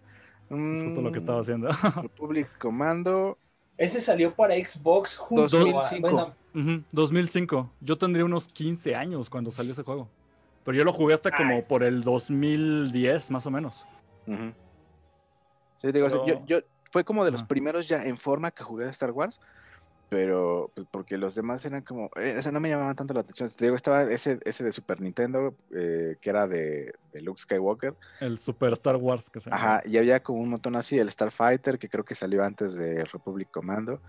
Es 0.49 0.83
justo 0.83 1.01
lo 1.01 1.11
que 1.13 1.19
estaba 1.19 1.39
haciendo. 1.39 1.69
Republic 2.01 2.49
Commando. 2.57 3.37
Ese 3.77 4.01
salió 4.01 4.35
para 4.35 4.55
Xbox 4.55 5.15
junto 5.15 5.47
2005. 5.47 6.33
2005. 6.91 7.71
Yo 7.79 7.97
tendría 7.97 8.25
unos 8.25 8.49
15 8.49 8.95
años 8.95 9.29
cuando 9.29 9.49
salió 9.49 9.71
ese 9.71 9.83
juego. 9.83 10.09
Pero 10.63 10.77
yo 10.77 10.83
lo 10.83 10.93
jugué 10.93 11.13
hasta 11.13 11.31
como 11.31 11.63
por 11.65 11.83
el 11.83 12.03
2010, 12.03 13.31
más 13.31 13.45
o 13.45 13.51
menos. 13.51 13.85
Sí, 14.25 15.91
digo, 15.91 16.07
yo, 16.45 16.59
fue 16.91 17.03
como 17.03 17.25
de 17.25 17.31
los 17.31 17.43
primeros 17.43 17.87
ya 17.87 18.03
en 18.03 18.17
forma 18.17 18.51
que 18.51 18.63
jugué 18.63 18.85
de 18.85 18.91
Star 18.91 19.11
Wars 19.11 19.39
pero 20.13 20.69
pues, 20.75 20.85
porque 20.91 21.17
los 21.17 21.33
demás 21.33 21.65
eran 21.65 21.81
como, 21.81 22.11
eh, 22.17 22.35
o 22.37 22.41
sea, 22.43 22.51
no 22.51 22.59
me 22.59 22.69
llamaban 22.69 22.95
tanto 22.95 23.15
la 23.15 23.21
atención. 23.21 23.49
Te 23.49 23.65
digo, 23.65 23.75
estaba 23.75 24.03
ese, 24.03 24.37
ese 24.45 24.63
de 24.63 24.71
Super 24.71 25.01
Nintendo, 25.01 25.55
eh, 25.75 26.17
que 26.21 26.29
era 26.29 26.45
de, 26.45 26.93
de, 27.11 27.21
Luke 27.21 27.41
Skywalker. 27.41 27.95
El 28.19 28.37
Super 28.37 28.73
Star 28.73 28.97
Wars 28.97 29.31
que 29.31 29.39
se 29.39 29.49
llama. 29.49 29.59
Ajá, 29.59 29.81
y 29.85 29.97
había 29.97 30.21
como 30.21 30.39
un 30.39 30.49
montón 30.49 30.75
así, 30.75 30.99
el 30.99 31.09
Starfighter, 31.09 31.79
que 31.79 31.89
creo 31.89 32.05
que 32.05 32.13
salió 32.13 32.43
antes 32.43 32.75
de 32.75 33.05
Republic 33.05 33.49
Commando. 33.49 34.01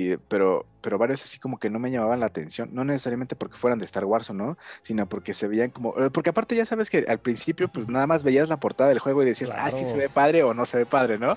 Y, 0.00 0.16
pero, 0.28 0.64
pero 0.80 0.96
varios 0.96 1.22
así 1.22 1.38
como 1.38 1.58
que 1.58 1.68
no 1.68 1.78
me 1.78 1.90
llamaban 1.90 2.20
la 2.20 2.26
atención, 2.26 2.70
no 2.72 2.84
necesariamente 2.84 3.36
porque 3.36 3.58
fueran 3.58 3.78
de 3.78 3.84
Star 3.84 4.06
Wars 4.06 4.30
o 4.30 4.34
no, 4.34 4.56
sino 4.82 5.06
porque 5.06 5.34
se 5.34 5.46
veían 5.46 5.70
como, 5.70 5.94
eh, 5.98 6.08
porque 6.10 6.30
aparte 6.30 6.56
ya 6.56 6.64
sabes 6.64 6.88
que 6.88 7.04
al 7.06 7.18
principio 7.18 7.68
pues 7.68 7.86
nada 7.86 8.06
más 8.06 8.24
veías 8.24 8.48
la 8.48 8.58
portada 8.58 8.88
del 8.88 8.98
juego 8.98 9.22
y 9.22 9.26
decías, 9.26 9.52
ah, 9.54 9.70
sí 9.70 9.84
se 9.84 9.96
ve 9.96 10.08
padre 10.08 10.42
o 10.42 10.54
no 10.54 10.64
se 10.64 10.78
ve 10.78 10.86
padre, 10.86 11.18
¿no? 11.18 11.36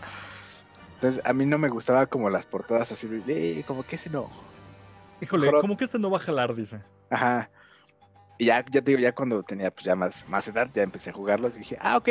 Entonces, 0.95 1.21
a 1.25 1.33
mí 1.33 1.45
no 1.45 1.57
me 1.57 1.67
gustaba 1.67 2.05
como 2.05 2.29
las 2.29 2.45
portadas 2.45 2.93
así 2.93 3.07
de, 3.07 3.59
eh, 3.59 3.63
como 3.67 3.83
que 3.83 3.97
ese 3.97 4.09
no. 4.09 4.29
Híjole, 5.19 5.51
como 5.59 5.75
que 5.75 5.83
ese 5.83 5.99
no 5.99 6.09
va 6.09 6.17
a 6.17 6.21
jalar, 6.21 6.55
dice. 6.55 6.79
Ajá. 7.09 7.49
Y 8.37 8.45
ya, 8.45 8.63
ya 8.71 8.81
te 8.81 8.91
digo, 8.91 8.99
ya 8.99 9.13
cuando 9.13 9.43
tenía 9.43 9.71
pues, 9.71 9.83
ya 9.83 9.95
más, 9.95 10.25
más 10.29 10.47
edad, 10.47 10.69
ya 10.73 10.83
empecé 10.83 11.09
a 11.09 11.13
jugarlos 11.13 11.55
y 11.55 11.59
dije, 11.59 11.77
ah, 11.81 11.97
ok. 11.97 12.09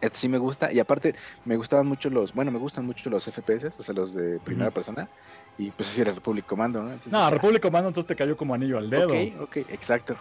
Esto 0.00 0.18
sí 0.18 0.28
me 0.28 0.38
gusta. 0.38 0.72
Y 0.72 0.80
aparte, 0.80 1.14
me 1.44 1.56
gustaban 1.56 1.86
mucho 1.86 2.10
los, 2.10 2.32
bueno, 2.32 2.50
me 2.50 2.58
gustan 2.58 2.86
mucho 2.86 3.10
los 3.10 3.24
FPS, 3.24 3.78
o 3.78 3.82
sea, 3.82 3.94
los 3.94 4.14
de 4.14 4.38
primera 4.40 4.70
persona. 4.70 5.08
Y 5.56 5.70
pues 5.70 5.88
así 5.88 6.00
era 6.00 6.12
Republic 6.12 6.46
Commando, 6.46 6.82
¿no? 6.82 6.98
no, 7.06 7.30
Republic 7.30 7.62
Commando 7.62 7.88
entonces 7.88 8.06
te 8.06 8.16
cayó 8.16 8.36
como 8.36 8.54
anillo 8.54 8.78
al 8.78 8.88
dedo. 8.88 9.08
Ok, 9.08 9.40
ok, 9.40 9.56
exacto. 9.70 10.16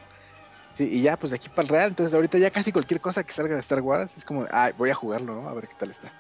Sí, 0.76 0.84
y 0.84 1.02
ya, 1.02 1.18
pues 1.18 1.32
de 1.32 1.38
aquí 1.38 1.50
para 1.50 1.64
el 1.64 1.68
real. 1.70 1.90
Entonces, 1.90 2.14
ahorita 2.14 2.38
ya 2.38 2.52
casi 2.52 2.72
cualquier 2.72 3.02
cosa 3.02 3.24
que 3.24 3.32
salga 3.32 3.56
de 3.56 3.62
Star 3.62 3.82
Wars 3.82 4.12
es 4.18 4.26
como, 4.26 4.46
ah, 4.52 4.72
voy 4.78 4.90
a 4.90 4.96
jugarlo, 4.96 5.42
¿no? 5.42 5.50
A 5.50 5.54
ver 5.54 5.68
qué 5.68 5.76
tal 5.78 5.90
está 5.90 6.12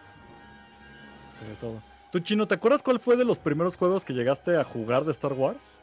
todo. 1.60 1.82
Tú, 2.12 2.20
Chino, 2.20 2.48
¿te 2.48 2.56
acuerdas 2.56 2.84
cuál 2.84 3.00
fue 3.00 3.15
de 3.15 3.26
los 3.26 3.39
primeros 3.39 3.76
juegos 3.76 4.06
que 4.06 4.13
llegaste 4.13 4.58
a 4.58 4.63
jugar 4.63 5.06
de 5.06 5.12
Star 5.12 5.34
Wars? 5.34 5.78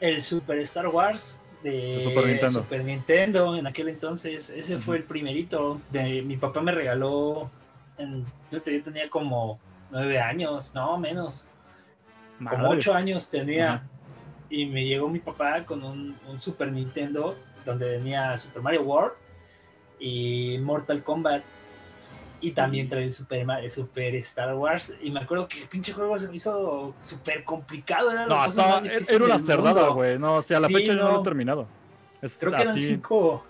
El 0.00 0.22
Super 0.22 0.58
Star 0.58 0.88
Wars 0.88 1.40
de, 1.64 2.04
Super, 2.50 2.84
Nintendo. 2.84 3.56
en 3.56 3.66
aquel 3.66 3.88
entonces. 3.88 4.50
Ese 4.50 4.78
fue 4.78 4.98
el 4.98 5.04
primerito. 5.04 5.80
De, 5.90 6.20
mi 6.22 6.36
papá 6.36 6.60
me 6.60 6.72
regaló. 6.72 7.50
yo, 8.50 8.62
tenía 8.62 9.08
como 9.08 9.58
nueve 9.90 10.20
años, 10.20 10.72
no 10.74 10.98
menos. 10.98 11.46
Como 12.38 12.68
ocho 12.68 12.94
años 12.94 13.28
tenía. 13.30 13.82
Y 14.50 14.66
me 14.66 14.84
llegó 14.84 15.08
mi 15.08 15.20
papá 15.20 15.64
con 15.64 15.82
un, 15.82 16.16
un, 16.28 16.40
Super 16.40 16.70
Nintendo 16.70 17.34
donde 17.64 17.88
venía 17.92 18.36
Super 18.36 18.62
Mario 18.62 18.82
World 18.82 19.12
y 19.98 20.58
Mortal 20.60 21.02
Kombat. 21.02 21.42
Y 22.44 22.50
también 22.50 22.90
trae 22.90 23.04
el 23.04 23.14
Super, 23.14 23.70
Super 23.70 24.14
Star 24.16 24.54
Wars. 24.54 24.94
Y 25.00 25.10
me 25.10 25.20
acuerdo 25.20 25.48
que 25.48 25.62
el 25.62 25.66
pinche 25.66 25.94
juego 25.94 26.18
se 26.18 26.28
me 26.28 26.36
hizo 26.36 26.94
súper 27.02 27.42
complicado. 27.42 28.10
Era 28.10 28.26
no, 28.26 28.44
estaba, 28.44 28.82
era 28.84 29.24
una 29.24 29.38
cerdada, 29.38 29.88
güey. 29.88 30.18
No, 30.18 30.36
o 30.36 30.42
sea, 30.42 30.58
a 30.58 30.60
la 30.60 30.68
fecha 30.68 30.92
no. 30.92 31.04
no 31.04 31.12
lo 31.12 31.20
he 31.20 31.24
terminado. 31.24 31.66
Creo 32.20 32.52
que 32.52 32.60
eran 32.60 32.78
cinco, 32.78 33.42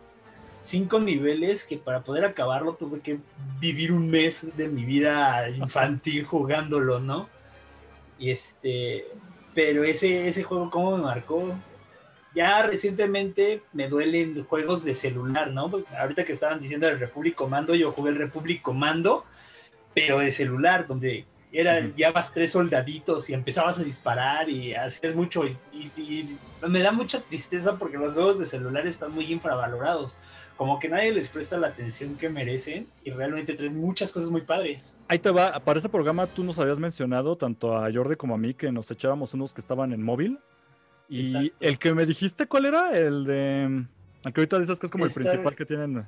cinco 0.61 1.01
niveles 1.01 1.67
que 1.67 1.77
para 1.77 2.05
poder 2.05 2.25
acabarlo 2.25 2.75
tuve 2.75 3.01
que 3.01 3.19
vivir 3.59 3.91
un 3.91 4.09
mes 4.09 4.57
de 4.57 4.69
mi 4.69 4.85
vida 4.85 5.49
infantil 5.49 6.25
jugándolo, 6.25 7.01
¿no? 7.01 7.29
Y 8.17 8.31
este. 8.31 9.09
Pero 9.57 9.83
ese, 9.83 10.29
ese 10.29 10.45
juego, 10.45 10.71
¿cómo 10.71 10.97
me 10.97 11.03
marcó? 11.03 11.53
Ya 12.35 12.63
recientemente 12.63 13.63
me 13.73 13.89
duelen 13.89 14.45
juegos 14.45 14.85
de 14.85 14.95
celular, 14.95 15.51
¿no? 15.51 15.71
ahorita 15.99 16.25
que 16.25 16.33
estaban 16.33 16.61
diciendo 16.61 16.89
el 16.89 16.99
Republic 16.99 17.35
Commando, 17.35 17.75
yo 17.75 17.93
jugué 17.93 18.11
el 18.11 18.19
Republic 18.19 18.61
Commando, 18.63 19.25
pero 19.95 20.19
de 20.19 20.31
celular, 20.33 20.87
donde 20.87 21.25
era, 21.55 21.89
ya 21.97 22.11
vas 22.11 22.33
tres 22.33 22.51
soldaditos 22.51 23.31
y 23.31 23.35
empezabas 23.35 23.79
a 23.79 23.85
disparar 23.85 24.49
y 24.51 24.75
hacías 24.75 25.15
mucho. 25.15 25.45
Y, 25.47 26.37
me 26.67 26.81
da 26.81 26.91
mucha 26.91 27.21
tristeza 27.21 27.77
porque 27.79 27.97
los 27.97 28.15
juegos 28.15 28.39
de 28.39 28.47
celular 28.47 28.87
están 28.87 29.13
muy 29.13 29.33
infravalorados. 29.33 30.19
Como 30.57 30.79
que 30.79 30.89
nadie 30.89 31.13
les 31.13 31.29
presta 31.29 31.57
la 31.57 31.69
atención 31.69 32.17
que 32.17 32.29
merecen 32.29 32.89
y 33.05 33.11
realmente 33.11 33.55
traen 33.55 33.77
muchas 33.77 34.13
cosas 34.13 34.31
muy 34.31 34.41
padres. 34.41 34.97
Ahí 35.09 35.19
te 35.19 35.31
va, 35.31 35.61
para 35.61 35.79
ese 35.79 35.89
programa 35.89 36.27
tú 36.27 36.43
nos 36.43 36.59
habías 36.59 36.79
mencionado, 36.79 37.37
tanto 37.37 37.77
a 37.77 37.93
Jordi 37.93 38.17
como 38.17 38.35
a 38.35 38.39
mí, 38.39 38.55
que 38.55 38.73
nos 38.73 38.91
echábamos 38.91 39.35
unos 39.35 39.53
que 39.53 39.61
estaban 39.61 39.93
en 39.93 40.03
móvil. 40.03 40.39
Y 41.09 41.53
el 41.61 41.79
que 41.79 41.93
me 41.95 42.07
dijiste, 42.07 42.47
¿cuál 42.47 42.67
era? 42.67 42.97
El 42.97 43.25
de. 43.25 43.65
El 44.25 44.33
que 44.33 44.41
ahorita 44.41 44.59
dices 44.59 44.79
que 44.79 44.87
es 44.87 44.93
como 44.93 45.05
el 45.05 45.13
principal 45.13 45.55
que 45.55 45.67
tienen. 45.67 46.07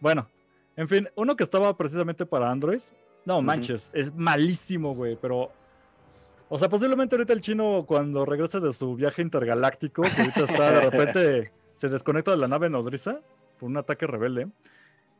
Bueno, 0.00 0.28
en 0.76 0.88
fin, 0.88 1.08
uno 1.14 1.36
que 1.36 1.44
estaba 1.44 1.76
precisamente 1.76 2.26
para 2.26 2.50
Android. 2.50 2.80
No, 3.24 3.42
manches, 3.42 3.90
es 3.94 4.14
malísimo, 4.14 4.94
güey, 4.94 5.16
pero. 5.20 5.50
O 6.48 6.58
sea, 6.58 6.68
posiblemente 6.68 7.16
ahorita 7.16 7.32
el 7.32 7.40
chino, 7.40 7.84
cuando 7.88 8.24
regrese 8.24 8.60
de 8.60 8.72
su 8.72 8.94
viaje 8.94 9.20
intergaláctico, 9.20 10.02
que 10.02 10.20
ahorita 10.20 10.44
está 10.44 10.70
de 10.70 10.90
repente 10.90 11.52
se 11.74 11.88
desconecta 11.88 12.30
de 12.30 12.36
la 12.36 12.46
nave 12.46 12.70
nodriza 12.70 13.20
por 13.58 13.68
un 13.68 13.76
ataque 13.78 14.06
rebelde. 14.06 14.48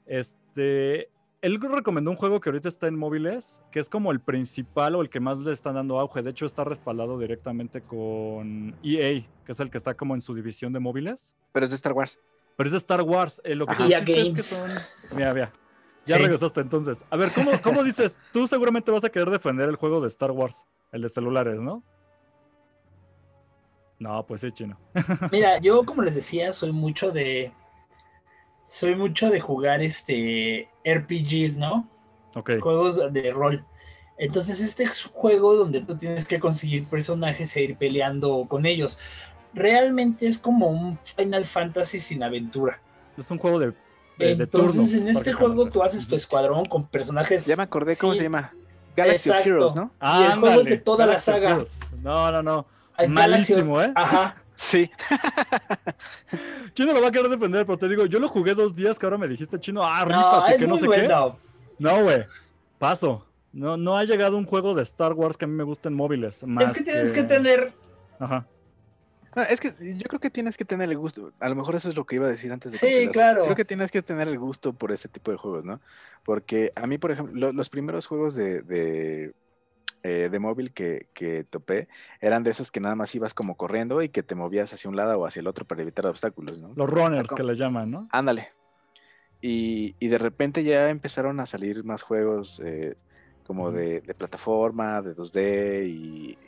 Este, 0.06 1.08
él 1.42 1.60
recomendó 1.60 2.10
un 2.10 2.16
juego 2.16 2.40
que 2.40 2.48
ahorita 2.48 2.68
está 2.68 2.88
en 2.88 2.96
móviles, 2.96 3.62
que 3.70 3.80
es 3.80 3.90
como 3.90 4.10
el 4.10 4.20
principal 4.20 4.94
o 4.94 5.02
el 5.02 5.10
que 5.10 5.20
más 5.20 5.38
le 5.38 5.52
están 5.52 5.74
dando 5.74 5.98
auge. 5.98 6.22
De 6.22 6.30
hecho, 6.30 6.46
está 6.46 6.64
respaldado 6.64 7.18
directamente 7.18 7.82
con 7.82 8.74
EA, 8.82 9.24
que 9.44 9.52
es 9.52 9.60
el 9.60 9.70
que 9.70 9.78
está 9.78 9.94
como 9.94 10.14
en 10.14 10.22
su 10.22 10.34
división 10.34 10.72
de 10.72 10.80
móviles. 10.80 11.36
Pero 11.52 11.64
es 11.64 11.70
de 11.70 11.76
Star 11.76 11.92
Wars. 11.92 12.18
Pero 12.56 12.68
es 12.68 12.72
de 12.72 12.78
Star 12.78 13.02
Wars. 13.02 13.40
Eh, 13.44 13.54
lo 13.54 13.66
que 13.66 13.74
es 13.74 14.04
que 14.04 14.42
son... 14.42 14.70
Mira, 15.14 15.34
mira. 15.34 15.52
Ya 16.06 16.18
regresaste 16.18 16.60
entonces. 16.60 17.04
A 17.10 17.16
ver, 17.16 17.32
¿cómo, 17.32 17.50
¿cómo 17.62 17.82
dices? 17.82 18.20
Tú 18.32 18.46
seguramente 18.46 18.90
vas 18.90 19.04
a 19.04 19.10
querer 19.10 19.28
defender 19.28 19.68
el 19.68 19.76
juego 19.76 20.00
de 20.00 20.08
Star 20.08 20.30
Wars, 20.30 20.64
el 20.92 21.02
de 21.02 21.08
celulares, 21.08 21.60
¿no? 21.60 21.82
No, 23.98 24.24
pues 24.26 24.42
sí, 24.42 24.52
chino. 24.52 24.78
Mira, 25.32 25.58
yo 25.58 25.84
como 25.84 26.02
les 26.02 26.14
decía, 26.14 26.52
soy 26.52 26.70
mucho 26.70 27.10
de 27.10 27.52
soy 28.66 28.94
mucho 28.94 29.30
de 29.30 29.40
jugar 29.40 29.82
este 29.82 30.68
RPGs, 30.84 31.56
¿no? 31.56 31.88
Ok. 32.34 32.58
Juegos 32.60 33.00
de 33.12 33.30
rol. 33.30 33.64
Entonces 34.18 34.60
este 34.60 34.84
es 34.84 35.06
un 35.06 35.12
juego 35.12 35.56
donde 35.56 35.80
tú 35.80 35.96
tienes 35.96 36.26
que 36.26 36.40
conseguir 36.40 36.86
personajes 36.86 37.54
e 37.56 37.62
ir 37.62 37.76
peleando 37.76 38.46
con 38.48 38.66
ellos. 38.66 38.98
Realmente 39.52 40.26
es 40.26 40.38
como 40.38 40.68
un 40.68 40.98
Final 41.16 41.44
Fantasy 41.44 41.98
sin 41.98 42.22
aventura. 42.22 42.80
Es 43.16 43.30
un 43.30 43.38
juego 43.38 43.58
de... 43.58 43.74
Entonces 44.18 44.94
en 44.94 45.08
este 45.08 45.32
juego 45.32 45.68
tú 45.68 45.82
haces 45.82 46.08
tu 46.08 46.14
escuadrón 46.14 46.64
con 46.64 46.86
personajes... 46.86 47.44
Ya 47.44 47.56
me 47.56 47.62
acordé 47.62 47.96
cómo 47.96 48.14
se 48.14 48.22
llama. 48.22 48.54
Galaxy 48.96 49.28
of 49.28 49.36
Heroes, 49.44 49.74
¿no? 49.74 49.90
Ah, 50.00 50.20
y 50.22 50.32
el 50.32 50.40
juego 50.40 50.60
es 50.62 50.66
de 50.66 50.78
toda 50.78 51.04
la 51.06 51.18
saga. 51.18 51.62
No, 52.02 52.32
no, 52.32 52.42
no. 52.42 52.66
Malísimo, 53.08 53.82
¿eh? 53.82 53.92
Ajá. 53.94 54.42
Sí. 54.56 54.90
Chino 56.72 56.94
lo 56.94 57.02
va 57.02 57.08
a 57.08 57.12
querer 57.12 57.28
defender, 57.28 57.66
pero 57.66 57.78
te 57.78 57.88
digo, 57.88 58.06
yo 58.06 58.18
lo 58.18 58.28
jugué 58.28 58.54
dos 58.54 58.74
días 58.74 58.98
que 58.98 59.06
ahora 59.06 59.18
me 59.18 59.28
dijiste, 59.28 59.60
Chino, 59.60 59.82
ah, 59.84 60.04
rífate, 60.04 60.56
que 60.56 60.66
no 60.66 60.78
sé 60.78 60.88
qué. 60.88 61.08
No, 61.78 62.02
güey, 62.02 62.24
paso. 62.78 63.26
No, 63.52 63.76
no 63.76 63.96
ha 63.96 64.04
llegado 64.04 64.36
un 64.36 64.46
juego 64.46 64.74
de 64.74 64.82
Star 64.82 65.12
Wars 65.12 65.36
que 65.36 65.44
a 65.44 65.48
mí 65.48 65.54
me 65.54 65.64
guste 65.64 65.88
en 65.88 65.94
móviles. 65.94 66.42
es 66.42 66.72
que 66.72 66.82
tienes 66.82 67.12
que, 67.12 67.22
tener. 67.22 67.72
Ajá. 68.18 68.46
es 69.48 69.60
que 69.60 69.74
yo 69.78 70.04
creo 70.08 70.20
que 70.20 70.30
tienes 70.30 70.56
que 70.56 70.64
tener 70.64 70.88
el 70.88 70.96
gusto. 70.96 71.32
A 71.38 71.48
lo 71.50 71.54
mejor 71.54 71.76
eso 71.76 71.90
es 71.90 71.96
lo 71.96 72.04
que 72.04 72.16
iba 72.16 72.26
a 72.26 72.30
decir 72.30 72.50
antes 72.50 72.72
de 72.72 72.78
Sí, 72.78 73.08
claro. 73.08 73.44
Creo 73.44 73.56
que 73.56 73.64
tienes 73.66 73.90
que 73.90 74.02
tener 74.02 74.26
el 74.28 74.38
gusto 74.38 74.72
por 74.72 74.90
ese 74.90 75.08
tipo 75.08 75.30
de 75.30 75.36
juegos, 75.36 75.66
¿no? 75.66 75.80
Porque 76.24 76.72
a 76.74 76.86
mí, 76.86 76.96
por 76.96 77.12
ejemplo, 77.12 77.52
los 77.52 77.68
primeros 77.68 78.06
juegos 78.06 78.34
de 78.34 79.32
eh, 80.06 80.28
de 80.30 80.38
móvil 80.38 80.72
que, 80.72 81.08
que, 81.14 81.42
topé 81.42 81.88
eran 82.20 82.44
de 82.44 82.52
esos 82.52 82.70
que 82.70 82.78
nada 82.78 82.94
más 82.94 83.12
ibas 83.16 83.34
como 83.34 83.56
corriendo 83.56 84.02
y 84.02 84.08
que 84.08 84.22
te 84.22 84.36
movías 84.36 84.72
hacia 84.72 84.88
un 84.88 84.94
lado 84.94 85.18
o 85.18 85.26
hacia 85.26 85.40
el 85.40 85.48
otro 85.48 85.64
para 85.64 85.82
evitar 85.82 86.06
obstáculos, 86.06 86.60
¿no? 86.60 86.72
Los 86.76 86.88
runners 86.88 87.30
que 87.30 87.42
le 87.42 87.56
llaman, 87.56 87.90
¿no? 87.90 88.08
Ándale. 88.12 88.50
Y, 89.40 89.96
y, 89.98 90.06
de 90.06 90.18
repente 90.18 90.62
ya 90.62 90.90
empezaron 90.90 91.40
a 91.40 91.46
salir 91.46 91.82
más 91.82 92.02
juegos 92.02 92.60
eh, 92.64 92.94
como 93.48 93.72
de, 93.72 94.00
de, 94.00 94.14
plataforma, 94.14 95.02
de 95.02 95.16
2D 95.16 95.88
y 95.88 96.38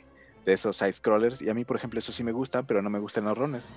de 0.45 0.53
esos 0.53 0.77
side 0.77 0.93
scrollers. 0.93 1.41
Y 1.41 1.49
a 1.49 1.53
mí, 1.53 1.65
por 1.65 1.75
ejemplo, 1.75 1.99
eso 1.99 2.13
sí 2.13 2.23
me 2.23 2.31
gusta, 2.31 2.63
pero 2.63 2.81
no 2.81 2.89
me 2.89 2.99
gustan 2.99 3.25
los 3.25 3.37
runners. 3.37 3.69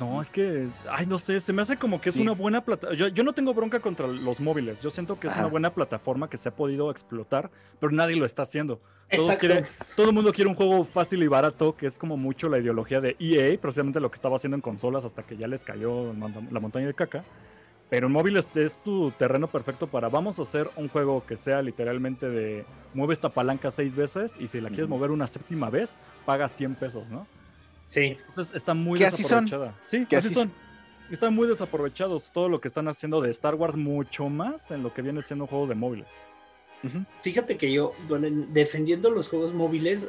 No, 0.00 0.20
es 0.20 0.28
que, 0.28 0.66
ay, 0.90 1.06
no 1.06 1.18
sé, 1.18 1.38
se 1.38 1.52
me 1.52 1.62
hace 1.62 1.76
como 1.76 2.00
que 2.00 2.08
es 2.08 2.16
una 2.16 2.32
buena 2.32 2.64
plataforma. 2.64 2.98
Yo, 2.98 3.08
yo, 3.08 3.22
no 3.22 3.32
tengo 3.32 3.54
bronca 3.54 3.78
contra 3.78 4.08
los 4.08 4.40
móviles. 4.40 4.80
Yo 4.80 4.90
siento 4.90 5.20
que 5.20 5.28
es 5.28 5.36
una 5.36 5.46
buena 5.46 5.72
plataforma 5.72 6.28
que 6.28 6.36
se 6.36 6.48
ha 6.48 6.56
podido 6.56 6.90
explotar, 6.90 7.50
pero 7.78 7.92
nadie 7.92 8.16
lo 8.16 8.26
está 8.26 8.42
haciendo. 8.42 8.80
Todo, 9.14 9.38
quiere, 9.38 9.64
todo 9.94 10.08
el 10.08 10.14
mundo 10.14 10.32
quiere 10.32 10.50
un 10.50 10.56
juego 10.56 10.84
fácil 10.84 11.22
y 11.22 11.28
barato, 11.28 11.76
que 11.76 11.86
es 11.86 11.96
como 11.96 12.16
mucho 12.16 12.48
la 12.48 12.58
ideología 12.58 13.00
de 13.00 13.16
EA, 13.20 13.56
precisamente 13.60 14.00
lo 14.00 14.10
que 14.10 14.16
estaba 14.16 14.36
haciendo 14.36 14.56
en 14.56 14.62
consolas 14.62 15.04
hasta 15.04 15.22
que 15.22 15.36
ya 15.36 15.46
les 15.46 15.62
cayó 15.64 16.12
la 16.50 16.60
montaña 16.60 16.86
de 16.86 16.94
caca. 16.94 17.22
Pero 17.88 18.08
en 18.08 18.12
móviles 18.12 18.56
es 18.56 18.78
tu 18.78 19.12
terreno 19.12 19.46
perfecto 19.46 19.86
para 19.86 20.08
vamos 20.08 20.40
a 20.40 20.42
hacer 20.42 20.68
un 20.76 20.88
juego 20.88 21.24
que 21.26 21.36
sea 21.36 21.62
literalmente 21.62 22.28
de 22.28 22.64
mueve 22.94 23.14
esta 23.14 23.28
palanca 23.28 23.70
seis 23.70 23.94
veces 23.94 24.34
y 24.40 24.48
si 24.48 24.60
la 24.60 24.70
quieres 24.70 24.88
mover 24.88 25.12
una 25.12 25.28
séptima 25.28 25.70
vez, 25.70 26.00
paga 26.24 26.48
100 26.48 26.74
pesos, 26.74 27.06
¿no? 27.08 27.26
Sí. 27.94 28.18
Entonces 28.28 28.56
está 28.56 28.74
muy 28.74 28.98
desaprovechada. 28.98 29.72
Sí, 29.86 30.04
que 30.04 30.16
así, 30.16 30.34
son. 30.34 30.50
Están 31.10 31.32
muy 31.32 31.46
desaprovechados 31.46 32.32
todo 32.32 32.48
lo 32.48 32.60
que 32.60 32.66
están 32.66 32.88
haciendo 32.88 33.20
de 33.20 33.30
Star 33.30 33.54
Wars, 33.54 33.76
mucho 33.76 34.28
más 34.28 34.72
en 34.72 34.82
lo 34.82 34.92
que 34.92 35.00
viene 35.00 35.22
siendo 35.22 35.46
juegos 35.46 35.68
de 35.68 35.76
móviles. 35.76 36.26
Fíjate 37.22 37.56
que 37.56 37.72
yo, 37.72 37.92
defendiendo 38.50 39.08
los 39.10 39.28
juegos 39.28 39.54
móviles, 39.54 40.08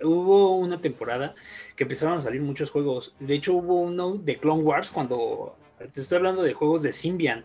hubo 0.00 0.56
una 0.56 0.80
temporada 0.80 1.34
que 1.74 1.82
empezaron 1.84 2.18
a 2.18 2.20
salir 2.20 2.42
muchos 2.42 2.70
juegos. 2.70 3.14
De 3.18 3.34
hecho, 3.34 3.54
hubo 3.54 3.80
uno 3.80 4.16
de 4.16 4.36
Clone 4.36 4.62
Wars 4.62 4.90
cuando. 4.90 5.56
Te 5.92 6.00
estoy 6.00 6.18
hablando 6.18 6.42
de 6.42 6.52
juegos 6.52 6.82
de 6.82 6.92
Symbian. 6.92 7.44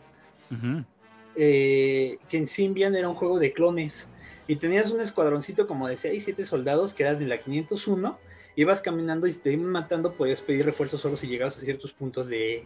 Eh, 1.36 2.18
que 2.30 2.38
en 2.38 2.46
Symbian 2.46 2.94
era 2.94 3.08
un 3.08 3.16
juego 3.16 3.40
de 3.40 3.54
clones. 3.54 4.10
Y 4.48 4.58
tenías 4.58 4.92
un 4.92 5.02
escuadroncito 5.02 5.66
como 5.66 5.88
de 5.88 5.96
6, 5.96 6.24
7 6.24 6.46
soldados 6.46 6.94
que 6.94 7.04
eran 7.04 7.20
de 7.20 7.26
la 7.26 7.38
501 7.38 8.18
ibas 8.58 8.82
caminando 8.82 9.28
y 9.28 9.32
si 9.32 9.40
te 9.40 9.54
iban 9.54 9.68
matando, 9.68 10.14
podías 10.14 10.42
pedir 10.42 10.66
refuerzos 10.66 11.00
solo 11.00 11.16
si 11.16 11.28
llegabas 11.28 11.58
a 11.58 11.62
ciertos 11.62 11.94
puntos 11.94 12.28
de, 12.28 12.66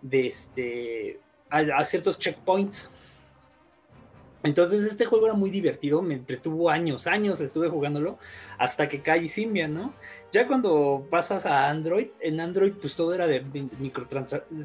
de 0.00 0.26
este, 0.26 1.20
a, 1.50 1.84
ciertos 1.84 2.18
checkpoints. 2.18 2.88
Entonces 4.44 4.84
este 4.84 5.06
juego 5.06 5.26
era 5.26 5.34
muy 5.34 5.50
divertido, 5.50 6.02
me 6.02 6.14
entretuvo 6.14 6.70
años, 6.70 7.06
años 7.08 7.40
estuve 7.40 7.68
jugándolo 7.68 8.18
hasta 8.58 8.88
que 8.88 9.00
cae 9.00 9.26
Symbian, 9.26 9.74
¿no? 9.74 9.94
Ya 10.30 10.46
cuando 10.46 11.06
pasas 11.10 11.46
a 11.46 11.68
Android, 11.68 12.08
en 12.20 12.40
Android 12.40 12.74
pues 12.74 12.94
todo 12.94 13.12
era 13.14 13.26
de 13.26 13.42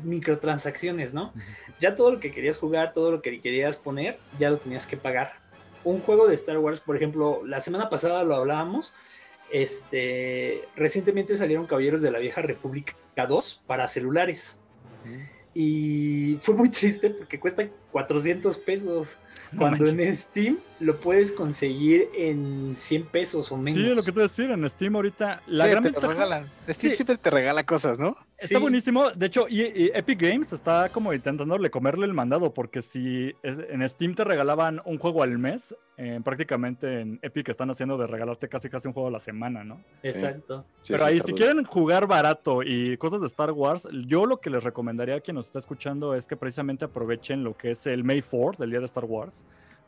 microtransacciones, 0.03 1.13
¿no? 1.13 1.33
Ya 1.79 1.95
todo 1.95 2.11
lo 2.11 2.19
que 2.19 2.31
querías 2.31 2.59
jugar, 2.59 2.93
todo 2.93 3.09
lo 3.09 3.21
que 3.21 3.41
querías 3.41 3.77
poner, 3.77 4.19
ya 4.37 4.49
lo 4.49 4.57
tenías 4.57 4.85
que 4.85 4.97
pagar. 4.97 5.33
Un 5.85 6.01
juego 6.01 6.27
de 6.27 6.35
Star 6.35 6.59
Wars, 6.59 6.81
por 6.81 6.97
ejemplo, 6.97 7.41
la 7.45 7.61
semana 7.61 7.89
pasada 7.89 8.23
lo 8.25 8.35
hablábamos, 8.35 8.93
este, 9.51 10.63
recientemente 10.75 11.35
salieron 11.35 11.65
Caballeros 11.65 12.01
de 12.01 12.11
la 12.11 12.19
Vieja 12.19 12.41
República 12.41 12.95
2 13.27 13.63
para 13.67 13.87
celulares. 13.87 14.57
Y 15.53 16.37
fue 16.41 16.55
muy 16.55 16.69
triste 16.69 17.09
porque 17.09 17.39
cuesta 17.39 17.67
400 17.91 18.57
pesos. 18.59 19.19
cuando 19.57 19.87
en 19.87 20.15
Steam 20.15 20.59
lo 20.79 20.97
puedes 20.97 21.31
conseguir 21.31 22.07
en 22.15 22.75
100 22.77 23.05
pesos 23.07 23.51
o 23.51 23.57
menos. 23.57 23.79
Sí, 23.79 23.95
lo 23.95 24.03
que 24.03 24.11
te 24.11 24.21
decir, 24.21 24.51
en 24.51 24.69
Steam 24.69 24.95
ahorita 24.95 25.41
la 25.47 25.65
gran 25.67 25.83
te 25.83 26.73
Steam 26.73 26.95
siempre 26.95 27.17
te 27.17 27.29
regala 27.31 27.63
cosas, 27.63 27.97
¿no? 27.97 28.15
Está 28.41 28.59
buenísimo. 28.59 29.11
De 29.11 29.25
hecho, 29.25 29.47
y, 29.49 29.91
Epic 29.93 30.21
Games 30.21 30.53
está 30.53 30.89
como 30.89 31.13
intentándole 31.13 31.69
comerle 31.69 32.05
el 32.05 32.13
mandado 32.13 32.53
porque 32.53 32.81
si 32.81 33.35
en 33.43 33.87
Steam 33.87 34.15
te 34.15 34.23
regalaban 34.23 34.81
un 34.85 34.97
juego 34.97 35.23
al 35.23 35.37
mes, 35.37 35.75
eh, 35.97 36.19
prácticamente 36.23 37.01
en 37.01 37.19
Epic 37.21 37.49
están 37.49 37.69
haciendo 37.69 37.97
de 37.97 38.07
regalarte 38.07 38.47
casi 38.47 38.69
casi 38.69 38.87
un 38.87 38.93
juego 38.93 39.09
a 39.09 39.11
la 39.11 39.19
semana, 39.19 39.63
¿no? 39.63 39.83
Exacto. 40.03 40.65
Pero 40.87 41.05
ahí 41.05 41.19
si 41.19 41.33
quieren 41.33 41.63
jugar 41.65 42.07
barato 42.07 42.63
y 42.63 42.97
cosas 42.97 43.19
de 43.19 43.27
Star 43.27 43.51
Wars, 43.51 43.87
yo 44.07 44.25
lo 44.25 44.39
que 44.39 44.49
les 44.49 44.63
recomendaría 44.63 45.15
a 45.15 45.19
quien 45.19 45.35
nos 45.35 45.47
está 45.47 45.59
escuchando 45.59 46.15
es 46.15 46.25
que 46.27 46.37
precisamente 46.37 46.85
aprovechen 46.85 47.43
lo 47.43 47.57
que 47.57 47.71
es 47.71 47.85
el 47.87 48.03
May 48.03 48.21
4 48.21 48.59
del 48.59 48.69
día 48.69 48.79
de 48.79 48.85
Star 48.85 49.05
Wars. 49.05 49.43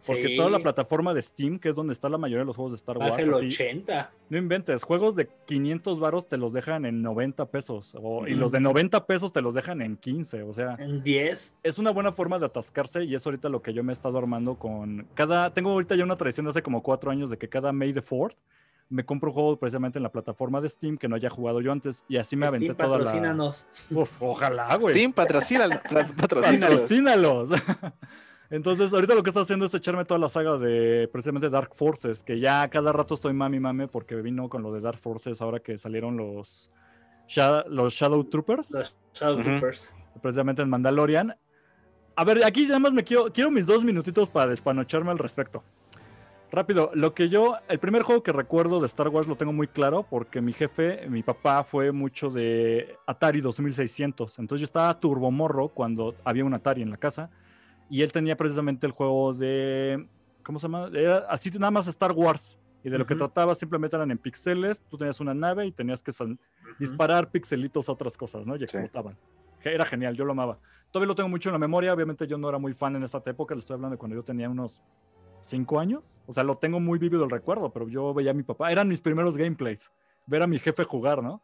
Porque 0.06 0.36
toda 0.36 0.50
la 0.50 0.60
plataforma 0.60 1.14
de 1.14 1.22
Steam, 1.22 1.60
que 1.60 1.70
es 1.70 1.76
donde 1.76 1.94
está 1.94 2.10
la 2.10 2.18
mayoría 2.18 2.40
de 2.40 2.46
los 2.46 2.56
juegos 2.56 2.72
de 2.72 2.78
Star 2.78 2.98
Wars. 2.98 3.20
el 3.20 3.34
80. 3.34 4.12
No 4.30 4.38
inventes, 4.38 4.84
juegos 4.84 5.16
de 5.16 5.30
500 5.46 6.00
varos 6.00 6.28
te 6.28 6.38
los 6.38 6.54
dejan 6.54 6.86
en 6.86 7.02
90 7.02 7.46
pesos. 7.48 7.96
Y 8.28 8.34
los 8.34 8.52
de 8.52 8.60
90 8.60 9.06
pesos 9.06 9.34
te 9.34 9.42
los 9.42 9.54
dejan 9.54 9.82
en 9.82 9.98
15. 9.98 10.44
O 10.44 10.54
sea, 10.54 10.76
en 10.80 11.04
10. 11.04 11.56
Es 11.64 11.80
una 11.80 11.92
buena 11.92 12.12
forma 12.12 12.40
de 12.40 12.46
atascarse 12.46 13.04
y 13.04 13.16
es 13.16 13.26
ahorita 13.26 13.50
lo 13.50 13.62
que 13.62 13.74
yo 13.74 13.84
me 13.84 13.92
he 13.92 13.96
estado 13.96 14.18
armando 14.18 14.56
con 14.56 15.08
cada. 15.14 15.54
Tengo 15.54 15.72
ahorita 15.72 15.96
ya 15.96 16.04
una 16.04 16.18
tradición 16.18 16.46
de 16.46 16.52
hace 16.52 16.64
como 16.64 16.82
cuatro 16.82 17.12
años 17.12 17.30
de 17.30 17.38
que 17.38 17.50
cada 17.50 17.72
May 17.72 17.94
the 17.94 18.02
4 18.02 18.38
me 18.92 19.06
compro 19.06 19.30
un 19.30 19.34
juego 19.34 19.58
precisamente 19.58 20.00
en 20.00 20.04
la 20.04 20.12
plataforma 20.12 20.60
de 20.60 20.68
Steam 20.68 20.98
que 20.98 21.08
no 21.08 21.16
haya 21.16 21.30
jugado 21.30 21.62
yo 21.62 21.72
antes 21.72 22.04
y 22.10 22.18
así 22.18 22.36
me 22.36 22.46
aventé 22.46 22.74
toda 22.74 22.90
patrocínanos. 22.98 23.66
la. 23.90 24.00
Uf, 24.00 24.22
ojalá, 24.22 24.76
güey. 24.76 24.94
Steam, 24.94 25.14
patrocínalos. 25.14 25.80
patrocínalos. 26.18 27.52
Entonces, 28.52 28.92
ahorita 28.94 29.16
lo 29.16 29.24
que 29.24 29.30
está 29.30 29.40
haciendo 29.40 29.66
es 29.66 29.74
echarme 29.74 30.04
toda 30.04 30.20
la 30.20 30.28
saga 30.28 30.58
de 30.58 31.08
precisamente 31.10 31.50
Dark 31.50 31.74
Forces, 31.74 32.22
que 32.22 32.38
ya 32.38 32.68
cada 32.68 32.92
rato 32.92 33.14
estoy 33.16 33.34
mami 33.34 33.62
mame 33.62 33.88
porque 33.88 34.16
vino 34.16 34.50
con 34.50 34.62
lo 34.62 34.74
de 34.74 34.82
Dark 34.82 35.00
Forces 35.00 35.42
ahora 35.42 35.62
que 35.62 35.78
salieron 35.78 36.18
los, 36.18 36.70
los 37.68 37.94
Shadow 37.94 38.26
Troopers. 38.26 38.72
Los 38.72 38.96
Shadow 39.14 39.40
Troopers. 39.40 39.94
Precisamente 40.22 40.62
en 40.62 40.70
Mandalorian. 40.70 41.34
A 42.14 42.24
ver, 42.26 42.44
aquí 42.44 42.66
nada 42.66 42.80
más 42.80 42.92
me 42.92 43.06
quiero, 43.06 43.32
quiero 43.32 43.50
mis 43.52 43.66
dos 43.66 43.86
minutitos 43.86 44.30
para 44.30 44.52
despanocharme 44.52 45.12
al 45.12 45.18
respecto. 45.18 45.64
Rápido, 46.52 46.92
lo 46.94 47.14
que 47.14 47.30
yo, 47.30 47.56
el 47.70 47.80
primer 47.80 48.02
juego 48.02 48.22
que 48.22 48.34
recuerdo 48.34 48.82
de 48.82 48.88
Star 48.88 49.08
Wars 49.08 49.30
lo 49.30 49.38
tengo 49.38 49.54
muy 49.54 49.68
claro 49.68 50.06
porque 50.10 50.42
mi 50.42 50.52
jefe, 50.52 51.08
mi 51.08 51.24
papá 51.24 51.64
fue 51.64 51.94
mucho 51.94 52.30
de 52.30 52.98
Atari 53.08 53.40
2600. 53.40 54.40
Entonces 54.40 54.60
yo 54.60 54.66
estaba 54.66 55.00
turbomorro 55.00 55.70
cuando 55.70 56.16
había 56.26 56.44
un 56.44 56.54
Atari 56.54 56.82
en 56.82 56.90
la 56.90 56.98
casa 56.98 57.30
y 57.92 58.04
él 58.04 58.12
tenía 58.14 58.38
precisamente 58.38 58.88
el 58.88 58.94
juego 58.94 59.34
de, 59.34 60.08
¿cómo 60.46 60.60
se 60.60 60.64
llama? 60.64 60.90
Era 60.94 61.26
así 61.30 61.52
nada 61.60 61.72
más 61.72 61.90
Star 61.90 62.14
Wars. 62.14 62.58
Y 62.86 62.90
de 62.90 62.98
lo 62.98 63.06
que 63.06 63.16
trataba 63.16 63.54
simplemente 63.54 63.98
eran 63.98 64.10
en 64.10 64.18
pixeles, 64.18 64.82
tú 64.90 64.98
tenías 64.98 65.20
una 65.20 65.34
nave 65.34 65.66
y 65.66 65.74
tenías 65.74 66.02
que 66.02 66.14
disparar 66.80 67.30
pixelitos 67.30 67.90
a 67.90 67.92
otras 67.92 68.18
cosas, 68.18 68.48
¿no? 68.48 68.56
Y 68.56 68.64
explotaban. 68.64 69.18
era 69.64 69.86
genial, 69.86 70.16
yo 70.16 70.24
lo 70.24 70.32
amaba. 70.32 70.58
Todavía 70.90 71.08
lo 71.08 71.16
tengo 71.16 71.28
mucho 71.28 71.50
en 71.50 71.54
la 71.54 71.60
memoria, 71.60 71.94
obviamente 71.94 72.26
yo 72.26 72.38
no 72.38 72.48
era 72.48 72.58
muy 72.58 72.74
fan 72.74 72.96
en 72.96 73.04
esa 73.04 73.22
época, 73.26 73.54
le 73.54 73.60
estoy 73.60 73.74
hablando 73.74 73.96
de 73.96 74.00
cuando 74.00 74.16
yo 74.16 74.24
tenía 74.24 74.50
unos 74.50 74.82
5 75.42 75.80
años, 75.80 76.22
o 76.28 76.32
sea, 76.32 76.46
lo 76.46 76.56
tengo 76.56 76.80
muy 76.80 76.98
vívido 76.98 77.26
el 77.26 77.30
recuerdo, 77.30 77.72
pero 77.74 77.90
yo 77.90 78.14
veía 78.14 78.32
a 78.32 78.34
mi 78.34 78.44
papá, 78.44 78.72
eran 78.72 78.88
mis 78.88 79.02
primeros 79.02 79.36
gameplays, 79.36 79.92
ver 80.26 80.42
a 80.42 80.48
mi 80.48 80.60
jefe 80.60 80.86
jugar, 80.86 81.22
¿no? 81.22 81.42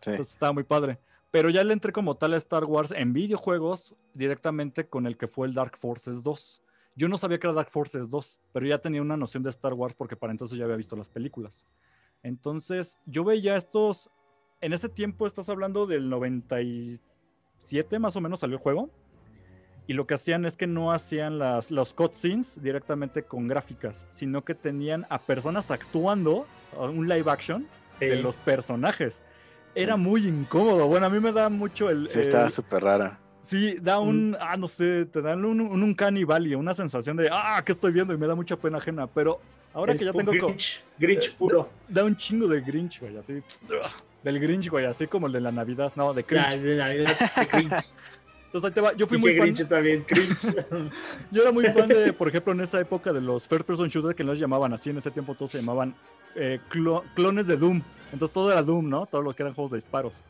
Sí. 0.00 0.10
Entonces 0.10 0.32
estaba 0.32 0.52
muy 0.52 0.64
padre. 0.64 0.98
Pero 1.34 1.50
ya 1.50 1.64
le 1.64 1.72
entré 1.72 1.90
como 1.90 2.14
tal 2.14 2.34
a 2.34 2.36
Star 2.36 2.64
Wars 2.64 2.92
en 2.92 3.12
videojuegos 3.12 3.96
directamente 4.14 4.86
con 4.86 5.04
el 5.04 5.16
que 5.16 5.26
fue 5.26 5.48
el 5.48 5.54
Dark 5.54 5.76
Forces 5.76 6.22
2. 6.22 6.62
Yo 6.94 7.08
no 7.08 7.18
sabía 7.18 7.40
que 7.40 7.48
era 7.48 7.54
Dark 7.54 7.70
Forces 7.70 8.08
2, 8.08 8.40
pero 8.52 8.66
ya 8.68 8.78
tenía 8.78 9.02
una 9.02 9.16
noción 9.16 9.42
de 9.42 9.50
Star 9.50 9.72
Wars 9.72 9.96
porque 9.96 10.14
para 10.14 10.30
entonces 10.30 10.56
ya 10.56 10.62
había 10.62 10.76
visto 10.76 10.94
las 10.94 11.08
películas. 11.08 11.66
Entonces, 12.22 13.00
yo 13.04 13.24
veía 13.24 13.56
estos. 13.56 14.12
En 14.60 14.72
ese 14.74 14.88
tiempo 14.88 15.26
estás 15.26 15.48
hablando 15.48 15.88
del 15.88 16.08
97, 16.08 17.98
más 17.98 18.14
o 18.14 18.20
menos 18.20 18.38
salió 18.38 18.58
el 18.58 18.62
juego. 18.62 18.90
Y 19.88 19.94
lo 19.94 20.06
que 20.06 20.14
hacían 20.14 20.44
es 20.44 20.56
que 20.56 20.68
no 20.68 20.92
hacían 20.92 21.40
las, 21.40 21.72
los 21.72 21.94
cutscenes 21.94 22.62
directamente 22.62 23.24
con 23.24 23.48
gráficas, 23.48 24.06
sino 24.08 24.44
que 24.44 24.54
tenían 24.54 25.04
a 25.10 25.18
personas 25.18 25.72
actuando, 25.72 26.46
un 26.78 27.08
live 27.08 27.28
action 27.28 27.66
de 27.98 28.22
los 28.22 28.36
personajes. 28.36 29.24
Era 29.74 29.96
muy 29.96 30.26
incómodo. 30.26 30.86
Bueno, 30.86 31.06
a 31.06 31.10
mí 31.10 31.18
me 31.20 31.32
da 31.32 31.48
mucho 31.48 31.90
el. 31.90 32.08
Sí, 32.08 32.20
estaba 32.20 32.50
súper 32.50 32.82
rara. 32.82 33.18
Sí, 33.44 33.76
da 33.80 33.98
un, 33.98 34.30
mm. 34.30 34.36
ah, 34.40 34.56
no 34.56 34.66
sé, 34.66 35.04
te 35.04 35.20
dan 35.20 35.44
un, 35.44 35.60
un, 35.60 35.82
un 35.82 36.56
una 36.56 36.74
sensación 36.74 37.16
de, 37.16 37.28
ah, 37.30 37.62
¿qué 37.64 37.72
estoy 37.72 37.92
viendo? 37.92 38.14
Y 38.14 38.16
me 38.16 38.26
da 38.26 38.34
mucha 38.34 38.56
pena 38.56 38.78
ajena, 38.78 39.06
pero 39.06 39.38
ahora 39.74 39.94
que 39.94 40.04
ya 40.04 40.12
tengo... 40.12 40.32
Grinch, 40.32 40.82
Grinch 40.98 41.28
eh, 41.28 41.34
puro. 41.38 41.68
Da, 41.86 42.04
un 42.04 42.16
chingo 42.16 42.48
de 42.48 42.62
Grinch, 42.62 43.00
güey, 43.00 43.18
así, 43.18 43.42
del 44.22 44.40
Grinch, 44.40 44.70
güey, 44.70 44.86
así 44.86 45.06
como 45.06 45.26
el 45.26 45.34
de 45.34 45.42
la 45.42 45.52
Navidad, 45.52 45.92
no, 45.94 46.14
de 46.14 46.22
Grinch. 46.22 46.58
de 46.58 46.76
Navidad, 46.76 47.18
de 47.36 47.44
Grinch. 47.44 47.72
Entonces 48.46 48.68
ahí 48.70 48.74
te 48.74 48.80
va, 48.80 48.94
yo 48.94 49.06
fui 49.06 49.18
muy 49.18 49.36
fan... 49.36 49.68
también, 49.68 50.06
Grinch. 50.08 50.40
yo 51.30 51.42
era 51.42 51.52
muy 51.52 51.66
fan 51.66 51.88
de, 51.88 52.14
por 52.14 52.28
ejemplo, 52.28 52.54
en 52.54 52.62
esa 52.62 52.80
época 52.80 53.12
de 53.12 53.20
los 53.20 53.46
first 53.46 53.66
person 53.66 53.88
shooters 53.88 54.16
que 54.16 54.24
no 54.24 54.30
los 54.30 54.40
llamaban 54.40 54.72
así, 54.72 54.88
en 54.88 54.96
ese 54.96 55.10
tiempo 55.10 55.34
todos 55.34 55.50
se 55.50 55.58
llamaban 55.58 55.94
eh, 56.34 56.60
clones 57.14 57.46
de 57.46 57.58
Doom. 57.58 57.82
Entonces 58.14 58.32
todo 58.32 58.52
era 58.52 58.62
Doom, 58.62 58.88
¿no? 58.88 59.06
Todo 59.06 59.22
lo 59.22 59.34
que 59.34 59.42
eran 59.42 59.54
juegos 59.54 59.72
de 59.72 59.78
disparos. 59.78 60.22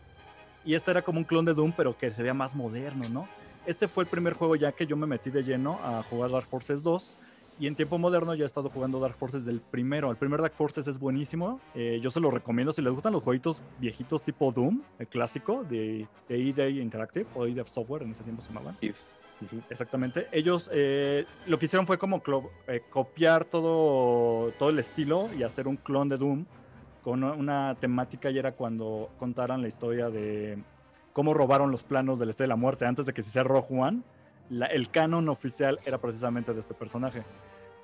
Y 0.65 0.75
este 0.75 0.91
era 0.91 1.03
como 1.03 1.19
un 1.19 1.25
clon 1.25 1.45
de 1.45 1.53
Doom, 1.53 1.73
pero 1.77 1.97
que 1.97 2.11
se 2.11 2.23
veía 2.23 2.33
más 2.33 2.57
moderno, 2.57 3.07
¿no? 3.11 3.29
Este 3.67 3.89
fue 3.89 4.05
el 4.05 4.11
primer 4.11 4.33
juego 4.33 4.57
ya 4.57 4.73
que 4.73 4.87
yo 4.87 4.97
me 4.97 5.07
metí 5.07 5.31
de 5.31 5.43
lleno 5.43 5.79
a 5.83 6.03
jugar 6.03 6.31
Dark 6.31 6.47
Forces 6.47 6.83
2. 6.83 7.17
Y 7.61 7.67
en 7.67 7.77
tiempo 7.77 7.99
moderno 7.99 8.35
ya 8.35 8.45
he 8.45 8.47
estado 8.47 8.71
jugando 8.71 8.99
Dark 8.99 9.17
Forces 9.17 9.45
del 9.45 9.61
primero. 9.61 10.11
El 10.11 10.17
primer 10.17 10.41
Dark 10.41 10.55
Forces 10.55 10.89
es 10.89 10.99
buenísimo. 10.99 11.61
Eh, 11.75 12.01
yo 12.03 12.11
se 12.11 12.21
lo 12.21 12.31
recomiendo 12.31 12.73
si 12.73 12.81
les 12.81 12.93
gustan 12.93 13.13
los 13.13 13.23
jueguitos 13.23 13.63
viejitos 13.79 14.23
tipo 14.23 14.51
Doom, 14.51 14.81
el 14.99 15.07
clásico 15.07 15.63
de, 15.63 16.09
de 16.27 16.53
EA 16.57 16.69
Interactive 16.71 17.27
o 17.35 17.47
EA 17.47 17.67
Software, 17.67 18.03
en 18.03 18.13
ese 18.13 18.25
tiempo 18.25 18.41
se 18.41 18.49
llamaban. 18.49 18.79
Exactamente. 19.69 20.27
Ellos 20.33 20.71
eh, 20.73 21.27
lo 21.47 21.59
que 21.59 21.67
hicieron 21.67 21.87
fue 21.87 21.99
como 21.99 22.23
eh, 22.67 22.83
copiar 22.89 23.45
todo, 23.45 24.53
todo 24.59 24.71
el 24.71 24.79
estilo 24.79 25.29
y 25.39 25.43
hacer 25.43 25.69
un 25.69 25.77
clon 25.77 26.09
de 26.09 26.17
Doom 26.17 26.47
con 27.05 27.23
una 27.23 27.77
temática 27.79 28.31
y 28.31 28.39
era 28.39 28.53
cuando 28.53 29.11
contaran 29.19 29.61
la 29.61 29.69
historia 29.69 30.09
de 30.09 30.59
cómo 31.13 31.35
robaron 31.35 31.71
los 31.71 31.85
planos 31.85 32.19
del 32.19 32.31
Este 32.31 32.45
de 32.45 32.49
la 32.49 32.57
Muerte 32.57 32.87
antes 32.87 33.05
de 33.05 33.13
que 33.13 33.23
se 33.23 33.29
hiciera 33.29 33.47
Rogue 33.47 33.79
One. 33.79 34.01
el 34.71 34.91
canon 34.91 35.29
oficial 35.29 35.79
era 35.85 35.99
precisamente 35.99 36.55
de 36.55 36.61
este 36.61 36.73
personaje. 36.73 37.23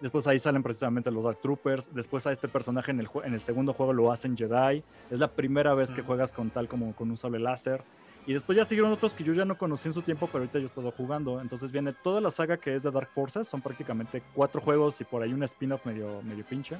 Después 0.00 0.26
ahí 0.26 0.38
salen 0.38 0.62
precisamente 0.62 1.10
los 1.10 1.22
Dark 1.22 1.38
Troopers. 1.42 1.94
Después 1.94 2.26
a 2.26 2.32
este 2.32 2.48
personaje 2.48 2.90
en 2.90 3.00
el, 3.00 3.08
en 3.22 3.34
el 3.34 3.40
segundo 3.40 3.74
juego 3.74 3.92
lo 3.92 4.10
hacen 4.10 4.34
Jedi. 4.34 4.82
Es 5.10 5.18
la 5.18 5.28
primera 5.28 5.74
vez 5.74 5.92
que 5.92 6.00
juegas 6.00 6.32
con 6.32 6.48
tal 6.48 6.66
como 6.66 6.94
con 6.96 7.10
un 7.10 7.18
sable 7.18 7.38
láser. 7.38 7.82
Y 8.26 8.32
después 8.32 8.56
ya 8.56 8.64
siguieron 8.64 8.90
otros 8.90 9.14
que 9.14 9.24
yo 9.24 9.34
ya 9.34 9.44
no 9.44 9.58
conocí 9.58 9.88
en 9.88 9.94
su 9.94 10.00
tiempo, 10.00 10.26
pero 10.26 10.38
ahorita 10.38 10.58
yo 10.58 10.62
he 10.62 10.66
estado 10.66 10.90
jugando. 10.92 11.40
Entonces 11.42 11.70
viene 11.70 11.92
toda 11.92 12.22
la 12.22 12.30
saga 12.30 12.56
que 12.56 12.74
es 12.74 12.82
de 12.82 12.90
Dark 12.90 13.08
Forces. 13.08 13.48
Son 13.48 13.60
prácticamente 13.60 14.22
cuatro 14.34 14.62
juegos 14.62 14.98
y 15.02 15.04
por 15.04 15.22
ahí 15.22 15.34
un 15.34 15.42
spin-off 15.42 15.84
medio, 15.84 16.22
medio 16.22 16.44
pinche. 16.46 16.78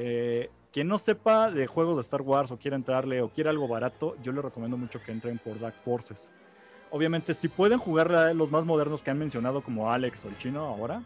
Eh, 0.00 0.48
quien 0.72 0.86
no 0.86 0.96
sepa 0.96 1.50
de 1.50 1.66
juegos 1.66 1.96
de 1.96 2.02
Star 2.02 2.22
Wars 2.22 2.52
o 2.52 2.56
quiere 2.56 2.76
entrarle 2.76 3.20
o 3.20 3.30
quiere 3.30 3.50
algo 3.50 3.66
barato, 3.66 4.16
yo 4.22 4.30
le 4.30 4.40
recomiendo 4.40 4.76
mucho 4.76 5.00
que 5.02 5.10
entren 5.10 5.38
por 5.38 5.58
Dark 5.58 5.74
Forces. 5.84 6.32
Obviamente, 6.90 7.34
si 7.34 7.48
pueden 7.48 7.78
jugar 7.78 8.34
los 8.34 8.50
más 8.50 8.64
modernos 8.64 9.02
que 9.02 9.10
han 9.10 9.18
mencionado, 9.18 9.60
como 9.60 9.90
Alex 9.90 10.24
o 10.24 10.28
el 10.28 10.38
chino 10.38 10.60
ahora, 10.64 11.02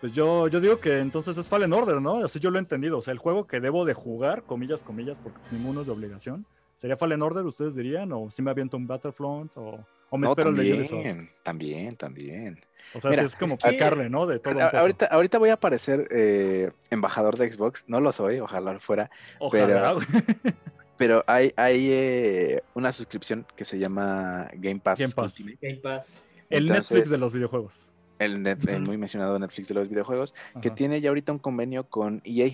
pues 0.00 0.12
yo, 0.12 0.48
yo 0.48 0.60
digo 0.60 0.80
que 0.80 0.98
entonces 0.98 1.36
es 1.36 1.46
Fallen 1.46 1.74
Order, 1.74 2.00
¿no? 2.00 2.24
Así 2.24 2.40
yo 2.40 2.50
lo 2.50 2.56
he 2.56 2.60
entendido. 2.60 2.98
O 2.98 3.02
sea, 3.02 3.12
el 3.12 3.18
juego 3.18 3.46
que 3.46 3.60
debo 3.60 3.84
de 3.84 3.92
jugar, 3.92 4.42
comillas, 4.44 4.82
comillas, 4.82 5.18
porque 5.18 5.38
pues 5.40 5.52
ninguno 5.52 5.82
es 5.82 5.86
de 5.86 5.92
obligación. 5.92 6.46
¿Sería 6.74 6.96
Fallen 6.96 7.22
Order, 7.22 7.44
ustedes 7.44 7.74
dirían? 7.74 8.12
¿O 8.12 8.30
si 8.30 8.40
me 8.40 8.50
aviento 8.50 8.76
un 8.76 8.86
Battlefront? 8.86 9.50
¿O, 9.56 9.78
o 10.08 10.18
me 10.18 10.26
espero 10.26 10.54
también, 10.54 10.80
el 10.80 10.88
de 10.88 11.28
También, 11.42 11.96
también. 11.96 12.60
O 12.94 13.00
sea, 13.00 13.10
es 13.10 13.36
como 13.36 13.58
picarle, 13.58 14.08
¿no? 14.08 14.26
De 14.26 14.38
todo. 14.38 14.60
ahorita, 14.60 15.06
ahorita 15.06 15.38
voy 15.38 15.50
a 15.50 15.54
aparecer 15.54 16.08
eh, 16.10 16.70
embajador 16.90 17.36
de 17.36 17.50
Xbox. 17.50 17.84
No 17.86 18.00
lo 18.00 18.12
soy, 18.12 18.40
ojalá 18.40 18.78
fuera. 18.78 19.10
Ojalá. 19.38 19.96
Pero, 19.96 20.00
pero 20.96 21.24
hay, 21.26 21.52
hay 21.56 21.88
eh, 21.90 22.62
una 22.74 22.92
suscripción 22.92 23.46
que 23.56 23.64
se 23.64 23.78
llama 23.78 24.48
Game 24.54 24.80
Pass. 24.80 24.98
Game 24.98 25.14
Pass. 25.14 25.44
Game 25.60 25.76
Pass. 25.76 26.24
El 26.50 26.66
Netflix 26.66 27.10
de 27.10 27.18
los 27.18 27.32
videojuegos. 27.32 27.88
El, 28.18 28.40
muy 28.80 28.96
mencionado 28.96 29.38
Netflix 29.38 29.68
de 29.68 29.74
los 29.74 29.88
videojuegos, 29.88 30.34
que 30.62 30.70
tiene 30.70 31.00
ya 31.00 31.10
ahorita 31.10 31.32
un 31.32 31.38
convenio 31.38 31.84
con 31.88 32.22
EA. 32.24 32.52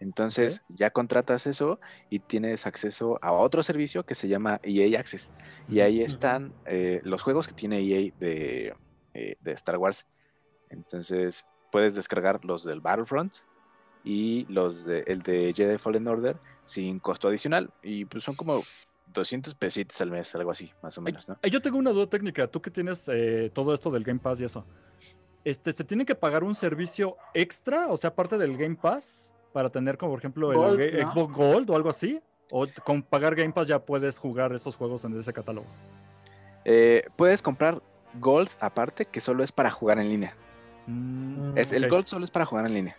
Entonces 0.00 0.62
ya 0.68 0.90
contratas 0.90 1.46
eso 1.46 1.78
y 2.10 2.18
tienes 2.18 2.66
acceso 2.66 3.20
a 3.22 3.32
otro 3.32 3.62
servicio 3.62 4.04
que 4.04 4.16
se 4.16 4.26
llama 4.26 4.60
EA 4.64 4.98
Access. 4.98 5.32
Y 5.68 5.78
ahí 5.78 6.02
están 6.02 6.52
eh, 6.66 7.00
los 7.04 7.22
juegos 7.22 7.46
que 7.46 7.54
tiene 7.54 7.78
EA 7.78 8.12
de, 8.18 8.74
eh, 9.14 9.36
de 9.40 9.52
Star 9.52 9.78
Wars. 9.78 10.06
Entonces 10.70 11.44
puedes 11.70 11.94
descargar 11.94 12.44
los 12.44 12.64
del 12.64 12.80
Battlefront 12.80 13.34
y 14.04 14.46
los 14.48 14.84
de, 14.84 15.04
el 15.06 15.22
de 15.22 15.52
Jedi 15.54 15.78
Fallen 15.78 16.08
Order 16.08 16.36
sin 16.64 16.98
costo 16.98 17.28
adicional. 17.28 17.70
Y 17.82 18.04
pues 18.04 18.24
son 18.24 18.34
como 18.34 18.62
200 19.12 19.54
pesitos 19.54 20.00
al 20.00 20.10
mes, 20.10 20.34
algo 20.34 20.50
así, 20.50 20.72
más 20.82 20.96
o 20.98 21.00
menos, 21.00 21.28
¿no? 21.28 21.38
Yo 21.42 21.60
tengo 21.60 21.78
una 21.78 21.90
duda 21.90 22.06
técnica. 22.06 22.46
Tú 22.46 22.60
que 22.60 22.70
tienes 22.70 23.08
eh, 23.12 23.50
todo 23.52 23.74
esto 23.74 23.90
del 23.90 24.04
Game 24.04 24.20
Pass 24.20 24.40
y 24.40 24.44
eso. 24.44 24.64
Este, 25.44 25.72
¿Se 25.72 25.84
tiene 25.84 26.04
que 26.04 26.14
pagar 26.14 26.44
un 26.44 26.54
servicio 26.54 27.16
extra? 27.34 27.88
O 27.88 27.96
sea, 27.96 28.10
aparte 28.10 28.38
del 28.38 28.56
Game 28.56 28.76
Pass, 28.76 29.30
para 29.52 29.70
tener 29.70 29.98
como 29.98 30.12
por 30.12 30.20
ejemplo 30.20 30.72
el 30.74 31.06
Xbox 31.06 31.34
Gold 31.34 31.70
o 31.70 31.76
algo 31.76 31.90
así. 31.90 32.20
¿O 32.50 32.66
con 32.84 33.02
pagar 33.02 33.34
Game 33.34 33.52
Pass 33.52 33.66
ya 33.66 33.78
puedes 33.78 34.18
jugar 34.18 34.52
esos 34.52 34.76
juegos 34.76 35.04
en 35.06 35.18
ese 35.18 35.32
catálogo? 35.32 35.66
Eh, 36.64 37.04
puedes 37.16 37.40
comprar 37.40 37.82
Gold 38.20 38.50
aparte 38.60 39.04
que 39.06 39.20
solo 39.20 39.42
es 39.42 39.52
para 39.52 39.70
jugar 39.70 39.98
en 39.98 40.08
línea. 40.08 40.36
Mm, 40.86 41.56
es, 41.56 41.72
El 41.72 41.88
Gold 41.88 42.06
solo 42.06 42.24
es 42.24 42.30
para 42.30 42.46
jugar 42.46 42.66
en 42.66 42.74
línea. 42.74 42.96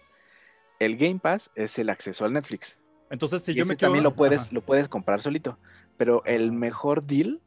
El 0.80 0.98
Game 0.98 1.20
Pass 1.20 1.50
es 1.56 1.78
el 1.80 1.90
acceso 1.90 2.26
al 2.26 2.34
Netflix. 2.34 2.78
Entonces, 3.10 3.44
si 3.44 3.54
yo 3.54 3.66
me 3.66 3.76
quiero... 3.76 3.90
También 3.90 4.04
lo 4.04 4.16
puedes, 4.16 4.52
lo 4.52 4.62
puedes 4.62 4.88
comprar 4.90 5.22
solito. 5.22 5.58
Pero 5.98 6.24
el 6.26 6.52
mejor 6.52 7.06
deal 7.06 7.42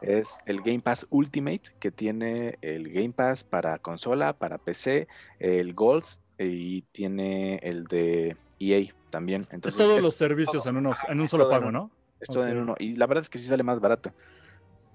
es 0.00 0.38
el 0.46 0.60
Game 0.62 0.80
Pass 0.80 1.06
Ultimate, 1.10 1.62
que 1.78 1.90
tiene 1.90 2.58
el 2.60 2.92
Game 2.92 3.12
Pass 3.12 3.44
para 3.44 3.78
consola, 3.78 4.32
para 4.32 4.58
PC, 4.58 5.06
el 5.38 5.74
Gold 5.74 6.04
y 6.38 6.82
tiene 6.92 7.56
el 7.62 7.84
de 7.84 8.36
EA 8.58 8.92
también. 9.10 9.42
Entonces, 9.50 9.80
es 9.80 9.86
todos 9.86 10.02
los 10.02 10.14
servicios 10.14 10.66
en, 10.66 10.76
unos, 10.76 10.98
en 11.08 11.20
un 11.20 11.28
solo 11.28 11.48
pago, 11.48 11.70
¿no? 11.70 11.90
Es 12.20 12.28
todo 12.28 12.46
en 12.46 12.58
uno. 12.58 12.74
Y 12.78 12.96
la 12.96 13.06
verdad 13.06 13.22
es 13.22 13.30
que 13.30 13.38
sí 13.38 13.46
sale 13.46 13.62
más 13.62 13.80
barato. 13.80 14.12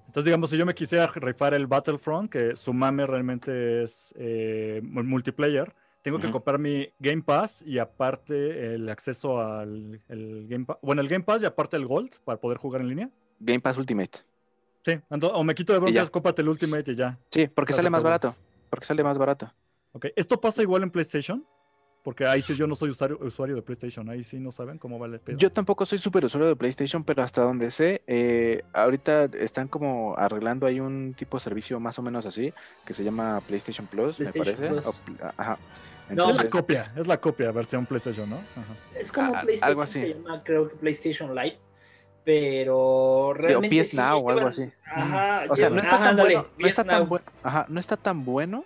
Entonces, 0.07 0.25
digamos, 0.25 0.49
si 0.49 0.57
yo 0.57 0.65
me 0.65 0.73
quisiera 0.73 1.07
rifar 1.07 1.53
el 1.53 1.67
Battlefront, 1.67 2.31
que 2.31 2.55
su 2.55 2.73
mame 2.73 3.05
realmente 3.05 3.83
es 3.83 4.15
eh, 4.17 4.81
multiplayer, 4.83 5.73
tengo 6.01 6.19
que 6.19 6.31
comprar 6.31 6.57
mi 6.57 6.87
Game 6.99 7.21
Pass 7.21 7.61
y 7.61 7.79
aparte 7.79 8.73
el 8.73 8.87
acceso 8.87 9.41
al 9.41 10.01
Game 10.07 10.65
Pass. 10.65 10.77
Bueno, 10.81 11.01
el 11.01 11.09
Game 11.09 11.25
Pass 11.25 11.43
y 11.43 11.45
aparte 11.45 11.75
el 11.75 11.85
Gold 11.85 12.15
para 12.23 12.39
poder 12.39 12.57
jugar 12.57 12.81
en 12.81 12.87
línea. 12.87 13.09
Game 13.39 13.59
Pass 13.59 13.77
Ultimate. 13.77 14.19
Sí, 14.85 14.97
o 15.09 15.43
me 15.43 15.53
quito 15.53 15.73
de 15.73 15.79
broncas, 15.79 16.09
cópate 16.09 16.41
el 16.41 16.47
Ultimate 16.47 16.91
y 16.91 16.95
ya. 16.95 17.19
Sí, 17.29 17.47
porque 17.47 17.73
sale 17.73 17.89
más 17.89 18.03
barato. 18.03 18.33
Porque 18.69 18.85
sale 18.85 19.03
más 19.03 19.17
barato. 19.17 19.53
Ok, 19.91 20.05
¿esto 20.15 20.39
pasa 20.39 20.61
igual 20.61 20.83
en 20.83 20.91
PlayStation? 20.91 21.45
Porque 22.07 22.25
ahí 22.25 22.41
sí 22.41 22.55
yo 22.55 22.67
no 22.67 22.73
soy 22.73 22.91
usuario, 22.91 23.19
usuario 23.19 23.53
de 23.57 23.61
PlayStation, 23.61 24.09
ahí 24.09 24.23
sí 24.23 24.39
no 24.39 24.53
saben 24.53 24.77
cómo 24.77 24.97
vale 24.97 25.15
el 25.15 25.19
pedo. 25.19 25.37
Yo 25.37 25.51
tampoco 25.51 25.85
soy 25.85 25.97
súper 25.97 26.23
usuario 26.23 26.47
de 26.47 26.55
PlayStation, 26.55 27.03
pero 27.03 27.21
hasta 27.21 27.41
donde 27.41 27.69
sé, 27.69 28.01
eh, 28.07 28.63
ahorita 28.71 29.25
están 29.37 29.67
como 29.67 30.15
arreglando 30.17 30.65
ahí 30.65 30.79
un 30.79 31.13
tipo 31.17 31.35
de 31.35 31.43
servicio 31.43 31.81
más 31.81 31.99
o 31.99 32.01
menos 32.01 32.25
así, 32.25 32.53
que 32.85 32.93
se 32.93 33.03
llama 33.03 33.41
PlayStation 33.45 33.87
Plus, 33.87 34.21
me 34.21 34.31
parece. 34.31 34.69
ajá. 35.35 35.57
no, 36.09 36.29
es 36.29 36.37
la 36.37 36.47
copia, 36.47 36.93
es 36.95 37.07
la 37.07 37.19
copia, 37.19 37.51
versión 37.51 37.85
PlayStation, 37.85 38.29
¿no? 38.29 38.39
Es 38.97 39.11
como 39.11 39.35
ah, 39.35 39.41
PlayStation, 39.41 39.69
algo 39.69 39.81
así. 39.81 39.99
se 39.99 40.13
llama 40.13 40.41
creo 40.45 40.69
que 40.69 40.75
PlayStation 40.77 41.35
Live, 41.35 41.57
pero 42.23 43.33
realmente... 43.33 43.75
Sí, 43.75 43.81
o 43.81 43.83
PS 43.83 43.93
Now 43.95 44.19
o 44.19 44.29
algo 44.29 44.47
así. 44.47 44.71
Ajá, 44.85 45.43
o 45.49 45.57
sea, 45.57 45.69
no 45.69 45.81
está, 45.81 45.99
tan 45.99 46.15
bueno, 46.15 46.47
no 46.57 46.67
está 46.69 46.83
tan 46.85 47.09
bueno. 47.09 47.25
Ajá, 47.43 47.65
no 47.67 47.81
está 47.81 47.97
tan 47.97 48.23
bueno 48.23 48.63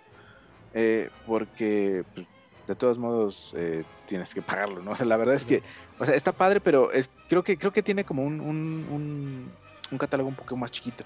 eh, 0.74 1.10
porque 1.26 2.04
pues, 2.14 2.26
de 2.66 2.74
todos 2.74 2.98
modos 2.98 3.52
eh, 3.56 3.84
tienes 4.06 4.34
que 4.34 4.42
pagarlo, 4.42 4.82
¿no? 4.82 4.90
O 4.92 4.96
sea, 4.96 5.06
la 5.06 5.16
verdad 5.16 5.34
es 5.34 5.44
que, 5.44 5.62
o 5.98 6.06
sea, 6.06 6.14
está 6.14 6.32
padre, 6.32 6.60
pero 6.60 6.92
es, 6.92 7.08
creo 7.28 7.42
que 7.42 7.56
creo 7.56 7.72
que 7.72 7.82
tiene 7.82 8.04
como 8.04 8.24
un, 8.24 8.40
un, 8.40 9.50
un, 9.90 9.98
catálogo 9.98 10.28
un 10.28 10.34
poco 10.34 10.56
más 10.56 10.70
chiquito. 10.70 11.04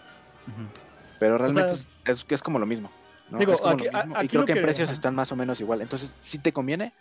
Pero 1.18 1.38
realmente 1.38 1.72
es, 2.04 2.26
es, 2.28 2.42
como 2.42 2.58
lo 2.58 2.66
mismo. 2.66 2.90
Digo, 3.30 3.54
y 4.22 4.28
creo 4.28 4.44
que, 4.44 4.52
en 4.52 4.62
precios 4.62 4.90
están 4.90 5.14
más 5.14 5.32
o 5.32 5.36
menos 5.36 5.60
igual. 5.60 5.80
Entonces, 5.80 6.14
sí 6.20 6.38
te 6.38 6.52
conviene, 6.52 6.92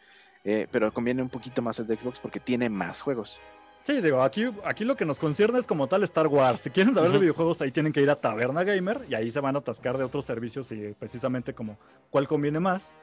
eh, 0.43 0.67
pero 0.71 0.91
conviene 0.91 1.21
un 1.21 1.29
poquito 1.29 1.61
más 1.61 1.77
el 1.79 1.87
de 1.87 1.95
Xbox 1.95 2.19
porque 2.19 2.39
tiene 2.39 2.69
más 2.69 3.01
juegos. 3.01 3.39
Sí, 3.85 4.01
digo, 4.01 4.23
aquí, 4.23 4.51
aquí 4.63 4.83
lo 4.83 4.95
que 4.95 5.05
nos 5.05 5.19
concierne 5.19 5.59
es 5.59 5.67
como 5.67 5.85
tal 5.85 6.01
Star 6.03 6.25
Wars. 6.25 6.61
Si 6.61 6.71
quieren 6.71 6.95
saber 6.95 7.11
de 7.11 7.19
videojuegos, 7.19 7.61
ahí 7.61 7.69
tienen 7.69 7.93
que 7.93 8.01
ir 8.01 8.09
a 8.09 8.15
Taberna 8.15 8.63
Gamer 8.63 9.05
y 9.07 9.13
ahí 9.13 9.29
se 9.29 9.39
van 9.39 9.55
a 9.55 9.59
atascar 9.59 9.95
de 9.99 10.03
otros 10.03 10.25
servicios 10.25 10.71
y 10.71 10.95
precisamente 10.97 11.53
como 11.53 11.77
cuál 12.09 12.27
conviene 12.27 12.59
más. 12.59 12.95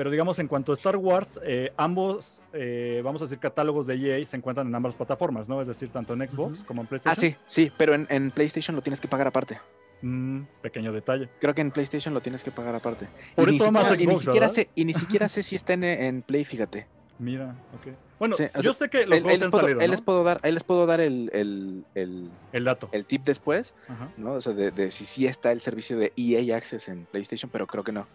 Pero 0.00 0.08
digamos, 0.08 0.38
en 0.38 0.48
cuanto 0.48 0.72
a 0.72 0.74
Star 0.76 0.96
Wars, 0.96 1.38
eh, 1.44 1.74
ambos, 1.76 2.40
eh, 2.54 3.02
vamos 3.04 3.20
a 3.20 3.26
decir, 3.26 3.38
catálogos 3.38 3.86
de 3.86 3.96
EA 3.96 4.24
se 4.24 4.34
encuentran 4.34 4.66
en 4.66 4.74
ambas 4.74 4.94
plataformas, 4.94 5.46
¿no? 5.46 5.60
Es 5.60 5.68
decir, 5.68 5.90
tanto 5.90 6.14
en 6.14 6.26
Xbox 6.26 6.64
como 6.64 6.80
en 6.80 6.86
PlayStation. 6.86 7.34
Ah, 7.34 7.36
sí, 7.44 7.64
sí, 7.66 7.72
pero 7.76 7.92
en, 7.92 8.30
PlayStation 8.30 8.74
lo 8.74 8.80
tienes 8.80 8.98
que 8.98 9.08
pagar 9.08 9.26
aparte. 9.26 9.60
Mm, 10.00 10.44
pequeño 10.62 10.90
detalle. 10.90 11.28
Creo 11.38 11.54
que 11.54 11.60
en 11.60 11.70
PlayStation 11.70 12.14
lo 12.14 12.22
tienes 12.22 12.42
que 12.42 12.50
pagar 12.50 12.74
aparte. 12.74 13.08
Por 13.36 13.50
eso 13.50 13.70
más 13.70 13.88
Xbox, 13.88 14.00
y 14.02 14.06
ni 14.06 14.18
siquiera 14.18 14.48
sé, 14.48 14.70
y 14.74 14.84
ni 14.86 14.94
siquiera 14.94 15.28
sé 15.28 15.42
si 15.42 15.54
está 15.54 15.74
en 15.74 16.22
Play, 16.22 16.46
fíjate. 16.46 16.86
Mira, 17.20 17.54
ok. 17.74 17.94
Bueno, 18.18 18.36
yo 18.62 18.72
sé 18.72 18.88
que 18.88 19.04
los 19.06 19.20
juegos 19.20 19.42
han 19.42 19.50
puedo, 19.50 19.62
salido, 19.62 19.80
Ahí 19.80 19.88
les 19.88 20.00
puedo 20.00 20.24
dar, 20.24 20.40
ahí 20.42 20.52
les 20.52 20.64
puedo 20.64 20.86
dar 20.86 21.00
el, 21.00 21.30
el, 21.34 22.30
el, 22.52 22.64
dato. 22.64 22.88
El 22.92 23.04
tip 23.04 23.24
después, 23.24 23.74
¿no? 24.16 24.32
O 24.32 24.40
sea, 24.40 24.54
de, 24.54 24.90
si 24.90 25.04
sí 25.04 25.26
está 25.26 25.52
el 25.52 25.60
servicio 25.60 25.98
de 25.98 26.14
EA 26.16 26.56
Access 26.56 26.88
en 26.88 27.04
PlayStation, 27.04 27.50
pero 27.50 27.66
creo 27.66 27.84
que 27.84 27.92
no. 27.92 28.06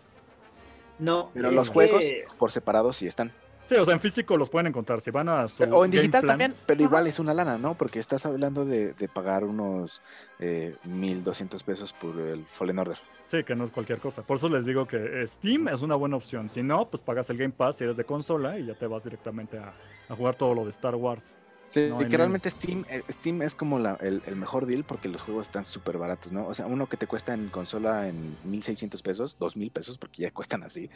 No. 0.99 1.31
Pero 1.33 1.51
los 1.51 1.69
juegos 1.69 2.03
por 2.37 2.51
separado 2.51 2.93
sí 2.93 3.07
están. 3.07 3.31
Sí, 3.65 3.73
o 3.75 3.83
sea, 3.83 3.95
en 3.95 3.99
físico 3.99 4.37
los 4.37 4.49
pueden 4.49 4.67
encontrar. 4.67 5.01
Si 5.01 5.09
van 5.09 5.27
a 5.27 5.47
su 5.47 5.63
O 5.63 5.83
en 5.83 5.89
digital 5.89 6.23
también, 6.23 6.53
pero 6.67 6.83
igual 6.83 7.07
es 7.07 7.17
una 7.17 7.33
lana, 7.33 7.57
¿no? 7.57 7.73
Porque 7.73 7.99
estás 7.99 8.23
hablando 8.25 8.63
de, 8.63 8.93
pagar 9.11 9.43
unos 9.43 10.01
eh, 10.39 10.75
1200 10.83 11.63
pesos 11.63 11.91
por 11.93 12.19
el 12.19 12.45
Fallen 12.45 12.77
Order. 12.77 12.97
Sí, 13.25 13.43
que 13.43 13.55
no 13.55 13.63
es 13.63 13.71
cualquier 13.71 13.99
cosa. 13.99 14.21
Por 14.21 14.37
eso 14.37 14.49
les 14.49 14.65
digo 14.65 14.85
que 14.85 15.25
Steam 15.25 15.67
es 15.67 15.81
una 15.81 15.95
buena 15.95 16.15
opción. 16.15 16.47
Si 16.49 16.61
no, 16.61 16.87
pues 16.87 17.01
pagas 17.01 17.29
el 17.31 17.37
Game 17.37 17.53
Pass 17.53 17.77
si 17.77 17.85
eres 17.85 17.97
de 17.97 18.03
consola 18.03 18.59
y 18.59 18.67
ya 18.67 18.75
te 18.75 18.85
vas 18.85 19.03
directamente 19.03 19.57
a, 19.57 19.73
a 20.09 20.15
jugar 20.15 20.35
todo 20.35 20.53
lo 20.53 20.63
de 20.63 20.69
Star 20.69 20.93
Wars. 20.93 21.33
Sí, 21.75 21.89
y 21.99 22.07
que 22.07 22.15
realmente 22.15 22.49
Steam, 22.49 22.85
eh, 22.89 23.03
Steam 23.11 23.41
es 23.41 23.53
como 23.53 23.79
el, 23.79 24.21
mejor 24.37 24.65
deal 24.65 24.85
porque 24.85 25.09
los 25.09 25.21
juegos 25.21 25.47
están 25.47 25.65
súper 25.65 25.97
baratos, 25.97 26.31
¿no? 26.31 26.47
O 26.47 26.53
sea, 26.53 26.67
uno 26.67 26.87
que 26.87 26.95
te 26.95 27.05
cuesta 27.05 27.33
en 27.33 27.49
consola 27.49 28.07
en 28.07 28.37
1600 28.45 29.01
pesos, 29.01 29.37
2000 29.37 29.71
pesos, 29.71 29.97
porque 29.97 30.21
ya 30.21 30.31
cuestan 30.31 30.63
así, 30.63 30.89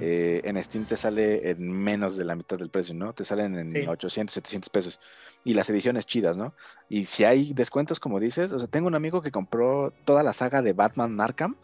eh, 0.00 0.40
en 0.44 0.64
Steam 0.64 0.86
te 0.86 0.96
sale 0.96 1.50
en 1.50 1.70
menos 1.70 2.16
de 2.16 2.24
la 2.24 2.34
mitad 2.34 2.56
del 2.56 2.70
precio, 2.70 2.94
¿no? 2.94 3.12
Te 3.12 3.26
salen 3.26 3.58
en 3.58 3.86
800, 3.86 4.32
700 4.32 4.70
pesos. 4.70 5.00
Y 5.44 5.52
las 5.52 5.68
ediciones 5.68 6.06
chidas, 6.06 6.38
¿no? 6.38 6.54
Y 6.88 7.04
si 7.04 7.24
hay 7.24 7.52
descuentos, 7.52 8.00
como 8.00 8.18
dices, 8.18 8.52
o 8.52 8.58
sea, 8.58 8.68
tengo 8.68 8.86
un 8.86 8.94
amigo 8.94 9.20
que 9.20 9.30
compró 9.30 9.92
toda 10.06 10.22
la 10.22 10.32
saga 10.32 10.62
de 10.62 10.72
Batman 10.72 11.20
Arkham 11.20 11.56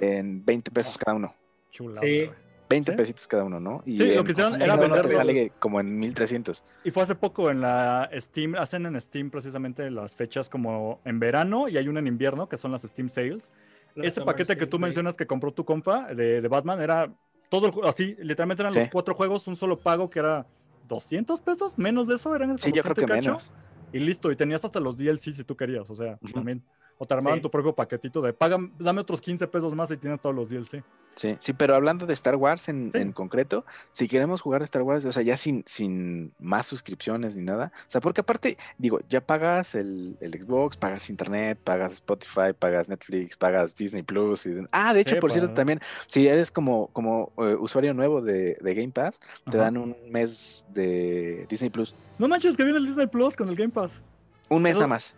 en 0.00 0.44
20 0.44 0.70
pesos 0.70 0.96
cada 0.98 1.16
uno. 1.16 1.34
Chulada. 1.72 2.00
Sí. 2.00 2.30
20 2.74 2.92
pesitos 2.92 3.28
cada 3.28 3.44
uno, 3.44 3.60
¿no? 3.60 3.82
Y 3.86 3.96
sí, 3.96 4.14
lo 4.14 4.24
que 4.24 4.32
hicieron 4.32 4.60
era 4.60 4.76
venderlos. 4.76 5.14
sale 5.14 5.52
como 5.58 5.80
en 5.80 5.98
1300. 5.98 6.62
Y 6.84 6.90
fue 6.90 7.02
hace 7.02 7.14
poco 7.14 7.50
en 7.50 7.60
la 7.60 8.10
Steam, 8.18 8.54
hacen 8.56 8.86
en 8.86 9.00
Steam 9.00 9.30
precisamente 9.30 9.90
las 9.90 10.14
fechas 10.14 10.50
como 10.50 11.00
en 11.04 11.18
verano 11.18 11.68
y 11.68 11.76
hay 11.76 11.88
una 11.88 12.00
en 12.00 12.06
invierno 12.06 12.48
que 12.48 12.56
son 12.56 12.72
las 12.72 12.82
Steam 12.82 13.08
Sales. 13.08 13.52
Ese 13.96 14.22
paquete 14.22 14.56
que 14.56 14.66
tú 14.66 14.78
mencionas 14.78 15.16
que 15.16 15.26
compró 15.26 15.52
tu 15.52 15.64
compa 15.64 16.12
de, 16.12 16.40
de 16.40 16.48
Batman 16.48 16.80
era 16.80 17.12
todo 17.48 17.86
así, 17.86 18.16
literalmente 18.18 18.62
eran 18.62 18.74
los 18.74 18.88
cuatro 18.88 19.14
juegos, 19.14 19.46
un 19.46 19.56
solo 19.56 19.78
pago 19.78 20.10
que 20.10 20.18
era 20.18 20.46
200 20.88 21.40
pesos, 21.40 21.78
menos 21.78 22.08
de 22.08 22.16
eso 22.16 22.34
eran 22.34 22.50
el 22.50 22.58
Sí, 22.58 22.72
yo 22.72 22.82
creo 22.82 22.94
que 22.94 23.06
menos. 23.06 23.50
Y 23.92 24.00
listo, 24.00 24.32
y 24.32 24.36
tenías 24.36 24.64
hasta 24.64 24.80
los 24.80 24.96
DLC 24.96 25.32
si 25.34 25.44
tú 25.44 25.56
querías, 25.56 25.88
o 25.88 25.94
sea, 25.94 26.18
también. 26.32 26.62
O 26.98 27.06
te 27.06 27.14
armaban 27.14 27.42
tu 27.42 27.50
propio 27.50 27.74
paquetito 27.74 28.22
de 28.22 28.32
paga, 28.32 28.56
dame 28.78 29.00
otros 29.00 29.20
15 29.20 29.46
pesos 29.48 29.74
más 29.74 29.90
y 29.90 29.96
tienes 29.96 30.20
todos 30.20 30.34
los 30.34 30.48
DLC. 30.48 30.82
Sí, 31.16 31.36
sí, 31.38 31.52
pero 31.52 31.74
hablando 31.74 32.06
de 32.06 32.14
Star 32.14 32.36
Wars 32.36 32.68
en, 32.68 33.12
concreto, 33.12 33.64
si 33.92 34.08
queremos 34.08 34.40
jugar 34.40 34.62
Star 34.62 34.82
Wars, 34.82 35.04
o 35.04 35.12
sea, 35.12 35.22
ya 35.22 35.36
sin, 35.36 35.62
sin 35.66 36.32
más 36.40 36.66
suscripciones 36.66 37.36
ni 37.36 37.44
nada, 37.44 37.72
o 37.86 37.90
sea, 37.90 38.00
porque 38.00 38.20
aparte, 38.20 38.58
digo, 38.78 39.00
ya 39.08 39.20
pagas 39.20 39.74
el, 39.74 40.16
Xbox, 40.20 40.76
pagas 40.76 41.10
Internet, 41.10 41.58
pagas 41.62 41.94
Spotify, 41.94 42.52
pagas 42.58 42.88
Netflix, 42.88 43.36
pagas 43.36 43.76
Disney 43.76 44.02
Plus. 44.02 44.46
Y, 44.46 44.54
ah, 44.72 44.92
de 44.92 45.00
hecho, 45.00 45.18
por 45.20 45.30
cierto, 45.30 45.54
también, 45.54 45.80
si 46.06 46.26
eres 46.26 46.50
como, 46.50 46.88
como 46.88 47.32
eh, 47.38 47.56
usuario 47.58 47.94
nuevo 47.94 48.20
de, 48.20 48.56
Game 48.60 48.90
Pass, 48.90 49.18
te 49.48 49.56
dan 49.56 49.76
un 49.76 49.96
mes 50.10 50.64
de 50.70 51.46
Disney 51.48 51.70
Plus. 51.70 51.94
No 52.18 52.26
manches, 52.26 52.56
que 52.56 52.64
viene 52.64 52.78
el 52.78 52.86
Disney 52.86 53.06
Plus 53.06 53.36
con 53.36 53.48
el 53.48 53.54
Game 53.54 53.70
Pass. 53.70 54.02
Un 54.48 54.62
mes 54.62 54.74
nada 54.74 54.88
más 54.88 55.14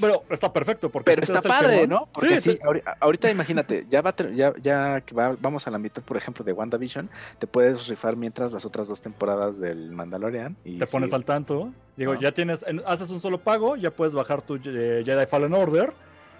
pero 0.00 0.24
está 0.30 0.52
perfecto. 0.52 0.90
Porque 0.90 1.12
pero 1.12 1.22
está 1.22 1.42
padre, 1.42 1.86
¿no? 1.86 2.08
Porque 2.12 2.40
sí, 2.40 2.58
ahorita, 3.00 3.30
imagínate, 3.30 3.86
ya, 3.88 4.02
va, 4.02 4.14
ya, 4.34 4.52
ya 4.60 5.00
que 5.00 5.14
vamos 5.14 5.66
a 5.66 5.70
la 5.70 5.78
mitad, 5.78 6.02
por 6.02 6.16
ejemplo, 6.16 6.44
de 6.44 6.52
WandaVision, 6.52 7.08
te 7.38 7.46
puedes 7.46 7.86
rifar 7.86 8.16
mientras 8.16 8.52
las 8.52 8.64
otras 8.64 8.88
dos 8.88 9.00
temporadas 9.00 9.58
del 9.58 9.92
Mandalorian. 9.92 10.56
Y 10.64 10.78
te 10.78 10.86
pones 10.86 11.12
al 11.12 11.24
tanto. 11.24 11.72
Digo, 11.96 12.14
ya 12.14 12.32
tienes, 12.32 12.64
haces 12.86 13.10
un 13.10 13.20
solo 13.20 13.38
pago, 13.38 13.76
ya 13.76 13.90
puedes 13.90 14.14
bajar 14.14 14.42
tu 14.42 14.56
eh, 14.56 15.02
Jedi 15.04 15.26
Fallen 15.26 15.54
Order. 15.54 15.92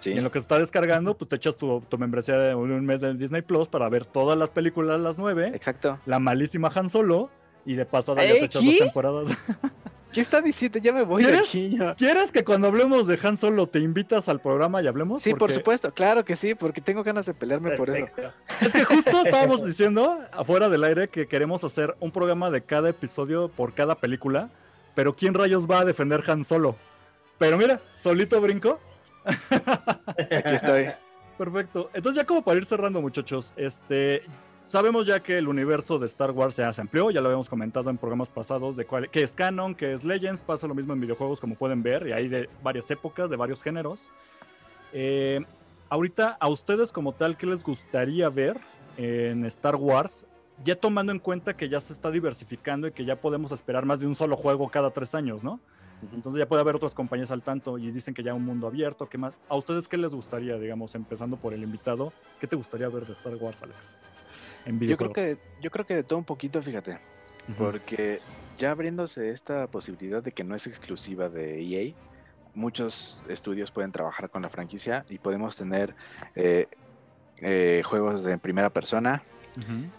Y 0.03 0.17
en 0.17 0.23
lo 0.23 0.31
que 0.31 0.39
se 0.39 0.45
está 0.45 0.57
descargando, 0.57 1.15
pues 1.15 1.29
te 1.29 1.35
echas 1.35 1.57
tu, 1.57 1.81
tu 1.81 1.97
membresía 1.99 2.35
de 2.37 2.55
un 2.55 2.85
mes 2.85 3.01
de 3.01 3.13
Disney 3.13 3.43
Plus 3.43 3.67
para 3.67 3.87
ver 3.87 4.05
todas 4.05 4.37
las 4.37 4.49
películas, 4.49 4.99
las 4.99 5.19
nueve. 5.19 5.51
Exacto. 5.53 5.99
La 6.07 6.17
malísima 6.17 6.71
Han 6.73 6.89
Solo. 6.89 7.29
Y 7.63 7.75
de 7.75 7.85
pasada 7.85 8.25
ya 8.25 8.33
te 8.33 8.45
echas 8.45 8.65
dos 8.65 8.77
temporadas. 8.79 9.29
¿Qué 10.11 10.21
está 10.21 10.41
diciendo? 10.41 10.79
Ya 10.79 10.91
me 10.91 11.03
voy 11.03 11.23
de 11.23 11.37
aquí. 11.37 11.77
¿Quieres 11.97 12.31
que 12.31 12.43
cuando 12.43 12.67
hablemos 12.67 13.07
de 13.07 13.17
Han 13.23 13.37
Solo 13.37 13.67
te 13.67 13.79
invitas 13.79 14.27
al 14.29 14.41
programa 14.41 14.81
y 14.81 14.87
hablemos? 14.87 15.21
Sí, 15.21 15.33
por 15.33 15.51
supuesto, 15.51 15.93
claro 15.93 16.25
que 16.25 16.35
sí, 16.35 16.55
porque 16.55 16.81
tengo 16.81 17.03
ganas 17.03 17.25
de 17.25 17.33
pelearme 17.33 17.71
por 17.71 17.89
eso. 17.89 18.07
Es 18.61 18.73
que 18.73 18.83
justo 18.83 19.23
estábamos 19.25 19.65
diciendo 19.65 20.19
afuera 20.31 20.69
del 20.69 20.83
aire 20.83 21.07
que 21.07 21.27
queremos 21.27 21.63
hacer 21.63 21.95
un 21.99 22.11
programa 22.11 22.49
de 22.49 22.61
cada 22.61 22.89
episodio 22.89 23.47
por 23.49 23.73
cada 23.73 23.95
película, 23.95 24.49
pero 24.95 25.15
¿quién 25.15 25.33
rayos 25.33 25.69
va 25.69 25.79
a 25.79 25.85
defender 25.85 26.23
Han 26.27 26.43
Solo? 26.43 26.75
Pero 27.37 27.57
mira, 27.57 27.81
solito 27.97 28.39
brinco. 28.41 28.79
Aquí 29.25 30.55
estoy. 30.55 30.89
Perfecto. 31.37 31.89
Entonces 31.93 32.21
ya 32.21 32.27
como 32.27 32.43
para 32.43 32.57
ir 32.57 32.65
cerrando, 32.65 33.01
muchachos, 33.01 33.53
este, 33.55 34.23
Sabemos 34.65 35.05
ya 35.05 35.19
que 35.19 35.37
el 35.37 35.47
universo 35.47 35.99
de 35.99 36.05
Star 36.05 36.31
Wars 36.31 36.55
se 36.55 36.63
amplió, 36.63 37.11
ya 37.11 37.19
lo 37.19 37.27
habíamos 37.27 37.49
comentado 37.49 37.89
en 37.89 37.97
programas 37.97 38.29
pasados, 38.29 38.75
de 38.75 38.85
cuál, 38.85 39.09
que 39.09 39.21
es 39.21 39.35
canon, 39.35 39.75
que 39.75 39.93
es 39.93 40.03
Legends, 40.03 40.41
pasa 40.41 40.67
lo 40.67 40.75
mismo 40.75 40.93
en 40.93 41.01
videojuegos 41.01 41.41
como 41.41 41.55
pueden 41.55 41.83
ver, 41.83 42.07
y 42.07 42.13
hay 42.13 42.29
de 42.29 42.49
varias 42.63 42.89
épocas, 42.89 43.29
de 43.29 43.35
varios 43.35 43.61
géneros. 43.61 44.09
Eh, 44.93 45.43
ahorita, 45.89 46.37
a 46.39 46.47
ustedes 46.47 46.91
como 46.91 47.11
tal, 47.11 47.37
¿qué 47.37 47.47
les 47.47 47.63
gustaría 47.63 48.29
ver 48.29 48.59
en 48.97 49.45
Star 49.45 49.75
Wars? 49.75 50.25
Ya 50.63 50.75
tomando 50.75 51.11
en 51.11 51.19
cuenta 51.19 51.57
que 51.57 51.67
ya 51.67 51.79
se 51.79 51.91
está 51.91 52.11
diversificando 52.11 52.87
y 52.87 52.91
que 52.91 53.03
ya 53.03 53.17
podemos 53.17 53.51
esperar 53.51 53.85
más 53.85 53.99
de 53.99 54.07
un 54.07 54.15
solo 54.15 54.37
juego 54.37 54.69
cada 54.69 54.91
tres 54.91 55.15
años, 55.15 55.43
¿no? 55.43 55.59
Entonces 56.13 56.39
ya 56.39 56.47
puede 56.47 56.61
haber 56.61 56.75
otras 56.75 56.93
compañías 56.93 57.31
al 57.31 57.43
tanto 57.43 57.77
y 57.77 57.91
dicen 57.91 58.13
que 58.13 58.23
ya 58.23 58.33
un 58.33 58.43
mundo 58.43 58.67
abierto, 58.67 59.07
¿qué 59.07 59.17
más? 59.17 59.33
¿A 59.49 59.55
ustedes 59.55 59.87
qué 59.87 59.97
les 59.97 60.13
gustaría, 60.13 60.57
digamos, 60.57 60.95
empezando 60.95 61.37
por 61.37 61.53
el 61.53 61.61
invitado? 61.61 62.11
¿Qué 62.39 62.47
te 62.47 62.55
gustaría 62.55 62.87
ver 62.89 63.05
de 63.05 63.13
Star 63.13 63.35
Wars, 63.35 63.61
Alex? 63.61 63.97
Yo 64.65 64.97
creo 64.97 65.13
que 65.13 65.37
yo 65.61 65.71
creo 65.71 65.85
que 65.85 65.95
de 65.95 66.03
todo 66.03 66.19
un 66.19 66.25
poquito, 66.25 66.61
fíjate, 66.61 66.99
porque 67.57 68.19
ya 68.57 68.71
abriéndose 68.71 69.31
esta 69.31 69.67
posibilidad 69.67 70.21
de 70.21 70.31
que 70.31 70.43
no 70.43 70.55
es 70.55 70.67
exclusiva 70.67 71.29
de 71.29 71.61
EA, 71.61 71.93
muchos 72.53 73.21
estudios 73.27 73.71
pueden 73.71 73.91
trabajar 73.91 74.29
con 74.29 74.41
la 74.41 74.49
franquicia 74.49 75.05
y 75.09 75.17
podemos 75.17 75.55
tener 75.55 75.95
eh, 76.35 76.67
eh, 77.41 77.81
juegos 77.85 78.23
de 78.23 78.37
primera 78.37 78.69
persona, 78.69 79.23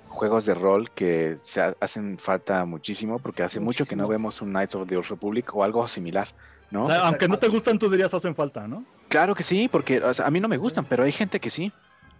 juegos 0.09 0.47
de 0.47 0.55
rol 0.55 0.91
que 0.91 1.37
se 1.37 1.61
hacen 1.81 2.19
falta 2.19 2.65
muchísimo 2.65 3.19
porque 3.19 3.43
hace 3.43 3.61
mucho 3.61 3.85
que 3.85 3.97
no 3.97 4.09
vemos 4.09 4.41
un 4.41 4.51
Knights 4.51 4.75
of 4.75 4.89
the 4.89 4.97
Old 4.97 5.09
Republic 5.09 5.55
o 5.55 5.65
algo 5.65 5.87
similar. 5.89 6.29
¿no? 6.71 6.89
aunque 6.89 7.29
no 7.29 7.39
te 7.39 7.49
gustan, 7.49 7.79
tú 7.79 7.91
dirías 7.91 8.15
hacen 8.15 8.35
falta, 8.35 8.67
¿no? 8.67 8.85
Claro 9.09 9.35
que 9.35 9.43
sí, 9.43 9.69
porque 9.71 10.03
a 10.03 10.31
mí 10.31 10.41
no 10.41 10.49
me 10.49 10.57
gustan, 10.57 10.87
pero 10.87 11.05
hay 11.05 11.13
gente 11.13 11.39
que 11.39 11.51
sí. 11.51 11.71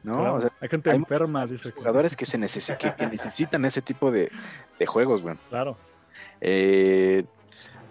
¿No? 0.03 0.41
hay 0.61 0.69
gente 0.69 0.91
enferma, 0.91 1.47
dice. 1.47 1.71
Jugadores 1.73 2.17
que, 2.17 2.27
se 2.27 2.39
que, 2.39 3.07
necesitan 3.07 3.65
ese 3.65 3.83
tipo 3.83 4.11
de, 4.11 4.31
juegos, 4.87 5.23
güey. 5.23 5.37
Claro. 5.49 5.77
Eh, 6.41 7.25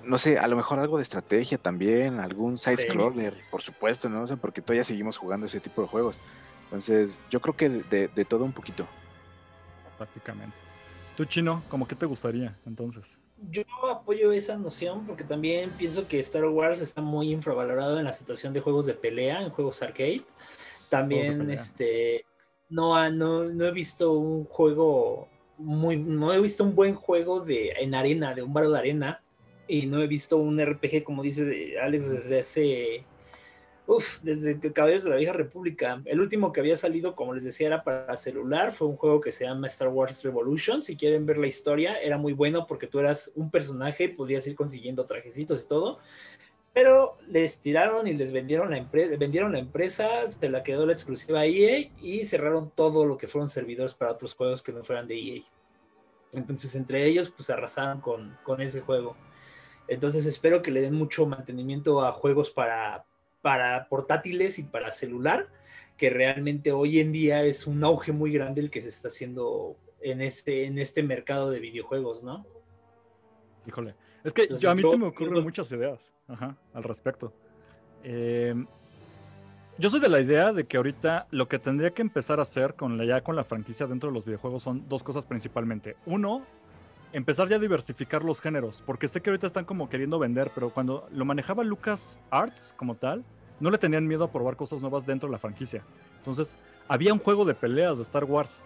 no 0.04 0.18
sé, 0.18 0.38
a 0.38 0.48
lo 0.48 0.56
mejor 0.56 0.80
algo 0.80 0.98
de 0.98 1.04
estrategia 1.04 1.58
también, 1.58 2.20
algún 2.20 2.58
side-scroller, 2.58 3.36
por 3.50 3.62
supuesto, 3.62 4.10
¿no? 4.10 4.26
sé, 4.28 4.38
porque 4.38 4.62
todavía 4.62 4.84
seguimos 4.84 5.18
jugando 5.18 5.46
ese 5.46 5.60
tipo 5.60 5.82
de 5.82 5.88
juegos. 5.88 6.20
Entonces, 6.66 7.18
yo 7.30 7.42
creo 7.42 7.56
que 7.56 7.70
de, 7.70 8.26
todo 8.26 8.46
un 8.46 8.54
poquito. 8.54 8.88
Prácticamente. 9.98 10.56
Tú, 11.16 11.26
Chino, 11.26 11.64
¿cómo 11.70 11.88
que 11.88 11.96
te 11.96 12.06
gustaría 12.06 12.56
entonces? 12.66 13.20
Yo 13.50 13.64
apoyo 13.90 14.32
esa 14.32 14.56
noción 14.56 15.06
porque 15.06 15.24
también 15.24 15.72
pienso 15.72 16.08
que 16.08 16.20
Star 16.20 16.46
Wars 16.46 16.80
está 16.80 17.02
muy 17.02 17.32
infravalorado 17.32 18.00
en 18.00 18.06
la 18.06 18.14
situación 18.14 18.54
de 18.54 18.62
juegos 18.62 18.86
de 18.86 18.94
pelea, 18.94 19.42
en 19.42 19.50
juegos 19.50 19.82
arcade. 19.82 20.24
También, 20.92 21.50
este, 21.50 22.26
no, 22.70 23.10
no, 23.10 23.46
no 23.46 23.66
he 23.66 23.72
visto 23.72 24.14
un 24.14 24.46
juego 24.46 25.28
muy, 25.58 25.98
no 25.98 26.34
he 26.34 26.40
visto 26.40 26.64
un 26.64 26.76
buen 26.76 26.96
juego 26.96 27.40
de, 27.40 27.72
en 27.80 27.96
arena, 27.96 28.34
de 28.34 28.44
un 28.44 28.54
barrio 28.54 28.72
de 28.72 28.80
arena, 28.80 29.24
y 29.68 29.86
no 29.86 30.02
he 30.02 30.08
visto 30.08 30.38
un 30.38 30.60
RPG, 30.64 31.04
como 31.04 31.24
dice 31.24 31.80
Alex, 31.80 32.10
desde 32.10 32.40
hace, 32.40 33.06
Uf, 33.88 34.20
desde 34.22 34.60
Caballeros 34.72 35.04
de 35.04 35.10
la 35.10 35.16
Vieja 35.16 35.34
República. 35.34 36.02
El 36.06 36.22
último 36.22 36.52
que 36.52 36.60
había 36.60 36.78
salido, 36.78 37.16
como 37.16 37.34
les 37.34 37.44
decía, 37.44 37.68
era 37.68 37.84
para 37.84 38.16
celular. 38.16 38.72
Fue 38.72 38.88
un 38.88 38.96
juego 38.96 39.20
que 39.20 39.32
se 39.32 39.46
llama 39.46 39.68
Star 39.68 39.90
Wars 39.90 40.24
Revolution. 40.24 40.82
Si 40.82 40.96
quieren 40.96 41.26
ver 41.26 41.38
la 41.38 41.48
historia, 41.48 42.00
era 42.00 42.18
muy 42.18 42.34
bueno 42.34 42.68
porque 42.68 42.88
tú 42.88 43.00
eras 43.00 43.32
un 43.36 43.50
personaje 43.52 44.06
y 44.06 44.08
podías 44.10 44.46
ir 44.48 44.56
consiguiendo 44.56 45.06
trajecitos 45.06 45.64
y 45.64 45.68
todo. 45.68 46.00
Pero 46.74 47.18
les 47.28 47.60
tiraron 47.60 48.08
y 48.08 48.14
les 48.14 48.32
vendieron 48.32 48.70
la, 48.72 48.78
empresa, 48.78 49.18
vendieron 49.18 49.52
la 49.52 49.60
empresa, 49.60 50.28
se 50.30 50.50
la 50.50 50.64
quedó 50.64 50.86
la 50.86 50.94
exclusiva 50.94 51.46
EA 51.46 51.92
y 52.02 52.24
cerraron 52.24 52.72
todo 52.74 53.06
lo 53.06 53.18
que 53.18 53.28
fueron 53.28 53.50
servidores 53.50 53.94
para 53.94 54.14
otros 54.14 54.34
juegos 54.36 54.62
que 54.62 54.72
no 54.72 54.84
fueran 54.84 55.08
de 55.08 55.16
EA. 55.20 55.42
Entonces, 56.32 56.76
entre 56.76 57.06
ellos, 57.06 57.30
pues 57.30 57.50
arrasaron 57.50 58.00
con, 58.00 58.38
con 58.44 58.62
ese 58.62 58.80
juego. 58.82 59.18
Entonces, 59.90 60.26
espero 60.26 60.62
que 60.62 60.72
le 60.72 60.82
den 60.82 60.94
mucho 60.94 61.26
mantenimiento 61.26 62.06
a 62.06 62.14
juegos 62.14 62.50
para, 62.50 63.06
para 63.42 63.90
portátiles 63.90 64.58
y 64.58 64.64
para 64.64 64.94
celular, 64.94 65.50
que 65.98 66.10
realmente 66.10 66.72
hoy 66.72 67.00
en 67.00 67.12
día 67.12 67.44
es 67.44 67.68
un 67.68 67.84
auge 67.84 68.14
muy 68.14 68.32
grande 68.32 68.62
el 68.62 68.72
que 68.72 68.82
se 68.82 68.88
está 68.88 69.10
haciendo 69.10 69.76
en 70.00 70.22
este, 70.22 70.66
en 70.66 70.78
este 70.80 71.04
mercado 71.04 71.52
de 71.52 71.60
videojuegos, 71.60 72.24
¿no? 72.24 72.46
Híjole, 73.68 73.96
es 74.24 74.34
que 74.34 74.48
a 74.68 74.76
mí 74.76 74.84
se 74.84 74.98
me 74.98 75.08
ocurren 75.08 75.44
muchas 75.44 75.72
ideas 75.72 76.14
al 76.74 76.84
respecto. 76.84 77.34
Eh, 78.04 78.56
yo 79.78 79.90
soy 79.90 80.00
de 80.00 80.10
la 80.10 80.20
idea 80.20 80.54
de 80.54 80.66
que 80.66 80.78
ahorita 80.78 81.28
lo 81.32 81.48
que 81.48 81.58
tendría 81.58 81.92
que 81.92 82.02
empezar 82.02 82.40
a 82.40 82.44
hacer 82.44 82.76
con 82.76 82.98
la, 82.98 83.06
ya 83.06 83.22
con 83.22 83.36
la 83.36 83.44
franquicia 83.44 83.88
dentro 83.88 84.10
de 84.10 84.14
los 84.14 84.26
videojuegos 84.26 84.64
son 84.64 84.88
dos 84.88 85.04
cosas 85.04 85.26
principalmente. 85.26 85.96
Uno, 86.06 86.44
empezar 87.14 87.48
ya 87.48 87.56
a 87.56 87.60
diversificar 87.60 88.24
los 88.24 88.42
géneros, 88.42 88.84
porque 88.86 89.08
sé 89.08 89.22
que 89.22 89.30
ahorita 89.30 89.48
están 89.48 89.66
como 89.66 89.90
queriendo 89.90 90.20
vender, 90.20 90.52
pero 90.54 90.70
cuando 90.70 91.08
lo 91.12 91.26
manejaba 91.26 91.64
Lucas 91.64 92.20
Arts 92.30 92.76
como 92.78 92.96
tal, 92.96 93.24
no 93.60 93.70
le 93.70 93.78
tenían 93.78 94.08
miedo 94.08 94.24
a 94.24 94.32
probar 94.32 94.56
cosas 94.56 94.82
nuevas 94.82 95.06
dentro 95.06 95.28
de 95.28 95.34
la 95.34 95.40
franquicia. 95.40 95.84
Entonces, 96.18 96.58
había 96.88 97.14
un 97.14 97.20
juego 97.20 97.46
de 97.46 97.54
peleas 97.54 97.98
de 97.98 98.04
Star 98.04 98.26
Wars. 98.26 98.62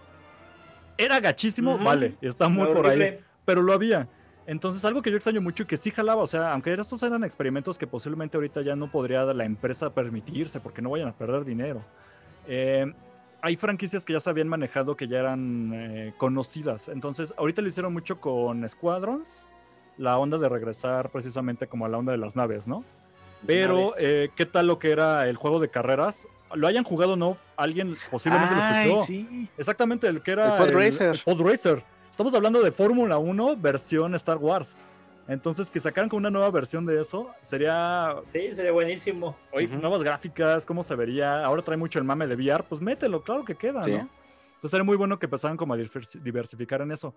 Era 0.97 1.19
gachísimo, 1.19 1.77
vale, 1.77 2.17
está 2.21 2.47
muy 2.47 2.67
por 2.73 2.87
ahí, 2.87 3.19
pero 3.43 3.61
lo 3.61 3.73
había. 3.73 4.07
Entonces, 4.47 4.85
algo 4.85 5.01
que 5.01 5.09
yo 5.09 5.17
extraño 5.17 5.41
mucho 5.41 5.63
y 5.63 5.65
que 5.65 5.77
sí 5.77 5.91
jalaba, 5.91 6.21
o 6.21 6.27
sea, 6.27 6.53
aunque 6.53 6.73
estos 6.73 7.01
eran 7.01 7.23
experimentos 7.23 7.77
que 7.77 7.87
posiblemente 7.87 8.37
ahorita 8.37 8.61
ya 8.61 8.75
no 8.75 8.91
podría 8.91 9.23
la 9.25 9.45
empresa 9.45 9.93
permitirse 9.93 10.59
porque 10.59 10.81
no 10.81 10.91
vayan 10.91 11.07
a 11.07 11.13
perder 11.13 11.45
dinero. 11.45 11.81
Eh, 12.47 12.93
hay 13.41 13.55
franquicias 13.55 14.05
que 14.05 14.13
ya 14.13 14.19
se 14.19 14.29
habían 14.29 14.47
manejado 14.47 14.95
que 14.95 15.07
ya 15.07 15.19
eran 15.19 15.71
eh, 15.73 16.13
conocidas. 16.17 16.89
Entonces, 16.89 17.33
ahorita 17.37 17.61
lo 17.61 17.67
hicieron 17.67 17.93
mucho 17.93 18.19
con 18.19 18.67
Squadrons, 18.67 19.47
la 19.97 20.17
onda 20.17 20.37
de 20.37 20.49
regresar 20.49 21.09
precisamente 21.09 21.67
como 21.67 21.85
a 21.85 21.89
la 21.89 21.97
onda 21.97 22.11
de 22.11 22.17
las 22.17 22.35
naves, 22.35 22.67
¿no? 22.67 22.83
Pero, 23.45 23.93
eh, 23.99 24.29
¿qué 24.35 24.45
tal 24.45 24.67
lo 24.67 24.79
que 24.79 24.91
era 24.91 25.27
el 25.27 25.37
juego 25.37 25.59
de 25.59 25.69
carreras? 25.69 26.27
Lo 26.53 26.67
hayan 26.67 26.83
jugado 26.83 27.13
o 27.13 27.15
no, 27.15 27.37
alguien 27.57 27.95
posiblemente 28.09 28.55
lo 28.55 28.61
escuchó. 28.61 29.05
Sí. 29.05 29.49
Exactamente, 29.57 30.07
el 30.07 30.21
que 30.21 30.31
era. 30.31 30.57
El 30.57 30.63
Pod 30.63 30.73
Pod 31.23 31.41
Racer. 31.41 31.83
Estamos 32.15 32.33
hablando 32.33 32.63
de 32.63 32.71
Fórmula 32.71 33.17
1 33.17 33.57
versión 33.57 34.15
Star 34.15 34.37
Wars. 34.37 34.73
Entonces, 35.27 35.69
que 35.69 35.81
sacaran 35.81 36.07
con 36.07 36.19
una 36.19 36.29
nueva 36.29 36.49
versión 36.49 36.85
de 36.85 37.01
eso 37.01 37.29
sería. 37.41 38.15
Sí, 38.31 38.53
sería 38.53 38.71
buenísimo. 38.71 39.35
Oye, 39.51 39.67
nuevas 39.67 40.01
gráficas, 40.01 40.65
cómo 40.65 40.81
se 40.81 40.95
vería. 40.95 41.43
Ahora 41.43 41.61
trae 41.61 41.75
mucho 41.75 41.99
el 41.99 42.05
mame 42.05 42.25
de 42.25 42.35
VR, 42.35 42.63
pues 42.63 42.79
mételo, 42.79 43.21
claro 43.21 43.43
que 43.43 43.55
queda, 43.55 43.81
¿no? 43.81 43.87
Entonces 43.87 44.71
sería 44.71 44.85
muy 44.85 44.95
bueno 44.95 45.19
que 45.19 45.25
empezaran 45.25 45.57
como 45.57 45.73
a 45.73 45.77
diversificar 45.77 46.79
en 46.79 46.93
eso. 46.93 47.13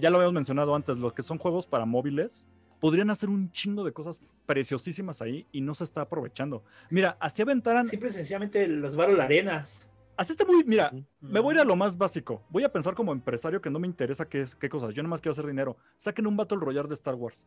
ya 0.00 0.08
lo 0.08 0.16
habíamos 0.16 0.32
mencionado 0.32 0.74
antes, 0.74 0.96
los 0.96 1.12
que 1.12 1.22
son 1.22 1.36
juegos 1.36 1.66
para 1.66 1.84
móviles 1.84 2.48
podrían 2.80 3.10
hacer 3.10 3.28
un 3.28 3.52
chingo 3.52 3.84
de 3.84 3.92
cosas 3.92 4.22
preciosísimas 4.46 5.20
ahí 5.20 5.46
y 5.52 5.60
no 5.60 5.74
se 5.74 5.84
está 5.84 6.00
aprovechando. 6.00 6.64
Mira, 6.88 7.14
así 7.20 7.42
aventaran. 7.42 7.84
Simple 7.84 8.08
sencillamente 8.08 8.66
las 8.68 8.96
Battle 8.96 9.22
Arenas. 9.22 9.90
Así 10.16 10.32
está 10.32 10.44
muy, 10.44 10.62
mira, 10.64 10.92
me 11.20 11.40
voy 11.40 11.52
a 11.52 11.56
ir 11.56 11.60
a 11.62 11.64
lo 11.64 11.76
más 11.76 11.98
básico. 11.98 12.42
Voy 12.50 12.62
a 12.62 12.72
pensar 12.72 12.94
como 12.94 13.12
empresario 13.12 13.60
que 13.60 13.70
no 13.70 13.78
me 13.78 13.86
interesa 13.86 14.28
qué, 14.28 14.44
qué 14.60 14.68
cosas. 14.68 14.94
Yo 14.94 15.02
nada 15.02 15.10
más 15.10 15.20
quiero 15.20 15.32
hacer 15.32 15.46
dinero. 15.46 15.76
Saquen 15.96 16.26
un 16.26 16.36
Battle 16.36 16.58
Royale 16.58 16.88
de 16.88 16.94
Star 16.94 17.14
Wars. 17.14 17.46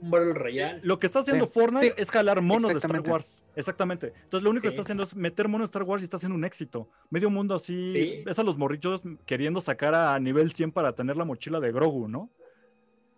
Un 0.00 0.10
Battle 0.10 0.34
Royale. 0.34 0.80
Lo 0.82 0.98
que 0.98 1.06
está 1.06 1.20
haciendo 1.20 1.46
Fortnite 1.46 1.94
es 2.00 2.10
jalar 2.10 2.42
monos 2.42 2.70
de 2.70 2.78
Star 2.78 3.00
Wars. 3.00 3.42
Exactamente. 3.56 4.12
Entonces 4.22 4.42
lo 4.42 4.50
único 4.50 4.62
que 4.62 4.68
está 4.68 4.82
haciendo 4.82 5.04
es 5.04 5.16
meter 5.16 5.48
monos 5.48 5.68
de 5.68 5.70
Star 5.70 5.82
Wars 5.82 6.02
y 6.02 6.04
está 6.04 6.16
haciendo 6.16 6.36
un 6.36 6.44
éxito. 6.44 6.88
Medio 7.10 7.30
mundo 7.30 7.54
así. 7.54 8.22
Es 8.26 8.38
a 8.38 8.42
los 8.42 8.56
morrichos 8.58 9.02
queriendo 9.24 9.60
sacar 9.60 9.94
a 9.94 10.18
nivel 10.20 10.52
100 10.52 10.72
para 10.72 10.94
tener 10.94 11.16
la 11.16 11.24
mochila 11.24 11.60
de 11.60 11.72
Grogu, 11.72 12.08
¿no? 12.08 12.30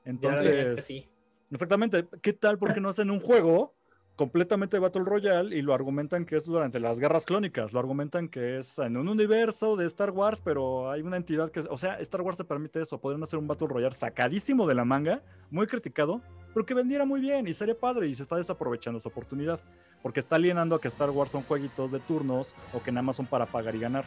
Entonces. 0.05 1.07
Exactamente. 1.51 2.07
¿Qué 2.23 2.33
tal 2.33 2.59
porque 2.59 2.81
no 2.81 2.89
hacen 2.89 3.11
un 3.11 3.21
juego 3.21 3.75
completamente 4.19 4.81
Battle 4.81 5.05
Royale 5.05 5.57
y 5.57 5.63
lo 5.63 5.73
argumentan 5.73 6.25
que 6.25 6.37
es 6.37 6.45
durante 6.45 6.81
las 6.81 6.99
guerras 6.99 7.25
clónicas, 7.25 7.73
lo 7.73 7.79
argumentan 7.79 8.29
que 8.29 8.59
es 8.59 8.77
en 8.81 8.97
un 8.97 9.09
universo 9.09 9.77
de 9.77 9.87
Star 9.87 10.11
Wars, 10.11 10.41
pero 10.45 10.91
hay 10.91 11.03
una 11.03 11.17
entidad 11.17 11.53
que, 11.53 11.61
o 11.61 11.79
sea, 11.79 12.01
Star 12.01 12.23
Wars 12.23 12.37
se 12.37 12.43
permite 12.45 12.81
eso, 12.83 13.01
podrían 13.01 13.23
hacer 13.23 13.39
un 13.39 13.47
Battle 13.47 13.69
Royale 13.69 13.95
sacadísimo 13.95 14.67
de 14.67 14.75
la 14.75 14.85
manga, 14.85 15.23
muy 15.53 15.69
criticado, 15.69 16.21
pero 16.53 16.67
que 16.67 16.75
vendiera 16.75 17.05
muy 17.05 17.21
bien 17.21 17.47
y 17.47 17.55
sería 17.55 17.79
padre 17.79 18.09
y 18.09 18.15
se 18.15 18.25
está 18.25 18.35
desaprovechando 18.35 18.99
esa 18.99 19.09
oportunidad, 19.09 19.61
porque 20.03 20.19
está 20.19 20.35
alienando 20.35 20.75
a 20.75 20.81
que 20.81 20.89
Star 20.89 21.11
Wars 21.11 21.31
son 21.31 21.45
jueguitos 21.45 21.93
de 21.93 22.01
turnos 22.01 22.57
o 22.73 22.83
que 22.83 22.91
nada 22.91 23.03
más 23.03 23.15
son 23.15 23.27
para 23.27 23.47
pagar 23.47 23.77
y 23.77 23.79
ganar 23.79 24.05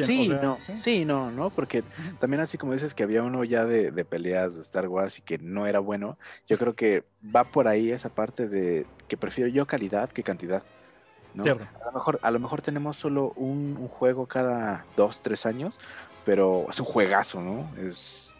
sí, 0.00 0.28
no, 0.28 0.58
¿sí? 0.74 1.04
no, 1.04 1.30
no, 1.30 1.50
porque 1.50 1.82
también 2.18 2.40
así 2.40 2.58
como 2.58 2.72
dices 2.72 2.94
que 2.94 3.02
había 3.02 3.22
uno 3.22 3.44
ya 3.44 3.64
de, 3.64 3.92
peleas 4.04 4.54
de 4.54 4.60
Star 4.60 4.88
Wars 4.88 5.18
y 5.18 5.22
que 5.22 5.38
no 5.38 5.66
era 5.66 5.78
bueno, 5.78 6.18
yo 6.46 6.58
creo 6.58 6.74
que 6.74 7.04
va 7.34 7.44
por 7.44 7.68
ahí 7.68 7.90
esa 7.90 8.08
parte 8.08 8.48
de 8.48 8.86
que 9.08 9.16
prefiero 9.16 9.48
yo 9.48 9.66
calidad 9.66 10.10
que 10.10 10.22
cantidad. 10.22 10.62
¿no? 11.34 11.44
A 11.44 11.84
lo 11.86 11.92
mejor, 11.92 12.18
a 12.22 12.30
lo 12.30 12.40
mejor 12.40 12.62
tenemos 12.62 12.96
solo 12.96 13.32
un, 13.36 13.76
un, 13.78 13.88
juego 13.88 14.26
cada 14.26 14.86
dos, 14.96 15.20
tres 15.20 15.46
años, 15.46 15.78
pero 16.24 16.66
es 16.68 16.80
un 16.80 16.86
juegazo, 16.86 17.40
¿no? 17.40 17.70
Es 17.76 18.34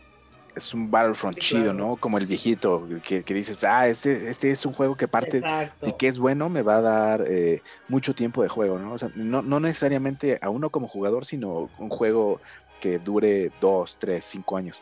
es 0.59 0.75
un 0.75 0.91
Battlefront 0.91 1.39
chido, 1.39 1.73
¿no? 1.73 1.97
Como 1.97 2.19
el 2.19 2.27
viejito, 2.27 2.87
que, 3.03 3.23
dices, 3.23 3.65
ah, 3.65 3.89
este, 3.89 4.29
este 4.29 4.51
es 4.51 4.67
un 4.67 4.73
juego 4.75 4.97
que 4.97 5.09
parte 5.09 5.41
de 5.41 5.97
que 5.97 6.09
es 6.09 6.19
bueno, 6.19 6.49
me 6.49 6.63
va 6.63 6.77
a 6.77 6.81
dar 6.83 7.25
eh, 7.27 7.63
mucho 7.89 8.15
tiempo 8.15 8.43
de 8.43 8.49
juego, 8.49 8.79
¿no? 8.79 8.93
O 8.93 8.99
sea, 8.99 9.11
no, 9.15 9.43
no, 9.43 9.61
necesariamente 9.61 10.39
a 10.43 10.51
uno 10.51 10.71
como 10.71 10.87
jugador, 10.89 11.25
sino 11.25 11.71
un 11.79 11.89
juego 11.89 12.41
que 12.81 12.99
dure 12.99 13.51
dos, 13.61 13.97
tres, 13.99 14.25
cinco 14.25 14.57
años. 14.57 14.81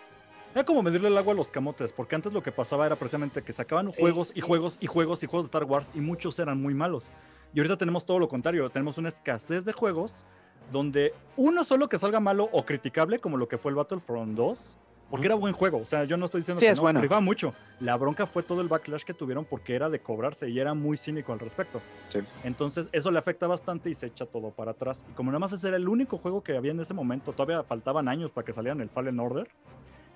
Era 0.54 0.64
como 0.64 0.82
medirle 0.82 1.08
el 1.08 1.18
agua 1.18 1.32
a 1.32 1.36
los 1.36 1.48
camotes, 1.48 1.92
porque 1.92 2.14
antes 2.14 2.32
lo 2.32 2.42
que 2.42 2.50
pasaba 2.50 2.86
era 2.86 2.96
precisamente 2.96 3.42
que 3.42 3.52
sacaban 3.52 3.92
juegos 3.92 4.32
y 4.34 4.40
juegos 4.40 4.78
y 4.80 4.86
juegos 4.86 5.22
y 5.22 5.26
juegos 5.26 5.44
de 5.44 5.48
Star 5.48 5.64
Wars 5.64 5.90
y 5.94 6.00
muchos 6.00 6.38
eran 6.38 6.60
muy 6.60 6.74
malos. 6.74 7.10
Y 7.52 7.60
ahorita 7.60 7.76
tenemos 7.76 8.04
todo 8.04 8.18
lo 8.18 8.28
contrario, 8.28 8.68
tenemos 8.70 8.98
una 8.98 9.08
escasez 9.08 9.64
de 9.64 9.72
juegos 9.72 10.26
donde 10.72 11.14
uno 11.36 11.64
solo 11.64 11.88
que 11.88 11.98
salga 11.98 12.20
malo 12.20 12.48
o 12.52 12.64
criticable, 12.64 13.18
como 13.18 13.36
lo 13.36 13.48
que 13.48 13.58
fue 13.58 13.70
el 13.70 13.76
Battlefront 13.76 14.36
2, 14.36 14.76
porque 15.10 15.26
era 15.26 15.36
buen 15.36 15.52
juego, 15.52 15.78
o 15.78 15.86
sea, 15.86 16.04
yo 16.04 16.16
no 16.16 16.24
estoy 16.24 16.40
diciendo 16.40 16.60
que 16.60 16.68
es 16.68 16.76
no, 16.76 16.82
bueno. 16.82 17.04
iba 17.04 17.20
mucho. 17.20 17.54
La 17.78 17.96
bronca 17.96 18.26
fue 18.26 18.42
todo 18.42 18.60
el 18.60 18.66
backlash 18.66 19.04
que 19.04 19.14
tuvieron 19.14 19.44
porque 19.44 19.74
era 19.74 19.88
de 19.88 20.00
cobrarse 20.00 20.48
y 20.48 20.58
era 20.58 20.74
muy 20.74 20.96
cínico 20.96 21.32
al 21.32 21.38
respecto. 21.38 21.80
Sí. 22.08 22.20
Entonces, 22.42 22.88
eso 22.90 23.10
le 23.12 23.18
afecta 23.18 23.46
bastante 23.46 23.88
y 23.88 23.94
se 23.94 24.06
echa 24.06 24.26
todo 24.26 24.50
para 24.50 24.72
atrás. 24.72 25.04
Y 25.08 25.12
como 25.12 25.30
nada 25.30 25.38
más 25.38 25.52
ese 25.52 25.68
era 25.68 25.76
el 25.76 25.88
único 25.88 26.18
juego 26.18 26.42
que 26.42 26.56
había 26.56 26.72
en 26.72 26.80
ese 26.80 26.92
momento, 26.92 27.32
todavía 27.32 27.62
faltaban 27.62 28.08
años 28.08 28.32
para 28.32 28.44
que 28.44 28.52
salieran 28.52 28.80
el 28.80 28.88
Fallen 28.88 29.20
Order. 29.20 29.48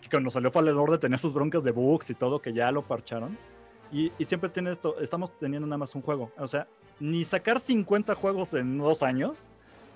Y 0.04 0.08
cuando 0.08 0.28
salió 0.30 0.50
Fallen 0.50 0.76
Order 0.76 0.98
tenía 0.98 1.18
sus 1.18 1.32
broncas 1.32 1.62
de 1.62 1.70
bugs 1.70 2.10
y 2.10 2.14
todo 2.14 2.42
que 2.42 2.52
ya 2.52 2.72
lo 2.72 2.82
parcharon. 2.82 3.38
Y, 3.92 4.10
y 4.18 4.24
siempre 4.24 4.50
tiene 4.50 4.70
esto, 4.70 4.98
estamos 5.00 5.36
teniendo 5.38 5.68
nada 5.68 5.78
más 5.78 5.94
un 5.94 6.02
juego. 6.02 6.32
O 6.36 6.48
sea, 6.48 6.66
ni 6.98 7.24
sacar 7.24 7.60
50 7.60 8.14
juegos 8.16 8.54
en 8.54 8.78
dos 8.78 9.04
años, 9.04 9.48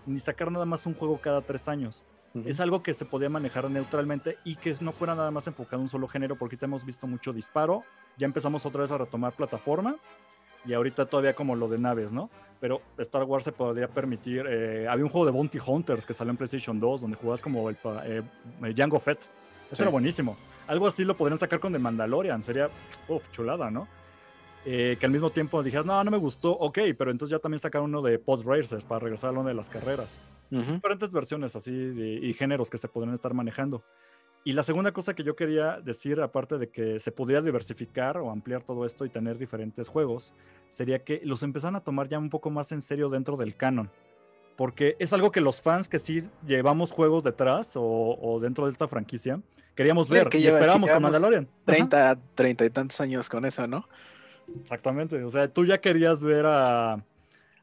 ni 0.06 0.20
sacar 0.20 0.52
nada 0.52 0.64
más 0.64 0.86
un 0.86 0.94
juego 0.94 1.18
cada 1.18 1.40
tres 1.40 1.66
años. 1.66 2.04
Es 2.44 2.58
algo 2.58 2.82
que 2.82 2.94
se 2.94 3.04
podía 3.04 3.28
manejar 3.28 3.70
neutralmente 3.70 4.38
y 4.44 4.56
que 4.56 4.76
no 4.80 4.90
fuera 4.90 5.14
nada 5.14 5.30
más 5.30 5.46
enfocado 5.46 5.76
en 5.76 5.82
un 5.82 5.88
solo 5.88 6.08
género, 6.08 6.34
porque 6.34 6.54
ahorita 6.54 6.66
hemos 6.66 6.84
visto 6.84 7.06
mucho 7.06 7.32
disparo. 7.32 7.84
Ya 8.18 8.26
empezamos 8.26 8.66
otra 8.66 8.82
vez 8.82 8.90
a 8.90 8.98
retomar 8.98 9.32
plataforma 9.34 9.94
y 10.66 10.72
ahorita 10.72 11.06
todavía 11.06 11.34
como 11.34 11.54
lo 11.54 11.68
de 11.68 11.78
naves, 11.78 12.12
¿no? 12.12 12.30
Pero 12.60 12.82
Star 12.98 13.22
Wars 13.22 13.44
se 13.44 13.52
podría 13.52 13.86
permitir. 13.86 14.46
Eh, 14.48 14.88
había 14.88 15.04
un 15.04 15.10
juego 15.10 15.26
de 15.26 15.32
Bounty 15.32 15.58
Hunters 15.64 16.04
que 16.04 16.12
salió 16.12 16.32
en 16.32 16.36
PlayStation 16.36 16.80
2 16.80 17.02
donde 17.02 17.16
jugabas 17.16 17.40
como 17.40 17.70
el, 17.70 17.76
eh, 18.04 18.22
Jango 18.76 18.98
Fett. 18.98 19.20
Eso 19.70 19.82
era 19.82 19.90
buenísimo. 19.90 20.36
Algo 20.66 20.88
así 20.88 21.04
lo 21.04 21.16
podrían 21.16 21.38
sacar 21.38 21.60
con 21.60 21.72
The 21.72 21.78
Mandalorian. 21.78 22.42
Sería, 22.42 22.68
uff, 23.06 23.30
chulada, 23.30 23.70
¿no? 23.70 23.86
Eh, 24.66 24.96
que 24.98 25.04
al 25.04 25.12
mismo 25.12 25.30
tiempo 25.30 25.62
dijeras, 25.62 25.84
no, 25.84 26.02
no 26.02 26.10
me 26.10 26.16
gustó, 26.16 26.52
ok, 26.52 26.78
pero 26.96 27.10
entonces 27.10 27.32
ya 27.32 27.38
también 27.38 27.58
sacaron 27.58 27.90
uno 27.90 28.00
de 28.00 28.18
Pod 28.18 28.46
Racers 28.46 28.86
para 28.86 29.00
regresar 29.00 29.30
a 29.30 29.32
lo 29.32 29.44
de 29.44 29.52
las 29.52 29.68
carreras. 29.68 30.20
Diferentes 30.50 31.10
versiones 31.10 31.54
así 31.56 31.72
y 31.72 32.32
géneros 32.34 32.70
que 32.70 32.78
se 32.78 32.88
podrían 32.88 33.14
estar 33.14 33.34
manejando. 33.34 33.82
Y 34.46 34.52
la 34.52 34.62
segunda 34.62 34.92
cosa 34.92 35.14
que 35.14 35.22
yo 35.22 35.34
quería 35.36 35.80
decir, 35.80 36.20
aparte 36.20 36.58
de 36.58 36.68
que 36.68 37.00
se 37.00 37.10
podría 37.10 37.40
diversificar 37.40 38.18
o 38.18 38.30
ampliar 38.30 38.62
todo 38.62 38.84
esto 38.84 39.06
y 39.06 39.08
tener 39.08 39.38
diferentes 39.38 39.88
juegos, 39.88 40.34
sería 40.68 40.98
que 40.98 41.22
los 41.24 41.42
empezaran 41.42 41.76
a 41.76 41.80
tomar 41.80 42.08
ya 42.08 42.18
un 42.18 42.28
poco 42.28 42.50
más 42.50 42.70
en 42.70 42.82
serio 42.82 43.08
dentro 43.08 43.36
del 43.36 43.56
canon. 43.56 43.90
Porque 44.56 44.96
es 44.98 45.14
algo 45.14 45.32
que 45.32 45.40
los 45.40 45.62
fans 45.62 45.88
que 45.88 45.98
sí 45.98 46.20
llevamos 46.46 46.92
juegos 46.92 47.24
detrás 47.24 47.72
o, 47.74 48.38
dentro 48.40 48.66
de 48.66 48.72
esta 48.72 48.86
franquicia, 48.86 49.40
queríamos 49.74 50.10
ver 50.10 50.28
y 50.34 50.46
esperamos 50.46 50.90
con 50.90 51.02
Mandalorian. 51.02 51.48
30, 51.64 52.18
30 52.34 52.64
y 52.66 52.70
tantos 52.70 53.00
años 53.00 53.28
con 53.30 53.46
eso, 53.46 53.66
¿no? 53.66 53.88
Exactamente. 54.60 55.22
O 55.22 55.30
sea, 55.30 55.48
tú 55.48 55.64
ya 55.64 55.78
querías 55.78 56.22
ver 56.22 56.44
a, 56.46 57.04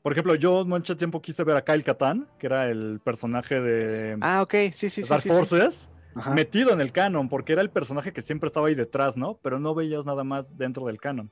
Por 0.02 0.12
ejemplo, 0.12 0.36
yo 0.36 0.66
mucho 0.66 0.98
tiempo 0.98 1.22
quise 1.22 1.44
ver 1.44 1.58
a 1.58 1.64
Kyle 1.64 1.84
Katan, 1.84 2.28
que 2.40 2.48
era 2.48 2.70
el 2.70 3.00
personaje 3.04 3.60
de 3.60 4.18
ah, 4.22 4.42
ok, 4.42 4.54
sí, 4.74 4.90
sí, 4.90 5.04
Dark 5.04 5.24
Forces, 5.24 5.90
metido 6.34 6.72
en 6.72 6.82
el 6.82 6.92
canon, 6.92 7.30
porque 7.30 7.54
era 7.54 7.62
el 7.62 7.70
personaje 7.70 8.12
que 8.14 8.22
siempre 8.22 8.48
estaba 8.48 8.68
ahí 8.68 8.76
detrás, 8.76 9.18
¿no? 9.18 9.38
Pero 9.42 9.60
no 9.60 9.76
veías 9.76 10.06
nada 10.06 10.24
más 10.24 10.58
dentro 10.58 10.86
del 10.86 11.00
canon. 11.00 11.32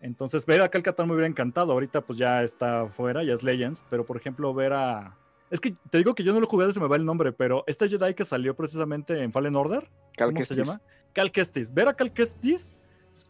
Entonces, 0.00 0.44
ver 0.46 0.62
a 0.62 0.68
Kyle 0.68 0.82
Katan 0.82 1.06
me 1.06 1.14
hubiera 1.14 1.28
encantado. 1.28 1.72
Ahorita, 1.72 2.00
pues 2.00 2.18
ya 2.18 2.42
está 2.42 2.88
fuera, 2.88 3.22
ya 3.22 3.34
es 3.34 3.44
Legends, 3.44 3.86
pero 3.88 4.04
por 4.04 4.16
ejemplo, 4.16 4.52
ver 4.52 4.72
a. 4.72 5.16
Es 5.48 5.60
que 5.60 5.76
te 5.90 5.98
digo 5.98 6.14
que 6.14 6.24
yo 6.24 6.32
no 6.32 6.40
lo 6.40 6.46
jugué, 6.46 6.72
se 6.72 6.80
me 6.80 6.88
va 6.88 6.96
el 6.96 7.04
nombre, 7.04 7.30
pero 7.30 7.62
este 7.66 7.88
Jedi 7.88 8.14
que 8.14 8.24
salió 8.24 8.56
precisamente 8.56 9.22
en 9.22 9.32
Fallen 9.32 9.54
Order, 9.54 9.88
¿cómo 10.18 10.42
se 10.42 10.56
llama? 10.56 10.80
Cal 11.12 11.30
Kestis. 11.30 11.72
Ver 11.72 11.88
a 11.88 11.94
Cal 11.94 12.12
Kestis 12.12 12.76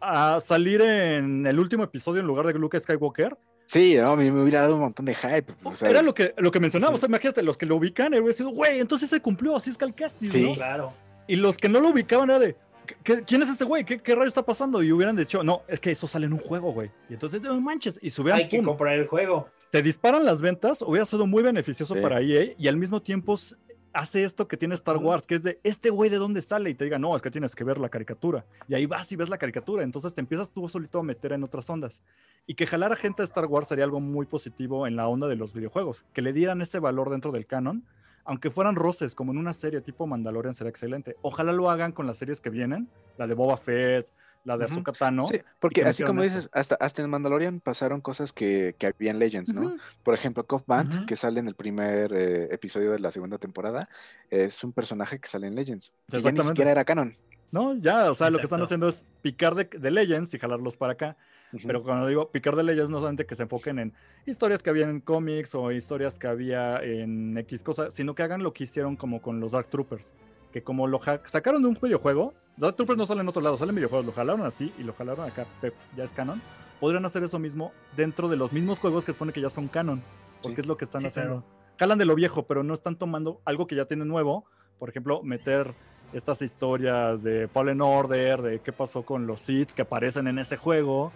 a 0.00 0.40
salir 0.40 0.80
en 0.80 1.46
el 1.46 1.58
último 1.58 1.84
episodio 1.84 2.20
en 2.20 2.26
lugar 2.26 2.46
de 2.46 2.54
Luke 2.54 2.78
Skywalker. 2.78 3.36
Sí, 3.66 3.96
no, 3.96 4.16
me, 4.16 4.30
me 4.30 4.42
hubiera 4.42 4.62
dado 4.62 4.74
un 4.74 4.82
montón 4.82 5.06
de 5.06 5.14
hype. 5.14 5.52
Era 5.80 6.02
lo 6.02 6.14
que, 6.14 6.34
lo 6.36 6.50
que 6.50 6.60
mencionábamos. 6.60 7.02
imagínate, 7.04 7.42
los 7.42 7.56
que 7.56 7.66
lo 7.66 7.76
ubican, 7.76 8.12
hubiera 8.12 8.32
sido, 8.32 8.50
güey, 8.50 8.80
entonces 8.80 9.08
se 9.08 9.20
cumplió, 9.20 9.56
así 9.56 9.70
es 9.70 9.78
Cal 9.78 9.94
Kestis, 9.94 10.32
sí. 10.32 10.52
claro. 10.54 10.92
Y 11.26 11.36
los 11.36 11.56
que 11.56 11.68
no 11.68 11.80
lo 11.80 11.88
ubicaban 11.90 12.28
era 12.28 12.38
de, 12.38 12.56
¿quién 13.02 13.42
es 13.42 13.48
ese 13.48 13.64
güey? 13.64 13.84
¿Qué, 13.84 13.98
¿Qué, 13.98 14.14
rayo 14.14 14.26
está 14.26 14.44
pasando? 14.44 14.82
Y 14.82 14.92
hubieran 14.92 15.16
dicho, 15.16 15.42
no, 15.42 15.62
es 15.68 15.80
que 15.80 15.90
eso 15.90 16.06
sale 16.06 16.26
en 16.26 16.32
un 16.32 16.40
juego, 16.40 16.72
güey. 16.72 16.90
Y 17.08 17.14
entonces, 17.14 17.40
no 17.40 17.58
manches, 17.60 17.98
y 18.02 18.10
subieran. 18.10 18.40
Hay 18.40 18.48
que 18.48 18.62
comprar 18.62 18.98
el 18.98 19.06
juego. 19.06 19.48
Te 19.70 19.82
disparan 19.82 20.24
las 20.24 20.42
ventas, 20.42 20.82
hubiera 20.82 21.06
sido 21.06 21.26
muy 21.26 21.42
beneficioso 21.42 21.94
para 21.94 22.20
EA 22.20 22.52
y 22.58 22.68
al 22.68 22.76
mismo 22.76 23.00
tiempo 23.00 23.38
hace 23.92 24.24
esto 24.24 24.48
que 24.48 24.56
tiene 24.56 24.74
Star 24.74 24.96
Wars, 24.96 25.26
que 25.26 25.34
es 25.34 25.42
de 25.42 25.60
este 25.62 25.90
güey 25.90 26.10
de 26.10 26.18
dónde 26.18 26.42
sale 26.42 26.70
y 26.70 26.74
te 26.74 26.84
diga, 26.84 26.98
no, 26.98 27.14
es 27.14 27.22
que 27.22 27.30
tienes 27.30 27.54
que 27.54 27.64
ver 27.64 27.78
la 27.78 27.88
caricatura. 27.88 28.44
Y 28.68 28.74
ahí 28.74 28.86
vas 28.86 29.10
y 29.12 29.16
ves 29.16 29.28
la 29.28 29.38
caricatura. 29.38 29.82
Entonces 29.82 30.14
te 30.14 30.20
empiezas 30.20 30.50
tú 30.50 30.68
solito 30.68 30.98
a 30.98 31.02
meter 31.02 31.32
en 31.32 31.44
otras 31.44 31.68
ondas. 31.70 32.02
Y 32.46 32.54
que 32.54 32.66
jalar 32.66 32.92
a 32.92 32.96
gente 32.96 33.22
de 33.22 33.26
Star 33.26 33.46
Wars 33.46 33.68
sería 33.68 33.84
algo 33.84 34.00
muy 34.00 34.26
positivo 34.26 34.86
en 34.86 34.96
la 34.96 35.08
onda 35.08 35.26
de 35.28 35.36
los 35.36 35.52
videojuegos. 35.52 36.04
Que 36.12 36.22
le 36.22 36.32
dieran 36.32 36.60
ese 36.60 36.78
valor 36.78 37.10
dentro 37.10 37.32
del 37.32 37.46
canon. 37.46 37.84
Aunque 38.24 38.50
fueran 38.50 38.76
roces, 38.76 39.14
como 39.14 39.32
en 39.32 39.38
una 39.38 39.52
serie 39.52 39.80
tipo 39.80 40.06
Mandalorian, 40.06 40.54
sería 40.54 40.70
excelente. 40.70 41.16
Ojalá 41.22 41.52
lo 41.52 41.70
hagan 41.70 41.92
con 41.92 42.06
las 42.06 42.18
series 42.18 42.40
que 42.40 42.50
vienen, 42.50 42.88
la 43.18 43.26
de 43.26 43.34
Boba 43.34 43.56
Fett, 43.56 44.08
la 44.44 44.56
de 44.56 44.64
Ahsoka 44.64 44.92
Tano. 44.92 45.22
Sí, 45.22 45.40
porque 45.58 45.84
así 45.84 46.02
como 46.02 46.22
dices, 46.22 46.48
hasta, 46.52 46.74
hasta 46.76 47.02
en 47.02 47.10
Mandalorian 47.10 47.60
pasaron 47.60 48.00
cosas 48.00 48.32
que, 48.32 48.74
que 48.78 48.86
había 48.86 49.10
en 49.10 49.18
Legends, 49.18 49.54
¿no? 49.54 49.76
Por 50.02 50.14
ejemplo, 50.14 50.44
Cobb 50.44 50.64
Band, 50.66 51.06
que 51.06 51.16
sale 51.16 51.40
en 51.40 51.48
el 51.48 51.54
primer 51.54 52.12
eh, 52.12 52.48
episodio 52.52 52.92
de 52.92 52.98
la 52.98 53.12
segunda 53.12 53.38
temporada, 53.38 53.88
es 54.30 54.62
un 54.64 54.72
personaje 54.72 55.18
que 55.18 55.28
sale 55.28 55.46
en 55.46 55.54
Legends. 55.54 55.92
Que 56.10 56.32
ni 56.32 56.42
siquiera 56.42 56.70
era 56.70 56.84
canon. 56.84 57.16
No, 57.50 57.74
ya, 57.74 58.10
o 58.10 58.14
sea, 58.14 58.30
lo 58.30 58.38
que 58.38 58.44
están 58.44 58.62
haciendo 58.62 58.88
es 58.88 59.04
picar 59.20 59.54
de, 59.54 59.64
de 59.64 59.90
Legends 59.90 60.32
y 60.32 60.38
jalarlos 60.38 60.76
para 60.76 60.94
acá. 60.94 61.16
Pero 61.66 61.82
cuando 61.82 62.06
digo 62.06 62.30
picar 62.30 62.56
de 62.56 62.62
Legends, 62.62 62.90
no 62.90 62.98
solamente 62.98 63.26
que 63.26 63.34
se 63.34 63.42
enfoquen 63.42 63.78
en 63.78 63.92
historias 64.24 64.62
que 64.62 64.70
había 64.70 64.88
en 64.88 65.00
cómics 65.00 65.54
o 65.54 65.70
historias 65.70 66.18
que 66.18 66.26
había 66.26 66.82
en 66.82 67.36
X 67.36 67.62
cosas, 67.62 67.92
sino 67.92 68.14
que 68.14 68.22
hagan 68.22 68.42
lo 68.42 68.54
que 68.54 68.64
hicieron 68.64 68.96
como 68.96 69.20
con 69.20 69.38
los 69.38 69.52
Dark 69.52 69.68
Troopers 69.68 70.14
que 70.52 70.62
como 70.62 70.86
lo 70.86 71.00
sacaron 71.26 71.62
de 71.62 71.68
un 71.68 71.78
videojuego, 71.80 72.34
Dark 72.56 72.76
Troopers 72.76 72.98
no 72.98 73.06
sale 73.06 73.22
en 73.22 73.28
otro 73.28 73.42
lado, 73.42 73.56
salen 73.56 73.74
videojuegos, 73.74 74.06
lo 74.06 74.12
jalaron 74.12 74.44
así 74.44 74.72
y 74.78 74.82
lo 74.82 74.92
jalaron 74.92 75.26
acá, 75.26 75.46
ya 75.96 76.04
es 76.04 76.10
canon. 76.12 76.40
Podrían 76.78 77.04
hacer 77.04 77.22
eso 77.22 77.38
mismo 77.38 77.72
dentro 77.96 78.28
de 78.28 78.36
los 78.36 78.52
mismos 78.52 78.78
juegos 78.78 79.04
que 79.04 79.12
supone 79.12 79.32
que 79.32 79.40
ya 79.40 79.50
son 79.50 79.68
canon, 79.68 80.02
porque 80.42 80.60
es 80.60 80.66
lo 80.66 80.76
que 80.76 80.84
están 80.84 81.04
haciendo. 81.06 81.44
Jalan 81.78 81.98
de 81.98 82.04
lo 82.04 82.14
viejo, 82.14 82.44
pero 82.44 82.62
no 82.62 82.74
están 82.74 82.96
tomando 82.96 83.40
algo 83.44 83.66
que 83.66 83.74
ya 83.74 83.86
tienen 83.86 84.08
nuevo, 84.08 84.44
por 84.78 84.88
ejemplo, 84.88 85.22
meter 85.22 85.74
estas 86.12 86.42
historias 86.42 87.22
de 87.22 87.48
Fallen 87.48 87.80
Order, 87.80 88.42
de 88.42 88.60
qué 88.60 88.72
pasó 88.72 89.02
con 89.02 89.26
los 89.26 89.40
Seeds 89.40 89.74
que 89.74 89.82
aparecen 89.82 90.26
en 90.26 90.38
ese 90.38 90.56
juego. 90.56 91.12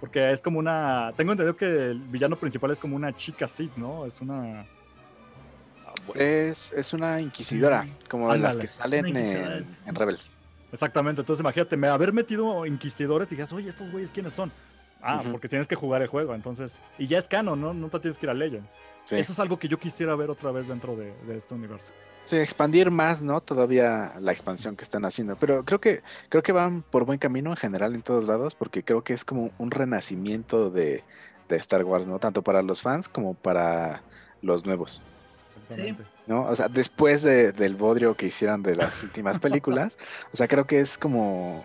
Porque 0.00 0.30
es 0.30 0.40
como 0.40 0.58
una. 0.58 1.12
Tengo 1.16 1.32
entendido 1.32 1.56
que 1.56 1.90
el 1.90 1.98
villano 1.98 2.36
principal 2.36 2.70
es 2.70 2.78
como 2.78 2.96
una 2.96 3.14
chica 3.14 3.48
Sith, 3.48 3.76
¿no? 3.76 4.06
Es 4.06 4.20
una 4.20 4.66
es, 6.14 6.92
una 6.92 7.20
inquisidora, 7.20 7.86
como 8.08 8.34
las 8.34 8.56
que 8.56 8.68
salen 8.68 9.16
en, 9.16 9.94
Rebels. 9.94 10.30
Exactamente, 10.72 11.20
entonces 11.22 11.40
imagínate, 11.40 11.76
me 11.76 11.88
haber 11.88 12.12
metido 12.12 12.64
inquisidores 12.64 13.28
y 13.28 13.34
dijeras, 13.34 13.52
oye, 13.52 13.68
estos 13.68 13.90
güeyes 13.90 14.12
quiénes 14.12 14.34
son. 14.34 14.52
Ah, 15.02 15.22
porque 15.30 15.48
tienes 15.48 15.66
que 15.66 15.74
jugar 15.74 16.02
el 16.02 16.08
juego, 16.08 16.34
entonces. 16.34 16.78
Y 16.98 17.06
ya 17.06 17.18
es 17.18 17.26
canon, 17.26 17.60
¿no? 17.60 17.72
No 17.72 17.88
te 17.88 18.00
tienes 18.00 18.18
que 18.18 18.26
ir 18.26 18.30
a 18.30 18.34
Legends. 18.34 18.78
Eso 19.10 19.32
es 19.32 19.40
algo 19.40 19.58
que 19.58 19.66
yo 19.66 19.78
quisiera 19.78 20.14
ver 20.14 20.30
otra 20.30 20.50
vez 20.50 20.68
dentro 20.68 20.94
de, 20.94 21.12
este 21.34 21.54
universo. 21.54 21.90
Sí, 22.22 22.36
expandir 22.36 22.90
más, 22.90 23.22
¿no? 23.22 23.40
Todavía 23.40 24.12
la 24.20 24.32
expansión 24.32 24.76
que 24.76 24.84
están 24.84 25.04
haciendo. 25.04 25.36
Pero 25.36 25.64
creo 25.64 25.80
que, 25.80 26.02
creo 26.28 26.42
que 26.42 26.52
van 26.52 26.82
por 26.82 27.04
buen 27.04 27.18
camino 27.18 27.50
en 27.50 27.56
general 27.56 27.94
en 27.94 28.02
todos 28.02 28.24
lados, 28.24 28.54
porque 28.54 28.84
creo 28.84 29.02
que 29.02 29.14
es 29.14 29.24
como 29.24 29.50
un 29.56 29.70
renacimiento 29.70 30.70
de, 30.70 31.02
de 31.48 31.56
Star 31.56 31.82
Wars, 31.84 32.06
¿no? 32.06 32.18
Tanto 32.18 32.42
para 32.42 32.62
los 32.62 32.82
fans 32.82 33.08
como 33.08 33.34
para 33.34 34.02
los 34.42 34.66
nuevos. 34.66 35.02
¿No? 36.26 36.44
O 36.44 36.54
sea, 36.54 36.68
después 36.68 37.22
del 37.22 37.76
bodrio 37.76 38.14
que 38.14 38.26
hicieron 38.26 38.62
de 38.62 38.76
las 38.76 39.02
últimas 39.02 39.38
películas, 39.40 39.98
o 40.32 40.36
sea, 40.36 40.48
creo 40.48 40.66
que 40.66 40.80
es 40.80 40.98
como 40.98 41.64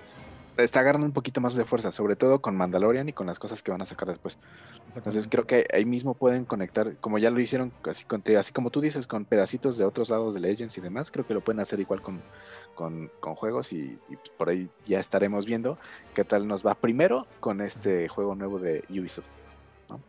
está 0.63 0.79
agarrando 0.79 1.05
un 1.05 1.11
poquito 1.11 1.41
más 1.41 1.53
de 1.53 1.65
fuerza, 1.65 1.91
sobre 1.91 2.15
todo 2.15 2.39
con 2.39 2.55
Mandalorian 2.55 3.09
y 3.09 3.13
con 3.13 3.27
las 3.27 3.39
cosas 3.39 3.61
que 3.61 3.71
van 3.71 3.81
a 3.81 3.85
sacar 3.85 4.07
después. 4.07 4.37
Entonces 4.95 5.27
creo 5.29 5.45
que 5.45 5.67
ahí 5.73 5.85
mismo 5.85 6.13
pueden 6.13 6.45
conectar, 6.45 6.95
como 6.97 7.17
ya 7.17 7.29
lo 7.29 7.39
hicieron, 7.39 7.71
así, 7.83 8.05
con, 8.05 8.23
así 8.37 8.53
como 8.53 8.69
tú 8.69 8.81
dices, 8.81 9.07
con 9.07 9.25
pedacitos 9.25 9.77
de 9.77 9.85
otros 9.85 10.09
lados 10.09 10.33
de 10.33 10.39
Legends 10.39 10.77
y 10.77 10.81
demás, 10.81 11.11
creo 11.11 11.25
que 11.27 11.33
lo 11.33 11.41
pueden 11.41 11.59
hacer 11.59 11.79
igual 11.79 12.01
con, 12.01 12.21
con, 12.75 13.09
juegos 13.35 13.73
y, 13.73 13.99
y, 14.09 14.17
por 14.37 14.49
ahí 14.49 14.69
ya 14.85 14.99
estaremos 14.99 15.45
viendo 15.45 15.77
qué 16.13 16.23
tal 16.23 16.47
nos 16.47 16.65
va 16.65 16.75
primero 16.75 17.27
con 17.39 17.61
este 17.61 18.07
juego 18.07 18.35
nuevo 18.35 18.59
de 18.59 18.83
Ubisoft. 18.89 19.44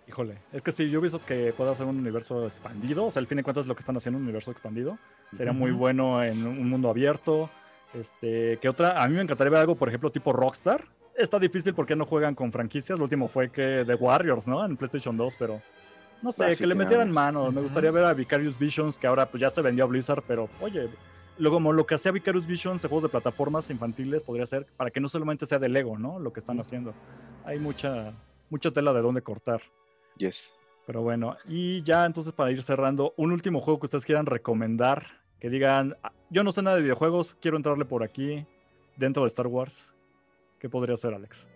Híjole, 0.09 0.39
es 0.53 0.63
que 0.63 0.73
si 0.73 0.89
yo 0.91 1.01
Ubisoft 1.01 1.25
que 1.25 1.53
pueda 1.53 1.73
hacer 1.73 1.87
un 1.87 1.99
universo 1.99 2.47
expandido, 2.47 3.07
o 3.07 3.11
sea, 3.11 3.21
al 3.21 3.27
fin 3.27 3.37
de 3.37 3.45
cuentas 3.45 3.67
lo 3.67 3.75
que 3.75 3.81
están 3.81 3.97
haciendo 3.97 4.19
un 4.19 4.25
universo 4.25 4.51
expandido, 4.51 4.99
sería 5.33 5.53
muy 5.53 5.71
bueno 5.73 6.23
en 6.23 6.47
un 6.47 6.69
mundo 6.69 6.89
abierto. 6.89 7.51
Este, 7.95 8.59
que 8.59 8.69
otra, 8.69 9.03
a 9.03 9.09
mí 9.09 9.15
me 9.15 9.23
encantaría 9.23 9.51
ver 9.51 9.61
algo, 9.61 9.75
por 9.75 9.89
ejemplo, 9.89 10.11
tipo 10.11 10.33
Rockstar. 10.33 10.85
Está 11.17 11.39
difícil 11.39 11.75
porque 11.75 11.97
no 11.97 12.05
juegan 12.05 12.35
con 12.35 12.53
franquicias. 12.53 12.99
Lo 12.99 13.05
último 13.05 13.29
fue 13.29 13.51
que 13.51 13.85
The 13.87 13.95
Warriors, 13.95 14.49
¿no? 14.49 14.65
En 14.65 14.77
PlayStation 14.77 15.17
2, 15.17 15.35
pero 15.39 15.61
no 16.23 16.33
sé, 16.33 16.57
que 16.57 16.67
le 16.67 16.75
metieran 16.75 17.11
mano. 17.11 17.51
Me 17.51 17.61
gustaría 17.61 17.91
ver 17.91 18.05
a 18.05 18.13
Vicarious 18.13 18.59
Visions, 18.59 18.99
que 18.99 19.07
ahora 19.07 19.27
pues 19.27 19.41
ya 19.41 19.51
se 19.51 19.63
vendió 19.63 19.85
a 19.85 19.87
Blizzard, 19.87 20.23
pero 20.27 20.49
oye, 20.61 20.89
lo, 21.39 21.51
como 21.51 21.73
lo 21.73 21.87
que 21.87 21.95
hacía 21.95 22.13
Vicarious 22.13 22.47
Visions 22.47 22.85
en 22.85 22.89
juegos 22.89 23.05
de 23.05 23.09
plataformas 23.09 23.71
infantiles 23.71 24.23
podría 24.23 24.47
ser 24.47 24.67
para 24.77 24.91
que 24.91 25.01
no 25.01 25.09
solamente 25.09 25.47
sea 25.47 25.59
de 25.59 25.69
Lego, 25.69 25.99
¿no? 25.99 26.19
Lo 26.19 26.33
que 26.33 26.41
están 26.41 26.59
haciendo. 26.61 26.95
Hay 27.45 27.59
mucha, 27.59 28.13
mucha 28.51 28.71
tela 28.71 28.93
de 28.93 29.01
dónde 29.01 29.23
cortar. 29.23 29.63
Yes. 30.17 30.55
Pero 30.87 31.03
bueno, 31.03 31.37
y 31.49 31.83
ya 31.83 32.05
entonces 32.05 32.33
para 32.33 32.53
ir 32.53 32.63
cerrando, 32.63 33.13
un 33.17 33.33
último 33.33 33.61
juego 33.61 33.81
que 33.81 33.87
ustedes 33.87 34.05
quieran 34.05 34.27
recomendar, 34.27 35.07
que 35.41 35.51
digan, 35.51 35.97
ah, 36.03 36.13
yo 36.31 36.45
no 36.45 36.53
sé 36.53 36.63
nada 36.63 36.77
de 36.77 36.83
videojuegos, 36.83 37.37
quiero 37.41 37.57
entrarle 37.57 37.85
por 37.85 38.05
aquí, 38.05 38.47
dentro 38.97 39.25
de 39.25 39.29
Star 39.29 39.49
Wars. 39.49 39.93
¿Qué 40.61 40.69
podría 40.69 40.97
ser, 40.97 41.13
Alex? 41.13 41.49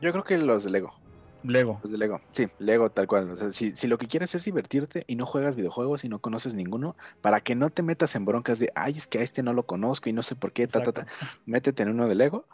Yo 0.00 0.12
creo 0.12 0.24
que 0.24 0.38
los 0.38 0.64
de 0.64 0.70
Lego. 0.70 0.94
Lego. 1.42 1.78
Los 1.82 1.92
de 1.92 1.98
Lego, 1.98 2.20
sí, 2.32 2.48
Lego 2.58 2.90
tal 2.90 3.06
cual. 3.06 3.30
O 3.30 3.36
sea, 3.36 3.50
si, 3.50 3.74
si, 3.74 3.86
lo 3.86 3.98
que 3.98 4.08
quieres 4.08 4.34
es 4.34 4.44
divertirte 4.44 5.04
y 5.06 5.14
no 5.14 5.26
juegas 5.26 5.54
videojuegos 5.54 6.04
y 6.04 6.08
no 6.08 6.18
conoces 6.18 6.54
ninguno, 6.54 6.96
para 7.20 7.40
que 7.40 7.54
no 7.54 7.70
te 7.70 7.82
metas 7.82 8.16
en 8.16 8.24
broncas 8.24 8.58
de, 8.58 8.72
ay, 8.74 8.96
es 8.96 9.06
que 9.06 9.18
a 9.18 9.22
este 9.22 9.42
no 9.42 9.52
lo 9.52 9.64
conozco 9.64 10.08
y 10.08 10.12
no 10.12 10.22
sé 10.22 10.34
por 10.34 10.52
qué, 10.52 10.66
ta, 10.66 10.82
ta, 10.82 10.92
ta, 10.92 11.06
métete 11.44 11.82
en 11.82 11.90
uno 11.90 12.08
de 12.08 12.14
Lego 12.14 12.46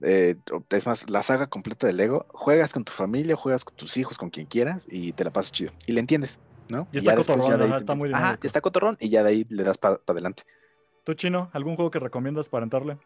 eh, 0.00 0.36
es 0.70 0.86
más, 0.86 1.10
la 1.10 1.22
saga 1.22 1.48
completa 1.48 1.86
de 1.86 1.92
Lego, 1.92 2.26
juegas 2.30 2.72
con 2.72 2.84
tu 2.84 2.92
familia, 2.92 3.36
juegas 3.36 3.64
con 3.64 3.76
tus 3.76 3.96
hijos, 3.96 4.16
con 4.16 4.30
quien 4.30 4.46
quieras 4.46 4.86
y 4.90 5.12
te 5.12 5.24
la 5.24 5.32
pasas 5.32 5.52
chido. 5.52 5.72
Y 5.86 5.92
le 5.92 6.00
entiendes, 6.00 6.38
¿no? 6.68 6.88
Y, 6.92 6.98
está 6.98 7.16
cotorrón, 7.16 7.74
está 7.74 7.94
muy 7.94 8.12
Ajá, 8.12 8.38
está 8.42 8.60
cotorrón 8.60 8.96
y 9.00 9.08
ya 9.08 9.22
de 9.22 9.30
ahí 9.30 9.46
le 9.48 9.64
das 9.64 9.78
para 9.78 10.00
adelante. 10.06 10.44
¿Tú, 11.04 11.14
Chino, 11.14 11.50
algún 11.52 11.76
juego 11.76 11.90
que 11.90 11.98
recomiendas 11.98 12.48
para 12.48 12.64
entrarle? 12.64 12.98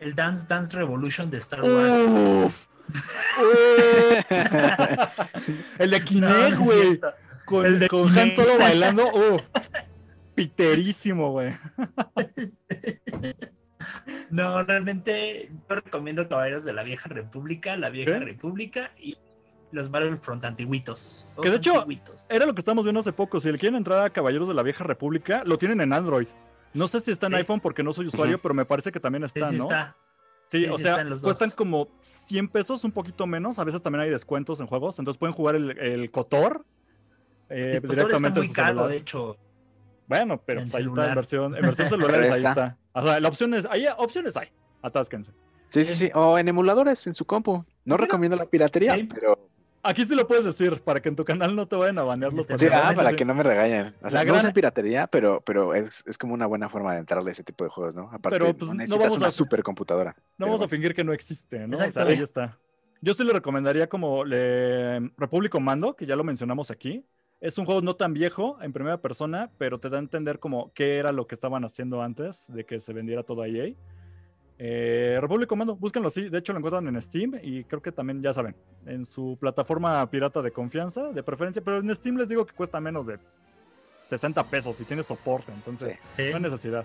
El 0.00 0.14
Dance 0.14 0.46
Dance 0.48 0.76
Revolution 0.76 1.30
de 1.30 1.38
Star 1.38 1.62
Wars. 1.62 2.68
el 5.78 5.90
de 5.90 6.00
Kinect, 6.00 6.58
güey. 6.58 7.00
con, 7.44 7.66
el 7.66 7.78
de 7.78 7.88
con 7.88 8.18
Han 8.18 8.30
Solo 8.32 8.58
bailando. 8.58 9.08
Uh, 9.14 9.38
piterísimo, 10.34 11.30
güey. 11.32 11.52
No, 14.30 14.62
realmente 14.62 15.50
yo 15.68 15.74
recomiendo 15.74 16.28
Caballeros 16.28 16.64
de 16.64 16.72
la 16.72 16.82
Vieja 16.82 17.08
República, 17.08 17.76
la 17.76 17.90
Vieja 17.90 18.18
República 18.18 18.92
y 18.98 19.16
los 19.72 19.90
Battlefront 19.90 20.44
antiguitos. 20.44 21.26
Que 21.42 21.50
de 21.50 21.56
hecho, 21.56 21.86
era 22.28 22.46
lo 22.46 22.54
que 22.54 22.60
estábamos 22.60 22.84
viendo 22.84 23.00
hace 23.00 23.12
poco. 23.12 23.40
Si 23.40 23.50
le 23.50 23.58
quieren 23.58 23.76
entrar 23.76 24.04
a 24.04 24.10
Caballeros 24.10 24.48
de 24.48 24.54
la 24.54 24.62
Vieja 24.62 24.84
República, 24.84 25.42
lo 25.44 25.58
tienen 25.58 25.80
en 25.80 25.92
Android. 25.92 26.28
No 26.72 26.86
sé 26.86 27.00
si 27.00 27.10
está 27.10 27.26
en 27.26 27.34
iPhone 27.34 27.60
porque 27.60 27.82
no 27.82 27.92
soy 27.92 28.06
usuario, 28.06 28.40
pero 28.40 28.54
me 28.54 28.64
parece 28.64 28.92
que 28.92 29.00
también 29.00 29.24
está, 29.24 29.50
sí, 29.50 29.56
¿no? 29.56 29.64
Está. 29.64 29.96
Sí, 30.50 30.66
o 30.66 30.78
sea, 30.78 31.06
cuestan 31.22 31.50
como 31.50 31.88
100 32.00 32.48
pesos, 32.48 32.82
un 32.82 32.90
poquito 32.90 33.24
menos. 33.26 33.60
A 33.60 33.64
veces 33.64 33.82
también 33.82 34.02
hay 34.02 34.10
descuentos 34.10 34.58
en 34.58 34.66
juegos. 34.66 34.98
Entonces 34.98 35.18
pueden 35.18 35.34
jugar 35.34 35.54
el, 35.54 35.78
el 35.78 36.10
Cotor. 36.10 36.64
Eh, 37.48 37.80
el 37.82 37.88
directamente 37.88 38.40
está 38.40 38.40
muy 38.40 38.52
caro, 38.52 38.88
de 38.88 38.96
hecho. 38.96 39.36
Bueno, 40.10 40.42
pero 40.44 40.60
ahí 40.60 40.84
está 40.84 41.08
en 41.08 41.14
versión, 41.14 41.56
en 41.56 41.62
versión 41.62 41.88
celulares, 41.88 42.32
ahí 42.32 42.44
está. 42.44 42.76
O 42.92 43.06
sea, 43.06 43.20
la 43.20 43.28
opción 43.28 43.54
es, 43.54 43.64
ahí 43.70 43.86
opciones 43.96 44.36
hay, 44.36 44.48
atásquense. 44.82 45.30
Sí, 45.68 45.84
sí, 45.84 45.94
sí, 45.94 46.10
o 46.12 46.36
en 46.36 46.48
emuladores 46.48 47.06
en 47.06 47.14
su 47.14 47.24
compu. 47.24 47.64
No 47.84 47.96
recomiendo 47.96 48.36
la 48.36 48.44
piratería, 48.44 48.98
pero 49.08 49.38
Aquí 49.84 50.04
sí 50.04 50.14
lo 50.16 50.26
puedes 50.26 50.44
decir, 50.44 50.80
para 50.82 51.00
que 51.00 51.08
en 51.08 51.16
tu 51.16 51.24
canal 51.24 51.54
no 51.54 51.66
te 51.66 51.76
vayan 51.76 51.98
a 51.98 52.02
banear 52.02 52.32
los 52.32 52.46
sí, 52.46 52.66
ah, 52.70 52.92
para 52.94 53.14
que 53.14 53.24
no 53.24 53.34
me 53.34 53.44
regañen. 53.44 53.94
O 54.02 54.10
sea, 54.10 54.24
no 54.24 54.36
es 54.36 54.52
piratería, 54.52 55.06
pero, 55.06 55.40
pero 55.46 55.74
es, 55.74 56.02
es, 56.06 56.18
como 56.18 56.34
una 56.34 56.46
buena 56.46 56.68
forma 56.68 56.92
de 56.92 56.98
entrarle 56.98 57.30
a 57.30 57.32
ese 57.32 57.44
tipo 57.44 57.64
de 57.64 57.70
juegos, 57.70 57.94
¿no? 57.94 58.10
Aparte, 58.12 58.38
pero, 58.38 58.54
pues, 58.54 58.74
no, 58.74 58.98
vamos 58.98 59.16
una 59.16 59.28
a... 59.28 59.30
supercomputadora. 59.30 60.14
No 60.36 60.46
vamos 60.46 60.60
a 60.60 60.68
fingir 60.68 60.94
que 60.94 61.02
no 61.02 61.12
existe, 61.12 61.66
¿no? 61.66 61.78
O 61.78 61.90
sea, 61.90 62.02
ahí 62.02 62.20
está. 62.20 62.58
Yo 63.00 63.14
sí 63.14 63.24
le 63.24 63.32
recomendaría 63.32 63.88
como 63.88 64.24
le... 64.24 65.00
Repúblico 65.16 65.60
Mando, 65.60 65.96
que 65.96 66.04
ya 66.04 66.14
lo 66.14 66.24
mencionamos 66.24 66.70
aquí. 66.70 67.02
Es 67.40 67.56
un 67.56 67.64
juego 67.64 67.80
no 67.80 67.96
tan 67.96 68.12
viejo 68.12 68.58
en 68.60 68.72
primera 68.72 68.98
persona, 68.98 69.50
pero 69.56 69.80
te 69.80 69.88
da 69.88 69.96
a 69.96 70.00
entender 70.00 70.38
como 70.38 70.72
qué 70.74 70.98
era 70.98 71.10
lo 71.10 71.26
que 71.26 71.34
estaban 71.34 71.64
haciendo 71.64 72.02
antes 72.02 72.52
de 72.52 72.64
que 72.66 72.80
se 72.80 72.92
vendiera 72.92 73.22
todo 73.22 73.40
a 73.40 73.48
EA. 73.48 73.72
Eh, 74.58 75.16
Repúblico 75.22 75.56
Mando, 75.56 75.74
búsquenlo 75.74 76.08
así. 76.08 76.28
De 76.28 76.36
hecho, 76.36 76.52
lo 76.52 76.58
encuentran 76.58 76.86
en 76.86 77.00
Steam 77.00 77.40
y 77.42 77.64
creo 77.64 77.80
que 77.80 77.92
también, 77.92 78.20
ya 78.20 78.34
saben, 78.34 78.54
en 78.84 79.06
su 79.06 79.38
plataforma 79.40 80.08
pirata 80.10 80.42
de 80.42 80.50
confianza, 80.50 81.12
de 81.12 81.22
preferencia. 81.22 81.62
Pero 81.64 81.78
en 81.78 81.94
Steam 81.94 82.18
les 82.18 82.28
digo 82.28 82.44
que 82.44 82.52
cuesta 82.52 82.78
menos 82.78 83.06
de 83.06 83.18
60 84.04 84.44
pesos 84.44 84.78
y 84.82 84.84
tiene 84.84 85.02
soporte. 85.02 85.50
Entonces, 85.50 85.98
no 86.18 86.36
hay 86.36 86.42
necesidad. 86.42 86.84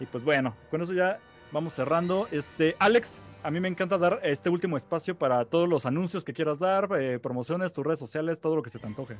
Y 0.00 0.06
pues 0.06 0.24
bueno, 0.24 0.56
con 0.68 0.82
eso 0.82 0.94
ya 0.94 1.20
vamos 1.52 1.74
cerrando. 1.74 2.26
Este, 2.32 2.74
Alex, 2.80 3.22
a 3.44 3.52
mí 3.52 3.60
me 3.60 3.68
encanta 3.68 3.98
dar 3.98 4.18
este 4.24 4.50
último 4.50 4.76
espacio 4.76 5.16
para 5.16 5.44
todos 5.44 5.68
los 5.68 5.86
anuncios 5.86 6.24
que 6.24 6.32
quieras 6.32 6.58
dar, 6.58 6.88
eh, 6.98 7.20
promociones, 7.20 7.72
tus 7.72 7.86
redes 7.86 8.00
sociales, 8.00 8.40
todo 8.40 8.56
lo 8.56 8.64
que 8.64 8.70
se 8.70 8.80
te 8.80 8.86
antoje. 8.88 9.14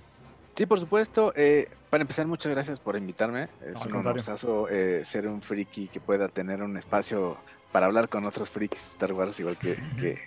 Sí, 0.57 0.66
por 0.66 0.80
supuesto. 0.80 1.32
Eh, 1.36 1.68
para 1.90 2.02
empezar, 2.02 2.26
muchas 2.26 2.50
gracias 2.52 2.80
por 2.80 2.96
invitarme. 2.96 3.48
Es 3.64 3.84
un 3.84 3.94
honorazo 3.94 4.68
eh, 4.70 5.04
ser 5.04 5.28
un 5.28 5.42
friki 5.42 5.88
que 5.88 6.00
pueda 6.00 6.28
tener 6.28 6.62
un 6.62 6.76
espacio 6.76 7.36
para 7.72 7.86
hablar 7.86 8.09
con 8.09 8.24
otros 8.24 8.48
frikis 8.48 8.80
de 8.80 8.88
Star 8.92 9.12
Wars 9.12 9.38
igual 9.38 9.59
que, 9.59 9.76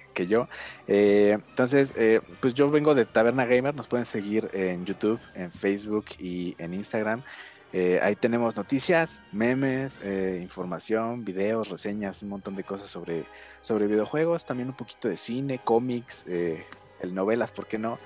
que, 0.14 0.26
yo. 0.28 0.48
entonces, 0.88 1.94
pues 2.42 2.54
yo 2.54 2.70
vengo 2.70 2.94
de 2.94 3.06
Taberna 3.06 3.46
Gamer. 3.46 3.74
Nos 3.74 3.88
pueden 3.88 4.06
seguir 4.06 4.50
en 4.54 4.86
YouTube, 4.86 5.20
en 5.34 5.52
Facebook 5.52 6.06
y 6.20 6.56
en 6.60 6.74
Instagram. 6.76 7.24
Eh, 7.72 8.00
ahí 8.02 8.16
tenemos 8.16 8.56
noticias, 8.56 9.20
memes, 9.32 10.00
eh, 10.02 10.40
información, 10.42 11.24
videos, 11.24 11.70
reseñas, 11.70 12.24
un 12.24 12.30
montón 12.30 12.56
de 12.56 12.64
cosas 12.64 12.90
sobre, 12.90 13.26
sobre 13.62 13.86
videojuegos, 13.86 14.46
también 14.46 14.70
un 14.70 14.76
poquito 14.76 15.08
de 15.08 15.18
cine, 15.18 15.60
cómics, 15.64 16.24
eh, 16.28 16.66
el 17.00 17.14
novelas, 17.14 17.52
¿por 17.52 17.68
qué 17.68 17.78
no? 17.78 18.00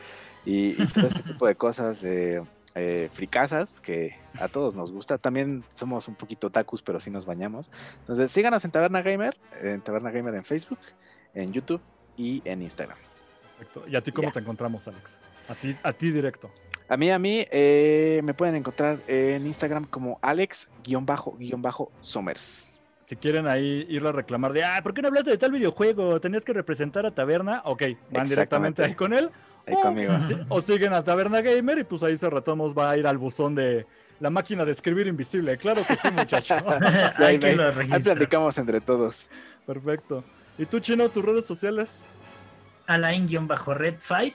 Y, 0.46 0.74
todo 0.88 1.08
este 1.08 1.24
tipo 1.24 1.48
de 1.48 1.56
cosas 1.56 2.04
fricasas 3.12 3.80
que 3.80 4.16
a 4.40 4.48
todos 4.48 4.76
nos 4.76 4.92
gusta. 4.92 5.18
También 5.18 5.64
somos 5.74 6.08
un 6.08 6.16
poquito 6.16 6.50
tacos, 6.50 6.82
pero 6.82 7.00
sí 7.00 7.12
nos 7.12 7.26
bañamos. 7.26 7.70
Entonces 8.00 8.32
síganos 8.32 8.66
en 8.66 8.72
Taberna 8.72 9.02
Gamer, 9.02 9.38
en 9.62 9.82
Taberna 9.82 10.12
Gamer 10.12 10.36
en 10.36 10.44
Facebook, 10.44 10.80
en 11.34 11.54
YouTube 11.54 11.82
y 12.18 12.42
en 12.46 12.62
Instagram. 12.62 12.98
Perfecto. 13.58 13.86
¿Y 13.88 13.96
a 13.96 14.02
ti 14.02 14.12
cómo 14.12 14.32
te 14.32 14.40
encontramos, 14.40 14.88
Alex? 14.88 15.20
Así, 15.48 15.76
a 15.84 15.94
ti 15.94 16.12
directo. 16.12 16.52
A 16.90 16.98
mí, 16.98 17.12
a 17.12 17.20
mí, 17.20 17.48
eh, 17.50 18.20
me 18.24 18.34
pueden 18.34 18.56
encontrar 18.56 19.00
en 19.08 19.48
Instagram 19.48 19.86
como 19.86 20.20
Alex-Somers. 20.22 22.73
Si 23.04 23.16
quieren 23.18 23.48
ahí 23.48 23.86
ir 23.90 24.06
a 24.08 24.12
reclamar 24.12 24.54
de, 24.54 24.64
ah, 24.64 24.80
¿por 24.82 24.94
qué 24.94 25.02
no 25.02 25.10
hablaste 25.10 25.32
de 25.32 25.38
tal 25.38 25.52
videojuego? 25.52 26.20
Tenías 26.22 26.46
que 26.46 26.54
representar 26.54 27.06
a 27.06 27.12
Taberna. 27.12 27.62
Ok, 27.66 27.84
van 28.12 28.28
directamente 28.28 28.84
ahí 28.84 28.96
con 28.96 29.14
él. 29.14 29.30
Ahí 29.68 29.76
o, 29.78 29.82
conmigo. 29.82 30.14
o 30.50 30.62
siguen 30.62 30.94
a 30.94 31.04
Taberna 31.04 31.42
Gamer 31.42 31.80
y 31.80 31.84
pues 31.84 32.04
ahí 32.04 32.18
se 32.18 32.30
retomos, 32.30 32.78
va 32.78 32.92
a 32.92 32.98
ir 32.98 33.08
al 33.08 33.18
buzón 33.18 33.56
de 33.56 33.86
la 34.20 34.30
máquina 34.30 34.64
de 34.64 34.72
escribir 34.72 35.08
invisible. 35.08 35.58
Claro 35.58 35.84
que 35.86 35.98
sí, 35.98 36.10
muchacho. 36.12 36.56
ahí, 37.18 37.40
ahí 37.92 38.02
platicamos 38.02 38.58
entre 38.58 38.80
todos. 38.80 39.28
Perfecto. 39.66 40.24
¿Y 40.58 40.66
tú, 40.66 40.80
Chino, 40.80 41.10
tus 41.10 41.26
redes 41.26 41.46
sociales? 41.46 42.06
Alain-Red5 42.88 44.34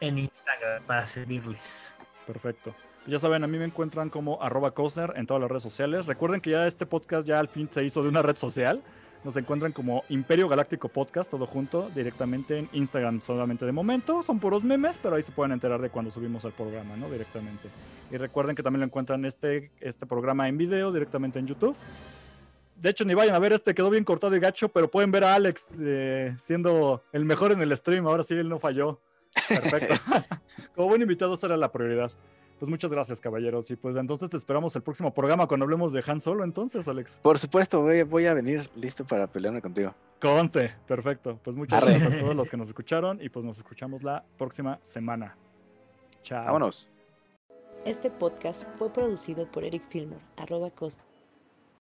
en 0.00 0.18
Instagram 0.18 0.82
para 0.86 1.06
servirles. 1.06 1.94
Perfecto. 2.26 2.74
Ya 3.10 3.18
saben, 3.18 3.42
a 3.42 3.48
mí 3.48 3.58
me 3.58 3.64
encuentran 3.64 4.08
como 4.08 4.40
arroba 4.40 4.72
en 5.16 5.26
todas 5.26 5.40
las 5.40 5.50
redes 5.50 5.64
sociales. 5.64 6.06
Recuerden 6.06 6.40
que 6.40 6.50
ya 6.50 6.68
este 6.68 6.86
podcast 6.86 7.26
ya 7.26 7.40
al 7.40 7.48
fin 7.48 7.68
se 7.68 7.82
hizo 7.82 8.04
de 8.04 8.08
una 8.08 8.22
red 8.22 8.36
social. 8.36 8.84
Nos 9.24 9.36
encuentran 9.36 9.72
como 9.72 10.04
Imperio 10.10 10.48
Galáctico 10.48 10.88
Podcast, 10.88 11.28
todo 11.28 11.44
junto, 11.44 11.90
directamente 11.92 12.56
en 12.56 12.68
Instagram 12.72 13.20
solamente 13.20 13.66
de 13.66 13.72
momento. 13.72 14.22
Son 14.22 14.38
puros 14.38 14.62
memes, 14.62 15.00
pero 15.02 15.16
ahí 15.16 15.24
se 15.24 15.32
pueden 15.32 15.50
enterar 15.50 15.80
de 15.80 15.90
cuando 15.90 16.12
subimos 16.12 16.44
el 16.44 16.52
programa, 16.52 16.96
¿no? 16.96 17.10
Directamente. 17.10 17.68
Y 18.12 18.16
recuerden 18.16 18.54
que 18.54 18.62
también 18.62 18.78
lo 18.78 18.86
encuentran 18.86 19.24
este, 19.24 19.72
este 19.80 20.06
programa 20.06 20.48
en 20.48 20.56
video 20.56 20.92
directamente 20.92 21.40
en 21.40 21.48
YouTube. 21.48 21.74
De 22.76 22.90
hecho, 22.90 23.04
ni 23.04 23.14
vayan 23.14 23.34
a 23.34 23.40
ver 23.40 23.52
este, 23.52 23.74
quedó 23.74 23.90
bien 23.90 24.04
cortado 24.04 24.36
y 24.36 24.38
gacho, 24.38 24.68
pero 24.68 24.88
pueden 24.88 25.10
ver 25.10 25.24
a 25.24 25.34
Alex 25.34 25.66
eh, 25.80 26.36
siendo 26.38 27.02
el 27.12 27.24
mejor 27.24 27.50
en 27.50 27.60
el 27.60 27.76
stream. 27.76 28.06
Ahora 28.06 28.22
sí, 28.22 28.34
él 28.34 28.48
no 28.48 28.60
falló. 28.60 29.00
Perfecto. 29.48 29.94
Como 30.76 30.86
buen 30.86 31.02
invitado, 31.02 31.36
será 31.36 31.56
la 31.56 31.72
prioridad. 31.72 32.12
Pues 32.60 32.68
muchas 32.68 32.92
gracias, 32.92 33.22
caballeros. 33.22 33.70
Y 33.70 33.76
pues 33.76 33.96
entonces 33.96 34.28
te 34.28 34.36
esperamos 34.36 34.76
el 34.76 34.82
próximo 34.82 35.14
programa 35.14 35.46
cuando 35.46 35.64
hablemos 35.64 35.94
de 35.94 36.04
Han 36.06 36.20
Solo, 36.20 36.44
entonces, 36.44 36.86
Alex. 36.88 37.18
Por 37.22 37.38
supuesto, 37.38 37.80
voy, 37.80 38.26
a 38.26 38.34
venir 38.34 38.70
listo 38.76 39.06
para 39.06 39.26
pelearme 39.26 39.62
contigo. 39.62 39.94
Conste, 40.20 40.74
perfecto. 40.86 41.40
Pues 41.42 41.56
muchas 41.56 41.82
gracias 41.82 42.12
a 42.12 42.18
todos 42.18 42.36
los 42.36 42.50
que 42.50 42.58
nos 42.58 42.68
escucharon 42.68 43.18
y 43.22 43.30
pues 43.30 43.46
nos 43.46 43.56
escuchamos 43.56 44.02
la 44.02 44.22
próxima 44.36 44.78
semana. 44.82 45.38
Chao. 46.22 46.44
Vámonos. 46.44 46.90
Este 47.86 48.10
podcast 48.10 48.68
fue 48.76 48.92
producido 48.92 49.50
por 49.50 49.64
Eric 49.64 49.82
Filmer, 49.82 50.20
arroba 50.36 50.70
costa 50.70 51.09